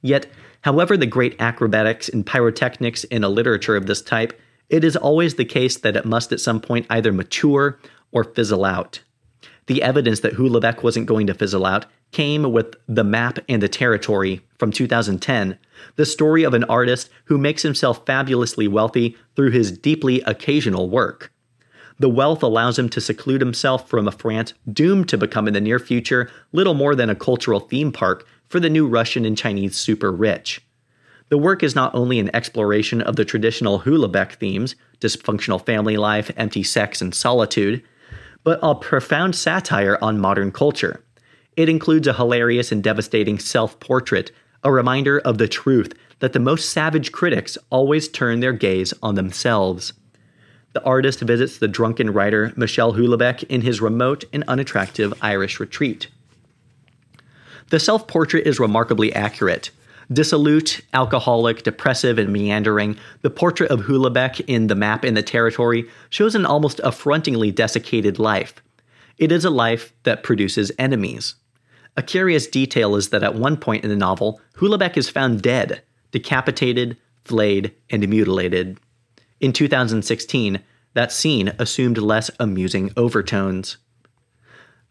Yet, 0.00 0.28
however, 0.62 0.96
the 0.96 1.06
great 1.06 1.36
acrobatics 1.38 2.08
and 2.08 2.26
pyrotechnics 2.26 3.04
in 3.04 3.24
a 3.24 3.28
literature 3.28 3.76
of 3.76 3.86
this 3.86 4.02
type, 4.02 4.38
it 4.68 4.84
is 4.84 4.96
always 4.96 5.34
the 5.34 5.44
case 5.44 5.76
that 5.78 5.96
it 5.96 6.04
must 6.04 6.32
at 6.32 6.40
some 6.40 6.60
point 6.60 6.86
either 6.90 7.12
mature 7.12 7.78
or 8.12 8.24
fizzle 8.24 8.64
out. 8.64 9.00
The 9.66 9.82
evidence 9.82 10.20
that 10.20 10.34
Houellebecq 10.34 10.82
wasn't 10.82 11.06
going 11.06 11.26
to 11.26 11.34
fizzle 11.34 11.66
out 11.66 11.86
came 12.10 12.52
with 12.52 12.74
The 12.88 13.04
Map 13.04 13.38
and 13.48 13.62
the 13.62 13.68
Territory 13.68 14.40
from 14.58 14.72
2010, 14.72 15.58
the 15.96 16.06
story 16.06 16.42
of 16.42 16.54
an 16.54 16.64
artist 16.64 17.10
who 17.24 17.36
makes 17.36 17.62
himself 17.62 18.04
fabulously 18.06 18.66
wealthy 18.66 19.16
through 19.36 19.50
his 19.50 19.70
deeply 19.70 20.22
occasional 20.22 20.88
work. 20.88 21.32
The 21.98 22.08
wealth 22.08 22.42
allows 22.42 22.78
him 22.78 22.88
to 22.90 23.00
seclude 23.00 23.40
himself 23.40 23.88
from 23.88 24.08
a 24.08 24.12
France 24.12 24.54
doomed 24.72 25.08
to 25.08 25.18
become 25.18 25.48
in 25.48 25.54
the 25.54 25.60
near 25.60 25.78
future 25.78 26.30
little 26.52 26.74
more 26.74 26.94
than 26.94 27.10
a 27.10 27.14
cultural 27.14 27.60
theme 27.60 27.92
park 27.92 28.26
for 28.48 28.60
the 28.60 28.70
new 28.70 28.86
Russian 28.86 29.24
and 29.24 29.36
Chinese 29.36 29.76
super 29.76 30.10
rich. 30.12 30.60
The 31.28 31.38
work 31.38 31.62
is 31.62 31.74
not 31.74 31.94
only 31.94 32.18
an 32.18 32.34
exploration 32.34 33.02
of 33.02 33.16
the 33.16 33.24
traditional 33.24 33.80
Houellebecq 33.80 34.34
themes 34.34 34.74
dysfunctional 35.00 35.64
family 35.64 35.96
life, 35.96 36.30
empty 36.36 36.62
sex, 36.62 37.00
and 37.00 37.14
solitude 37.14 37.82
but 38.48 38.58
a 38.62 38.74
profound 38.74 39.36
satire 39.36 39.98
on 40.00 40.18
modern 40.18 40.50
culture. 40.50 41.04
It 41.56 41.68
includes 41.68 42.06
a 42.06 42.14
hilarious 42.14 42.72
and 42.72 42.82
devastating 42.82 43.38
self 43.38 43.78
portrait, 43.80 44.30
a 44.64 44.72
reminder 44.72 45.18
of 45.18 45.38
the 45.38 45.48
truth 45.48 45.92
that 46.20 46.32
the 46.32 46.40
most 46.40 46.70
savage 46.70 47.12
critics 47.12 47.58
always 47.70 48.08
turn 48.08 48.40
their 48.40 48.52
gaze 48.52 48.94
on 49.02 49.16
themselves. 49.16 49.92
The 50.72 50.82
artist 50.82 51.20
visits 51.20 51.58
the 51.58 51.68
drunken 51.68 52.10
writer 52.10 52.52
Michel 52.56 52.94
Houellebecq 52.94 53.44
in 53.44 53.60
his 53.60 53.80
remote 53.80 54.24
and 54.32 54.44
unattractive 54.48 55.12
Irish 55.20 55.60
retreat. 55.60 56.08
The 57.70 57.80
self 57.80 58.06
portrait 58.06 58.46
is 58.46 58.58
remarkably 58.58 59.14
accurate. 59.14 59.70
Dissolute, 60.10 60.80
alcoholic, 60.94 61.62
depressive, 61.62 62.18
and 62.18 62.32
meandering, 62.32 62.96
the 63.20 63.28
portrait 63.28 63.70
of 63.70 63.80
Houellebecq 63.80 64.42
in 64.46 64.68
The 64.68 64.74
Map 64.74 65.04
in 65.04 65.12
the 65.12 65.22
Territory 65.22 65.86
shows 66.08 66.34
an 66.34 66.46
almost 66.46 66.78
affrontingly 66.78 67.54
desiccated 67.54 68.18
life. 68.18 68.54
It 69.18 69.30
is 69.30 69.44
a 69.44 69.50
life 69.50 69.92
that 70.04 70.22
produces 70.22 70.72
enemies. 70.78 71.34
A 71.94 72.02
curious 72.02 72.46
detail 72.46 72.96
is 72.96 73.10
that 73.10 73.22
at 73.22 73.34
one 73.34 73.58
point 73.58 73.84
in 73.84 73.90
the 73.90 73.96
novel, 73.96 74.40
Houellebecq 74.56 74.96
is 74.96 75.10
found 75.10 75.42
dead, 75.42 75.82
decapitated, 76.10 76.96
flayed, 77.24 77.74
and 77.90 78.08
mutilated. 78.08 78.78
In 79.40 79.52
2016, 79.52 80.60
that 80.94 81.12
scene 81.12 81.52
assumed 81.58 81.98
less 81.98 82.30
amusing 82.40 82.92
overtones. 82.96 83.76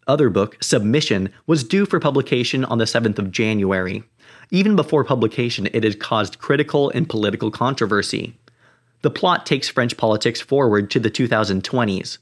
Other 0.08 0.30
book, 0.30 0.58
Submission, 0.62 1.30
was 1.46 1.64
due 1.64 1.86
for 1.86 2.00
publication 2.00 2.64
on 2.66 2.78
the 2.78 2.86
7th 2.86 3.20
of 3.20 3.32
January. 3.32 4.04
Even 4.50 4.76
before 4.76 5.04
publication, 5.04 5.68
it 5.74 5.84
had 5.84 6.00
caused 6.00 6.40
critical 6.40 6.90
and 6.92 7.10
political 7.10 7.52
controversy. 7.52 8.34
The 9.02 9.12
plot 9.12 9.46
takes 9.46 9.68
French 9.68 9.98
politics 9.98 10.40
forward 10.40 10.90
to 10.92 11.00
the 11.00 11.12
2020s. 11.12 12.18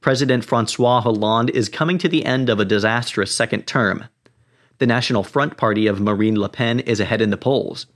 President 0.00 0.44
Francois 0.44 1.00
Hollande 1.00 1.50
is 1.50 1.68
coming 1.68 1.96
to 1.98 2.08
the 2.08 2.24
end 2.24 2.50
of 2.50 2.60
a 2.60 2.64
disastrous 2.64 3.34
second 3.34 3.66
term. 3.66 4.04
The 4.78 4.86
National 4.86 5.22
Front 5.22 5.56
Party 5.56 5.86
of 5.86 6.00
Marine 6.00 6.38
Le 6.38 6.48
Pen 6.48 6.80
is 6.80 6.98
ahead 6.98 7.22
in 7.22 7.30
the 7.30 7.36
polls. 7.36 7.86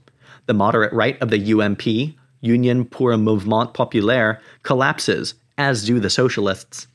The 0.45 0.53
moderate 0.53 0.93
right 0.93 1.21
of 1.21 1.29
the 1.29 1.53
UMP, 1.53 2.15
Union 2.41 2.85
pour 2.85 3.11
un 3.11 3.23
Mouvement 3.23 3.73
Populaire, 3.73 4.41
collapses, 4.63 5.35
as 5.57 5.85
do 5.85 5.99
the 5.99 6.09
socialists. 6.09 6.87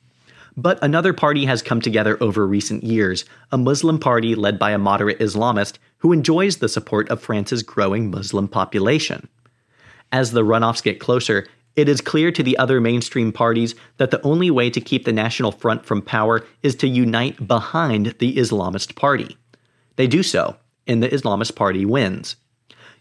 But 0.56 0.78
another 0.82 1.12
party 1.12 1.46
has 1.46 1.62
come 1.62 1.80
together 1.80 2.16
over 2.20 2.46
recent 2.46 2.84
years, 2.84 3.24
a 3.50 3.58
Muslim 3.58 3.98
party 3.98 4.34
led 4.34 4.58
by 4.58 4.70
a 4.70 4.78
moderate 4.78 5.18
Islamist 5.18 5.78
who 5.98 6.12
enjoys 6.12 6.58
the 6.58 6.68
support 6.68 7.08
of 7.08 7.20
France's 7.20 7.62
growing 7.62 8.10
Muslim 8.10 8.46
population. 8.46 9.28
As 10.12 10.30
the 10.30 10.44
runoffs 10.44 10.82
get 10.82 11.00
closer, 11.00 11.48
it 11.74 11.88
is 11.88 12.00
clear 12.00 12.30
to 12.30 12.42
the 12.42 12.56
other 12.56 12.80
mainstream 12.80 13.32
parties 13.32 13.74
that 13.96 14.12
the 14.12 14.22
only 14.22 14.48
way 14.48 14.70
to 14.70 14.80
keep 14.80 15.04
the 15.04 15.12
National 15.12 15.50
Front 15.50 15.84
from 15.84 16.00
power 16.00 16.46
is 16.62 16.76
to 16.76 16.86
unite 16.86 17.48
behind 17.48 18.14
the 18.20 18.36
Islamist 18.36 18.94
Party. 18.94 19.36
They 19.96 20.06
do 20.06 20.22
so, 20.22 20.56
and 20.86 21.02
the 21.02 21.08
Islamist 21.08 21.56
Party 21.56 21.84
wins. 21.84 22.36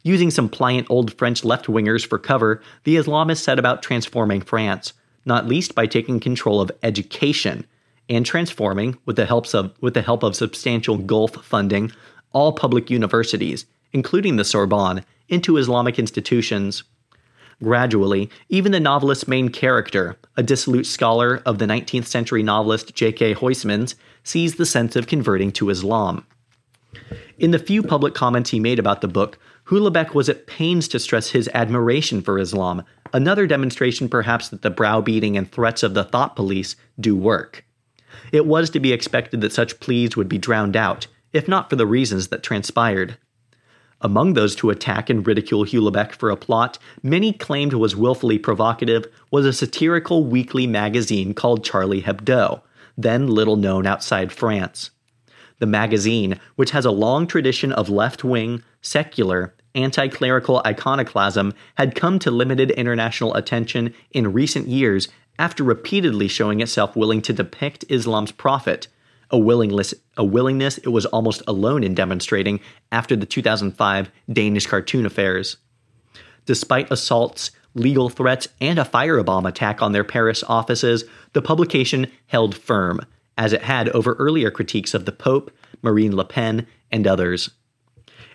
Using 0.02 0.32
some 0.32 0.50
pliant 0.50 0.88
old 0.90 1.16
French 1.20 1.44
left 1.44 1.68
wingers 1.68 2.06
for 2.06 2.18
cover, 2.18 2.64
the 2.84 2.96
Islamists 2.96 3.44
set 3.44 3.60
about 3.60 3.84
transforming 3.84 4.42
France 4.42 4.94
not 5.26 5.48
least 5.48 5.76
by 5.76 5.86
taking 5.86 6.20
control 6.20 6.62
of 6.62 6.72
education 6.82 7.66
and 8.10 8.26
transforming, 8.26 8.98
with 9.06 9.16
the, 9.16 9.26
helps 9.26 9.54
of, 9.54 9.74
with 9.82 9.94
the 9.94 10.02
help 10.02 10.24
of 10.24 10.36
substantial 10.36 10.98
Gulf 10.98 11.36
funding, 11.44 11.92
all 12.34 12.52
public 12.52 12.90
universities, 12.90 13.66
including 13.94 14.36
the 14.36 14.44
Sorbonne, 14.44 15.06
into 15.30 15.58
Islamic 15.58 15.98
institutions. 15.98 16.84
Gradually, 17.62 18.30
even 18.50 18.72
the 18.72 18.80
novelist's 18.80 19.28
main 19.28 19.50
character, 19.50 20.18
a 20.36 20.44
dissolute 20.44 20.86
scholar 20.86 21.42
of 21.46 21.60
the 21.60 21.66
19th 21.66 22.06
century 22.06 22.44
novelist 22.44 22.94
J.K. 22.94 23.36
Huysmans, 23.36 23.96
sees 24.24 24.56
the 24.56 24.66
sense 24.66 24.96
of 24.96 25.08
converting 25.08 25.52
to 25.54 25.70
Islam. 25.70 26.26
In 27.38 27.52
the 27.52 27.60
few 27.60 27.82
public 27.82 28.14
comments 28.14 28.52
he 28.52 28.60
made 28.60 28.78
about 28.78 29.02
the 29.02 29.08
book, 29.08 29.40
Houellebecq 29.66 30.14
was 30.14 30.30
at 30.30 30.46
pains 30.46 30.88
to 30.90 31.00
stress 31.00 31.30
his 31.30 31.50
admiration 31.54 32.22
for 32.22 32.38
Islam, 32.38 32.84
another 33.12 33.48
demonstration 33.48 34.08
perhaps 34.08 34.50
that 34.50 34.62
the 34.62 34.70
browbeating 34.70 35.36
and 35.36 35.52
threats 35.52 35.82
of 35.82 35.96
the 35.96 36.04
thought 36.04 36.36
police 36.36 36.76
do 37.00 37.16
work. 37.16 37.66
It 38.32 38.46
was 38.46 38.70
to 38.72 38.80
be 38.80 38.94
expected 38.94 39.42
that 39.42 39.52
such 39.52 39.80
pleas 39.80 40.16
would 40.16 40.30
be 40.30 40.38
drowned 40.38 40.76
out, 40.76 41.08
if 41.32 41.48
not 41.48 41.70
for 41.70 41.76
the 41.76 41.88
reasons 41.88 42.28
that 42.28 42.44
transpired. 42.44 43.18
Among 44.00 44.34
those 44.34 44.56
to 44.58 44.70
attack 44.70 45.10
and 45.10 45.26
ridicule 45.26 45.66
Houellebecq 45.66 46.12
for 46.14 46.30
a 46.30 46.38
plot 46.38 46.78
many 47.02 47.34
claimed 47.34 47.74
was 47.74 47.96
willfully 47.96 48.38
provocative 48.38 49.08
was 49.32 49.46
a 49.46 49.54
satirical 49.54 50.26
weekly 50.26 50.68
magazine 50.68 51.34
called 51.34 51.64
Charlie 51.64 52.04
Hebdo, 52.04 52.62
then 52.96 53.28
little 53.28 53.56
known 53.56 53.88
outside 53.88 54.32
France. 54.32 54.92
The 55.64 55.68
magazine, 55.68 56.42
which 56.58 56.72
has 56.72 56.84
a 56.84 56.92
long 56.92 57.26
tradition 57.26 57.72
of 57.72 57.88
left 57.88 58.22
wing, 58.22 58.64
secular, 58.82 59.54
anti 59.74 60.10
clerical 60.10 60.62
iconoclasm 60.66 61.54
had 61.76 61.96
come 61.96 62.20
to 62.20 62.32
limited 62.32 62.72
international 62.72 63.34
attention 63.34 63.94
in 64.12 64.34
recent 64.34 64.68
years 64.68 65.08
after 65.40 65.64
repeatedly 65.64 66.28
showing 66.28 66.60
itself 66.60 66.98
willing 66.98 67.22
to 67.22 67.32
depict 67.32 67.86
Islam's 67.88 68.34
prophet, 68.34 68.90
a 69.32 69.38
willingness, 69.38 69.94
a 70.18 70.26
willingness 70.26 70.80
it 70.80 70.90
was 70.90 71.06
almost 71.06 71.42
alone 71.48 71.86
in 71.86 71.96
demonstrating 71.96 72.60
after 72.92 73.16
the 73.16 73.26
2005 73.26 74.12
Danish 74.34 74.68
cartoon 74.68 75.06
affairs. 75.06 75.56
Despite 76.46 76.92
assaults, 76.92 77.52
legal 77.74 78.10
threats, 78.10 78.50
and 78.60 78.78
a 78.78 78.84
firebomb 78.84 79.48
attack 79.48 79.82
on 79.82 79.94
their 79.94 80.04
Paris 80.04 80.44
offices, 80.44 81.06
the 81.32 81.42
publication 81.42 82.12
held 82.28 82.54
firm, 82.54 83.00
as 83.38 83.54
it 83.54 83.64
had 83.64 83.90
over 83.90 84.14
earlier 84.14 84.52
critiques 84.52 84.94
of 84.94 85.06
the 85.06 85.12
Pope, 85.12 85.52
Marine 85.82 86.16
Le 86.16 86.26
Pen, 86.26 86.68
and 86.92 87.08
others. 87.08 87.50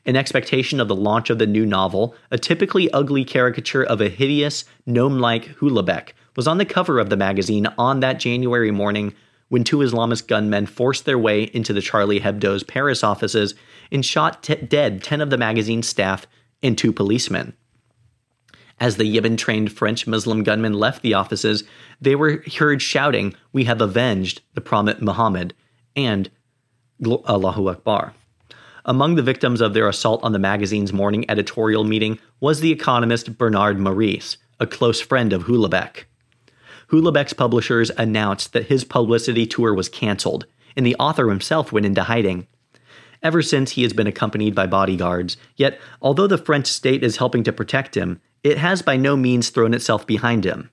In 0.04 0.16
expectation 0.16 0.80
of 0.80 0.88
the 0.88 0.96
launch 0.96 1.28
of 1.30 1.38
the 1.38 1.46
new 1.46 1.66
novel, 1.66 2.14
a 2.30 2.38
typically 2.38 2.90
ugly 2.92 3.24
caricature 3.24 3.84
of 3.84 4.00
a 4.00 4.08
hideous, 4.08 4.64
gnome 4.86 5.18
like 5.18 5.56
Houellebecq 5.58 6.12
was 6.36 6.46
on 6.46 6.58
the 6.58 6.64
cover 6.64 6.98
of 6.98 7.10
the 7.10 7.16
magazine 7.16 7.66
on 7.76 8.00
that 8.00 8.20
January 8.20 8.70
morning 8.70 9.14
when 9.48 9.64
two 9.64 9.78
Islamist 9.78 10.28
gunmen 10.28 10.66
forced 10.66 11.04
their 11.04 11.18
way 11.18 11.44
into 11.44 11.72
the 11.72 11.80
Charlie 11.80 12.20
Hebdo's 12.20 12.62
Paris 12.62 13.02
offices 13.02 13.54
and 13.90 14.04
shot 14.04 14.42
t- 14.42 14.54
dead 14.54 15.02
10 15.02 15.20
of 15.20 15.30
the 15.30 15.38
magazine's 15.38 15.88
staff 15.88 16.26
and 16.62 16.76
two 16.76 16.92
policemen. 16.92 17.54
As 18.80 18.96
the 18.96 19.06
Yemen 19.06 19.36
trained 19.36 19.72
French 19.72 20.06
Muslim 20.06 20.42
gunmen 20.44 20.74
left 20.74 21.02
the 21.02 21.14
offices, 21.14 21.64
they 22.00 22.14
were 22.14 22.44
heard 22.58 22.80
shouting, 22.80 23.34
We 23.52 23.64
have 23.64 23.80
avenged 23.80 24.42
the 24.54 24.60
Prophet 24.60 25.02
Muhammad 25.02 25.54
and 25.96 26.30
Allahu 27.04 27.68
Akbar. 27.68 28.14
Among 28.84 29.16
the 29.16 29.22
victims 29.22 29.60
of 29.60 29.74
their 29.74 29.88
assault 29.88 30.22
on 30.22 30.32
the 30.32 30.38
magazine's 30.38 30.92
morning 30.92 31.28
editorial 31.28 31.84
meeting 31.84 32.18
was 32.40 32.60
the 32.60 32.72
economist 32.72 33.36
Bernard 33.36 33.78
Maris, 33.78 34.36
a 34.60 34.66
close 34.66 35.00
friend 35.00 35.32
of 35.32 35.44
Houellebecq. 35.44 36.04
Houellebecq's 36.90 37.34
publishers 37.34 37.90
announced 37.98 38.52
that 38.52 38.68
his 38.68 38.84
publicity 38.84 39.46
tour 39.46 39.74
was 39.74 39.88
canceled, 39.88 40.46
and 40.76 40.86
the 40.86 40.96
author 40.96 41.28
himself 41.28 41.70
went 41.72 41.84
into 41.84 42.04
hiding. 42.04 42.46
Ever 43.22 43.42
since, 43.42 43.72
he 43.72 43.82
has 43.82 43.92
been 43.92 44.06
accompanied 44.06 44.54
by 44.54 44.66
bodyguards, 44.66 45.36
yet, 45.56 45.78
although 46.00 46.28
the 46.28 46.38
French 46.38 46.66
state 46.68 47.02
is 47.02 47.16
helping 47.16 47.42
to 47.44 47.52
protect 47.52 47.96
him, 47.96 48.20
it 48.42 48.58
has 48.58 48.82
by 48.82 48.96
no 48.96 49.16
means 49.16 49.50
thrown 49.50 49.74
itself 49.74 50.06
behind 50.06 50.44
him. 50.44 50.70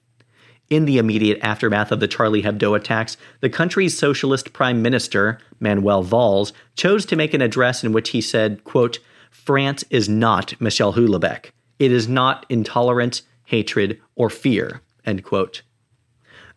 In 0.70 0.86
the 0.86 0.98
immediate 0.98 1.40
aftermath 1.42 1.92
of 1.92 2.00
the 2.00 2.08
Charlie 2.08 2.42
Hebdo 2.42 2.76
attacks, 2.76 3.18
the 3.40 3.50
country's 3.50 3.98
socialist 3.98 4.52
prime 4.52 4.82
minister, 4.82 5.38
Manuel 5.60 6.04
Valls, 6.04 6.54
chose 6.76 7.06
to 7.06 7.16
make 7.16 7.34
an 7.34 7.42
address 7.42 7.84
in 7.84 7.92
which 7.92 8.10
he 8.10 8.22
said, 8.22 8.64
quote, 8.64 9.00
France 9.30 9.84
is 9.92 10.10
not 10.10 10.60
Michel 10.60 10.94
Houellebecq. 10.94 11.52
It 11.78 11.92
is 11.92 12.08
not 12.08 12.46
intolerance, 12.50 13.22
hatred, 13.46 14.02
or 14.16 14.30
fear, 14.30 14.82
end 15.06 15.24
quote. 15.24 15.62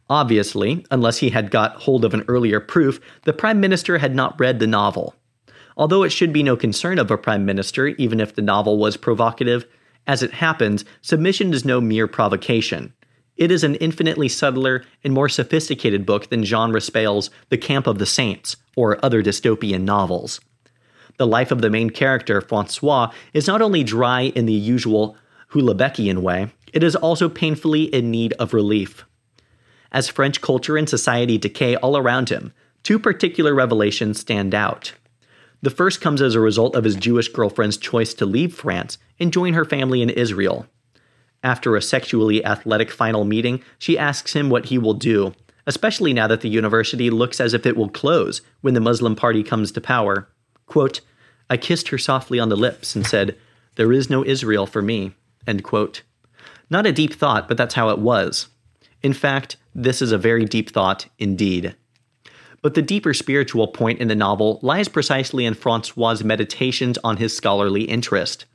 Obviously, 0.08 0.86
unless 0.90 1.18
he 1.18 1.30
had 1.30 1.50
got 1.50 1.82
hold 1.82 2.04
of 2.04 2.14
an 2.14 2.24
earlier 2.28 2.60
proof, 2.60 2.98
the 3.24 3.34
Prime 3.34 3.60
Minister 3.60 3.98
had 3.98 4.14
not 4.14 4.40
read 4.40 4.58
the 4.58 4.66
novel. 4.66 5.14
Although 5.76 6.02
it 6.02 6.10
should 6.10 6.32
be 6.32 6.42
no 6.42 6.56
concern 6.56 6.98
of 6.98 7.10
a 7.10 7.18
Prime 7.18 7.44
Minister, 7.44 7.88
even 7.88 8.20
if 8.20 8.34
the 8.34 8.42
novel 8.42 8.78
was 8.78 8.96
provocative, 8.96 9.66
as 10.08 10.22
it 10.22 10.32
happens, 10.32 10.84
submission 11.02 11.52
is 11.52 11.64
no 11.64 11.80
mere 11.80 12.08
provocation. 12.08 12.94
It 13.36 13.52
is 13.52 13.62
an 13.62 13.76
infinitely 13.76 14.28
subtler 14.28 14.82
and 15.04 15.14
more 15.14 15.28
sophisticated 15.28 16.04
book 16.04 16.30
than 16.30 16.42
Jean 16.42 16.72
Raspail's 16.72 17.30
The 17.50 17.58
Camp 17.58 17.86
of 17.86 17.98
the 17.98 18.06
Saints 18.06 18.56
or 18.74 18.98
other 19.04 19.22
dystopian 19.22 19.82
novels. 19.82 20.40
The 21.18 21.26
life 21.26 21.52
of 21.52 21.60
the 21.60 21.70
main 21.70 21.90
character, 21.90 22.40
Francois, 22.40 23.12
is 23.32 23.46
not 23.46 23.62
only 23.62 23.84
dry 23.84 24.22
in 24.22 24.46
the 24.46 24.52
usual 24.52 25.16
Houellebecqian 25.52 26.18
way, 26.18 26.48
it 26.72 26.82
is 26.82 26.96
also 26.96 27.28
painfully 27.28 27.84
in 27.84 28.10
need 28.10 28.32
of 28.34 28.54
relief. 28.54 29.04
As 29.92 30.08
French 30.08 30.40
culture 30.40 30.76
and 30.76 30.88
society 30.88 31.38
decay 31.38 31.76
all 31.76 31.96
around 31.96 32.28
him, 32.28 32.52
two 32.82 32.98
particular 32.98 33.54
revelations 33.54 34.20
stand 34.20 34.54
out. 34.54 34.94
The 35.60 35.70
first 35.70 36.00
comes 36.00 36.22
as 36.22 36.34
a 36.34 36.40
result 36.40 36.76
of 36.76 36.84
his 36.84 36.94
Jewish 36.94 37.28
girlfriend's 37.28 37.76
choice 37.76 38.14
to 38.14 38.26
leave 38.26 38.54
France 38.54 38.98
and 39.18 39.32
join 39.32 39.54
her 39.54 39.64
family 39.64 40.02
in 40.02 40.10
Israel. 40.10 40.66
After 41.42 41.74
a 41.74 41.82
sexually 41.82 42.44
athletic 42.44 42.90
final 42.90 43.24
meeting, 43.24 43.62
she 43.78 43.98
asks 43.98 44.34
him 44.34 44.50
what 44.50 44.66
he 44.66 44.78
will 44.78 44.94
do, 44.94 45.34
especially 45.66 46.12
now 46.12 46.26
that 46.26 46.40
the 46.40 46.48
university 46.48 47.10
looks 47.10 47.40
as 47.40 47.54
if 47.54 47.66
it 47.66 47.76
will 47.76 47.88
close 47.88 48.40
when 48.60 48.74
the 48.74 48.80
Muslim 48.80 49.16
party 49.16 49.42
comes 49.42 49.72
to 49.72 49.80
power. 49.80 50.28
Quote, 50.66 51.00
I 51.50 51.56
kissed 51.56 51.88
her 51.88 51.98
softly 51.98 52.38
on 52.38 52.48
the 52.48 52.56
lips 52.56 52.94
and 52.94 53.06
said, 53.06 53.36
There 53.76 53.92
is 53.92 54.10
no 54.10 54.24
Israel 54.24 54.66
for 54.66 54.82
me. 54.82 55.12
End 55.46 55.64
quote. 55.64 56.02
Not 56.70 56.86
a 56.86 56.92
deep 56.92 57.14
thought, 57.14 57.48
but 57.48 57.56
that's 57.56 57.74
how 57.74 57.88
it 57.88 57.98
was. 57.98 58.48
In 59.02 59.12
fact, 59.12 59.56
this 59.74 60.02
is 60.02 60.12
a 60.12 60.18
very 60.18 60.44
deep 60.44 60.70
thought 60.70 61.06
indeed. 61.18 61.74
But 62.60 62.74
the 62.74 62.82
deeper 62.82 63.14
spiritual 63.14 63.68
point 63.68 64.00
in 64.00 64.08
the 64.08 64.14
novel 64.14 64.58
lies 64.62 64.88
precisely 64.88 65.44
in 65.44 65.54
Francois' 65.54 66.22
meditations 66.24 66.98
on 67.04 67.18
his 67.18 67.36
scholarly 67.36 67.84
interest. 67.84 68.46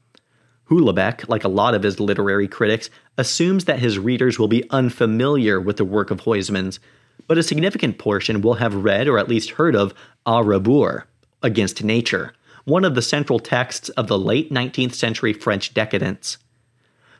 Houellebecq, 0.69 1.29
like 1.29 1.43
a 1.43 1.49
lot 1.49 1.73
of 1.73 1.83
his 1.83 1.99
literary 1.99 2.47
critics, 2.47 2.89
assumes 3.17 3.65
that 3.65 3.79
his 3.79 3.99
readers 3.99 4.39
will 4.39 4.47
be 4.47 4.69
unfamiliar 4.69 5.59
with 5.59 5.77
the 5.77 5.85
work 5.85 6.11
of 6.11 6.21
Huysmans, 6.21 6.79
but 7.27 7.37
a 7.37 7.43
significant 7.43 7.97
portion 7.97 8.41
will 8.41 8.55
have 8.55 8.83
read 8.83 9.07
or 9.07 9.17
at 9.17 9.29
least 9.29 9.51
heard 9.51 9.75
of 9.75 9.93
A 10.25 10.43
Rebours, 10.43 11.03
Against 11.41 11.83
Nature, 11.83 12.33
one 12.65 12.85
of 12.85 12.95
the 12.95 13.01
central 13.01 13.39
texts 13.39 13.89
of 13.89 14.07
the 14.07 14.17
late 14.17 14.51
19th 14.51 14.93
century 14.93 15.33
French 15.33 15.73
decadence. 15.73 16.37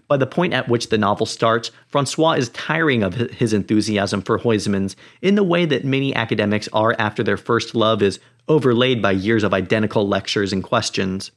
By 0.08 0.18
the 0.18 0.28
point 0.28 0.54
at 0.54 0.68
which 0.68 0.89
the 0.89 0.97
novel 0.97 1.26
starts, 1.26 1.72
Francois 1.88 2.34
is 2.34 2.49
tiring 2.49 3.04
of 3.04 3.16
his 3.16 3.54
enthusiasm 3.54 4.22
for 4.22 4.38
Huysmans 4.38 4.95
in 5.22 5.36
the 5.36 5.43
way 5.43 5.66
that 5.66 5.86
many 5.86 6.14
academics 6.14 6.68
are 6.74 6.95
after 6.99 7.24
their 7.24 7.38
first 7.38 7.74
love 7.74 8.01
is 8.01 8.20
overlaid 8.47 9.01
by 9.01 9.12
years 9.12 9.43
of 9.43 9.54
identical 9.54 10.08
lectures 10.08 10.51
and 10.51 10.64
questions. 10.64 11.32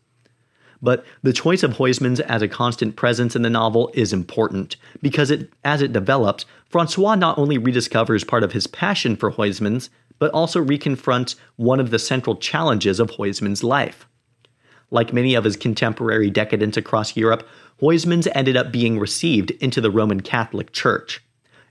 But 0.83 1.05
the 1.23 1.33
choice 1.33 1.63
of 1.63 1.75
Huysmans 1.75 2.21
as 2.21 2.43
a 2.43 2.49
constant 2.49 2.97
presence 2.97 3.35
in 3.35 3.43
the 3.43 3.51
novel 3.51 3.91
is 3.95 4.13
important 4.13 4.77
because 5.01 5.31
it, 5.31 5.51
as 5.65 5.81
it 5.81 5.93
develops, 5.93 6.45
Francois 6.69 7.15
not 7.15 7.39
only 7.39 7.59
rediscovers 7.59 8.27
part 8.27 8.43
of 8.43 8.53
his 8.53 8.67
passion 8.67 9.17
for 9.17 9.33
Huysmans, 9.33 9.89
but 10.19 10.31
also 10.33 10.63
reconfronts 10.63 11.37
one 11.57 11.81
of 11.81 11.91
the 11.91 11.99
central 11.99 12.37
challenges 12.37 13.01
of 13.01 13.13
Huysmans' 13.13 13.63
life. 13.63 14.07
Like 14.91 15.13
many 15.13 15.35
of 15.35 15.45
his 15.45 15.57
contemporary 15.57 16.31
decadents 16.31 16.77
across 16.77 17.17
Europe, 17.17 17.47
Huysmans 17.81 18.27
ended 18.35 18.57
up 18.57 18.73
being 18.73 18.99
received 18.99 19.51
into 19.53 19.83
the 19.83 19.91
Roman 19.91 20.21
Catholic 20.21 20.73
Church. 20.73 21.23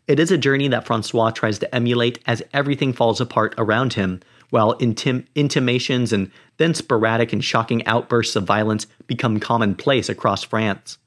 It 0.08 0.20
is 0.20 0.30
a 0.30 0.38
journey 0.38 0.68
that 0.68 0.86
Francois 0.86 1.32
tries 1.32 1.58
to 1.60 1.76
emulate 1.76 2.20
as 2.28 2.44
everything 2.54 2.94
falls 2.94 3.20
apart 3.20 3.56
around 3.58 3.94
him, 3.94 4.22
while 4.52 4.78
intim- 4.78 5.26
intimations 5.34 6.14
and 6.14 6.30
then 6.58 6.76
sporadic 6.76 7.34
and 7.34 7.44
shocking 7.44 7.86
outbursts 7.88 8.36
of 8.36 8.44
violence 8.44 8.86
become 9.08 9.40
commonplace 9.40 10.08
across 10.08 10.44
France. 10.44 11.00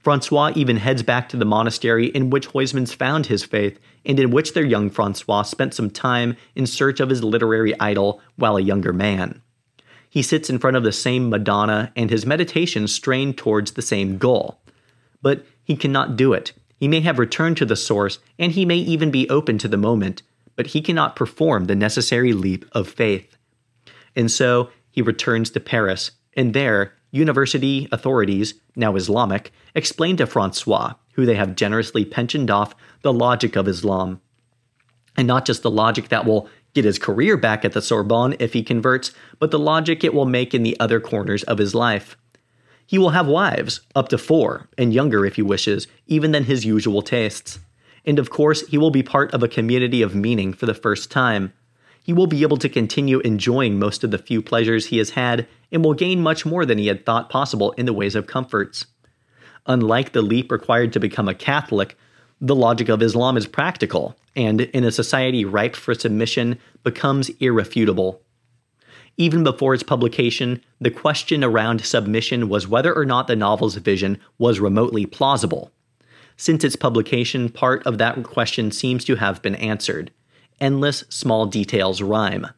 Francois 0.00 0.52
even 0.54 0.78
heads 0.78 1.02
back 1.02 1.28
to 1.28 1.36
the 1.36 1.44
monastery 1.44 2.06
in 2.06 2.30
which 2.30 2.48
Huysmans 2.48 2.94
found 2.94 3.26
his 3.26 3.44
faith 3.44 3.78
and 4.06 4.18
in 4.18 4.30
which 4.30 4.54
their 4.54 4.64
young 4.64 4.88
Francois 4.88 5.42
spent 5.42 5.74
some 5.74 5.90
time 5.90 6.36
in 6.54 6.66
search 6.66 7.00
of 7.00 7.10
his 7.10 7.22
literary 7.22 7.78
idol 7.80 8.22
while 8.36 8.56
a 8.56 8.62
younger 8.62 8.94
man. 8.94 9.42
He 10.16 10.22
sits 10.22 10.48
in 10.48 10.58
front 10.58 10.78
of 10.78 10.82
the 10.82 10.92
same 10.92 11.28
Madonna, 11.28 11.92
and 11.94 12.08
his 12.08 12.24
meditations 12.24 12.90
strain 12.90 13.34
towards 13.34 13.72
the 13.72 13.82
same 13.82 14.16
goal. 14.16 14.58
But 15.20 15.44
he 15.62 15.76
cannot 15.76 16.16
do 16.16 16.32
it. 16.32 16.54
He 16.80 16.88
may 16.88 17.00
have 17.00 17.18
returned 17.18 17.58
to 17.58 17.66
the 17.66 17.76
source, 17.76 18.18
and 18.38 18.52
he 18.52 18.64
may 18.64 18.78
even 18.78 19.10
be 19.10 19.28
open 19.28 19.58
to 19.58 19.68
the 19.68 19.76
moment, 19.76 20.22
but 20.54 20.68
he 20.68 20.80
cannot 20.80 21.16
perform 21.16 21.66
the 21.66 21.74
necessary 21.74 22.32
leap 22.32 22.64
of 22.72 22.88
faith. 22.88 23.36
And 24.16 24.30
so 24.30 24.70
he 24.88 25.02
returns 25.02 25.50
to 25.50 25.60
Paris, 25.60 26.12
and 26.32 26.54
there, 26.54 26.94
university 27.10 27.86
authorities, 27.92 28.54
now 28.74 28.96
Islamic, 28.96 29.52
explain 29.74 30.16
to 30.16 30.26
Francois, 30.26 30.94
who 31.12 31.26
they 31.26 31.34
have 31.34 31.56
generously 31.56 32.06
pensioned 32.06 32.50
off, 32.50 32.74
the 33.02 33.12
logic 33.12 33.54
of 33.54 33.68
Islam. 33.68 34.22
And 35.14 35.28
not 35.28 35.44
just 35.44 35.62
the 35.62 35.70
logic 35.70 36.08
that 36.08 36.24
will 36.24 36.48
get 36.76 36.84
his 36.84 36.98
career 36.98 37.36
back 37.36 37.64
at 37.64 37.72
the 37.72 37.82
Sorbonne 37.82 38.36
if 38.38 38.52
he 38.52 38.62
converts, 38.62 39.10
but 39.38 39.50
the 39.50 39.58
logic 39.58 40.04
it 40.04 40.14
will 40.14 40.26
make 40.26 40.54
in 40.54 40.62
the 40.62 40.78
other 40.78 41.00
corners 41.00 41.42
of 41.44 41.58
his 41.58 41.74
life. 41.74 42.16
He 42.86 42.98
will 42.98 43.10
have 43.10 43.26
wives, 43.26 43.80
up 43.96 44.10
to 44.10 44.18
four, 44.18 44.68
and 44.78 44.92
younger 44.92 45.24
if 45.24 45.36
he 45.36 45.42
wishes, 45.42 45.88
even 46.06 46.32
than 46.32 46.44
his 46.44 46.66
usual 46.66 47.00
tastes. 47.00 47.58
And 48.04 48.18
of 48.18 48.30
course, 48.30 48.68
he 48.68 48.78
will 48.78 48.90
be 48.90 49.02
part 49.02 49.32
of 49.32 49.42
a 49.42 49.48
community 49.48 50.02
of 50.02 50.14
meaning 50.14 50.52
for 50.52 50.66
the 50.66 50.74
first 50.74 51.10
time. 51.10 51.54
He 52.00 52.12
will 52.12 52.28
be 52.28 52.42
able 52.42 52.58
to 52.58 52.68
continue 52.68 53.20
enjoying 53.20 53.78
most 53.78 54.04
of 54.04 54.12
the 54.12 54.18
few 54.18 54.42
pleasures 54.42 54.86
he 54.86 54.98
has 54.98 55.10
had, 55.10 55.48
and 55.72 55.82
will 55.82 55.94
gain 55.94 56.22
much 56.22 56.44
more 56.44 56.66
than 56.66 56.78
he 56.78 56.88
had 56.88 57.04
thought 57.04 57.30
possible 57.30 57.72
in 57.72 57.86
the 57.86 57.94
ways 57.94 58.14
of 58.14 58.26
comforts. 58.26 58.86
Unlike 59.66 60.12
the 60.12 60.22
leap 60.22 60.52
required 60.52 60.92
to 60.92 61.00
become 61.00 61.26
a 61.26 61.34
Catholic, 61.34 61.96
the 62.40 62.54
logic 62.54 62.88
of 62.88 63.02
Islam 63.02 63.36
is 63.36 63.46
practical, 63.46 64.16
and 64.34 64.60
in 64.60 64.84
a 64.84 64.92
society 64.92 65.44
ripe 65.44 65.74
for 65.74 65.94
submission, 65.94 66.58
becomes 66.82 67.30
irrefutable. 67.40 68.20
Even 69.16 69.42
before 69.42 69.72
its 69.72 69.82
publication, 69.82 70.62
the 70.78 70.90
question 70.90 71.42
around 71.42 71.84
submission 71.84 72.48
was 72.48 72.68
whether 72.68 72.94
or 72.94 73.06
not 73.06 73.26
the 73.26 73.36
novel's 73.36 73.76
vision 73.76 74.18
was 74.38 74.60
remotely 74.60 75.06
plausible. 75.06 75.72
Since 76.36 76.64
its 76.64 76.76
publication, 76.76 77.48
part 77.48 77.86
of 77.86 77.96
that 77.96 78.22
question 78.22 78.70
seems 78.70 79.06
to 79.06 79.16
have 79.16 79.40
been 79.40 79.54
answered. 79.54 80.10
Endless 80.60 81.04
small 81.08 81.46
details 81.46 82.02
rhyme. 82.02 82.48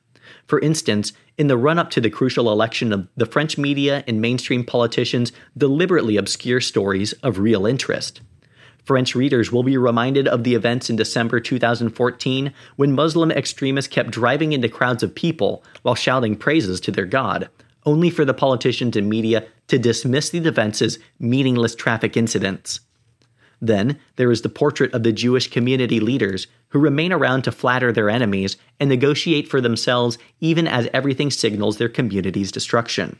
For 0.46 0.58
instance, 0.60 1.12
in 1.36 1.46
the 1.46 1.56
run 1.56 1.78
up 1.78 1.90
to 1.90 2.00
the 2.00 2.10
crucial 2.10 2.50
election 2.50 2.92
of 2.92 3.06
the 3.16 3.26
French 3.26 3.56
media 3.56 4.02
and 4.08 4.20
mainstream 4.20 4.64
politicians 4.64 5.30
deliberately 5.56 6.16
obscure 6.16 6.60
stories 6.60 7.12
of 7.22 7.38
real 7.38 7.66
interest. 7.66 8.20
French 8.88 9.14
readers 9.14 9.52
will 9.52 9.62
be 9.62 9.76
reminded 9.76 10.26
of 10.26 10.44
the 10.44 10.54
events 10.54 10.88
in 10.88 10.96
December 10.96 11.40
2014 11.40 12.54
when 12.76 12.94
Muslim 12.94 13.30
extremists 13.30 13.92
kept 13.92 14.10
driving 14.10 14.54
into 14.54 14.66
crowds 14.66 15.02
of 15.02 15.14
people 15.14 15.62
while 15.82 15.94
shouting 15.94 16.34
praises 16.34 16.80
to 16.80 16.90
their 16.90 17.04
God, 17.04 17.50
only 17.84 18.08
for 18.08 18.24
the 18.24 18.32
politicians 18.32 18.96
and 18.96 19.06
media 19.06 19.46
to 19.66 19.78
dismiss 19.78 20.30
these 20.30 20.46
events 20.46 20.80
as 20.80 20.98
meaningless 21.20 21.74
traffic 21.74 22.16
incidents. 22.16 22.80
Then 23.60 24.00
there 24.16 24.30
is 24.30 24.40
the 24.40 24.48
portrait 24.48 24.94
of 24.94 25.02
the 25.02 25.12
Jewish 25.12 25.50
community 25.50 26.00
leaders 26.00 26.46
who 26.70 26.78
remain 26.78 27.12
around 27.12 27.42
to 27.42 27.52
flatter 27.52 27.92
their 27.92 28.08
enemies 28.08 28.56
and 28.80 28.88
negotiate 28.88 29.48
for 29.48 29.60
themselves 29.60 30.16
even 30.40 30.66
as 30.66 30.88
everything 30.94 31.30
signals 31.30 31.76
their 31.76 31.90
community's 31.90 32.50
destruction. 32.50 33.18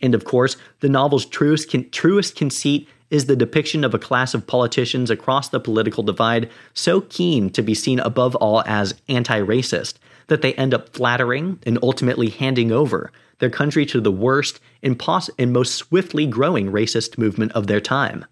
And 0.00 0.14
of 0.14 0.24
course, 0.24 0.56
the 0.78 0.88
novel's 0.88 1.26
truest, 1.26 1.72
con- 1.72 1.90
truest 1.90 2.36
conceit 2.36 2.86
is 3.14 3.26
the 3.26 3.36
depiction 3.36 3.84
of 3.84 3.94
a 3.94 3.98
class 3.98 4.34
of 4.34 4.44
politicians 4.44 5.08
across 5.08 5.48
the 5.48 5.60
political 5.60 6.02
divide 6.02 6.50
so 6.74 7.00
keen 7.02 7.48
to 7.48 7.62
be 7.62 7.72
seen 7.72 8.00
above 8.00 8.34
all 8.34 8.64
as 8.66 9.00
anti 9.08 9.38
racist 9.38 9.94
that 10.26 10.42
they 10.42 10.52
end 10.54 10.74
up 10.74 10.88
flattering 10.88 11.60
and 11.64 11.78
ultimately 11.80 12.28
handing 12.28 12.72
over 12.72 13.12
their 13.38 13.50
country 13.50 13.86
to 13.86 14.00
the 14.00 14.10
worst 14.10 14.58
and, 14.82 15.00
and 15.38 15.52
most 15.52 15.76
swiftly 15.76 16.26
growing 16.26 16.72
racist 16.72 17.16
movement 17.16 17.52
of 17.52 17.68
their 17.68 17.80
time. 17.80 18.24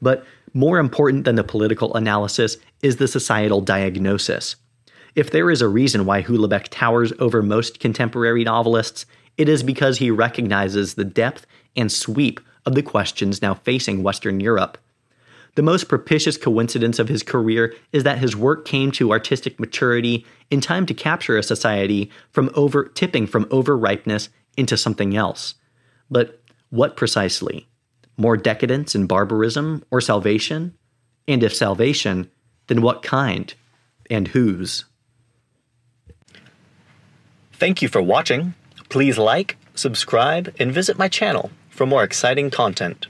But 0.00 0.26
more 0.52 0.80
important 0.80 1.24
than 1.24 1.36
the 1.36 1.44
political 1.44 1.94
analysis 1.94 2.56
is 2.82 2.96
the 2.96 3.06
societal 3.06 3.60
diagnosis. 3.60 4.56
If 5.14 5.30
there 5.30 5.48
is 5.48 5.62
a 5.62 5.68
reason 5.68 6.06
why 6.06 6.22
Houellebecq 6.22 6.66
towers 6.70 7.12
over 7.20 7.40
most 7.40 7.78
contemporary 7.78 8.42
novelists, 8.42 9.06
it 9.38 9.48
is 9.48 9.62
because 9.62 9.98
he 9.98 10.10
recognizes 10.10 10.94
the 10.94 11.04
depth 11.04 11.46
and 11.76 11.92
sweep 11.92 12.40
of 12.66 12.74
the 12.74 12.82
questions 12.82 13.42
now 13.42 13.54
facing 13.54 14.02
Western 14.02 14.40
Europe. 14.40 14.78
The 15.54 15.62
most 15.62 15.88
propitious 15.88 16.36
coincidence 16.36 16.98
of 16.98 17.08
his 17.08 17.22
career 17.22 17.74
is 17.92 18.04
that 18.04 18.18
his 18.18 18.34
work 18.34 18.64
came 18.64 18.90
to 18.92 19.12
artistic 19.12 19.60
maturity 19.60 20.24
in 20.50 20.60
time 20.60 20.86
to 20.86 20.94
capture 20.94 21.36
a 21.36 21.42
society 21.42 22.10
from 22.30 22.50
over 22.54 22.84
tipping 22.84 23.26
from 23.26 23.44
overripeness 23.46 24.28
into 24.56 24.76
something 24.76 25.14
else. 25.14 25.54
But 26.10 26.40
what 26.70 26.96
precisely? 26.96 27.66
More 28.16 28.36
decadence 28.36 28.94
and 28.94 29.08
barbarism 29.08 29.84
or 29.90 30.00
salvation? 30.00 30.74
And 31.28 31.42
if 31.42 31.54
salvation, 31.54 32.30
then 32.68 32.80
what 32.80 33.02
kind? 33.02 33.52
and 34.12 34.28
whose. 34.28 34.84
Thank 37.54 37.80
you 37.80 37.88
for 37.88 38.02
watching. 38.02 38.54
Please 38.90 39.16
like, 39.16 39.56
subscribe, 39.74 40.54
and 40.58 40.70
visit 40.72 40.98
my 40.98 41.08
channel 41.08 41.50
for 41.82 41.86
more 41.86 42.04
exciting 42.04 42.48
content. 42.48 43.08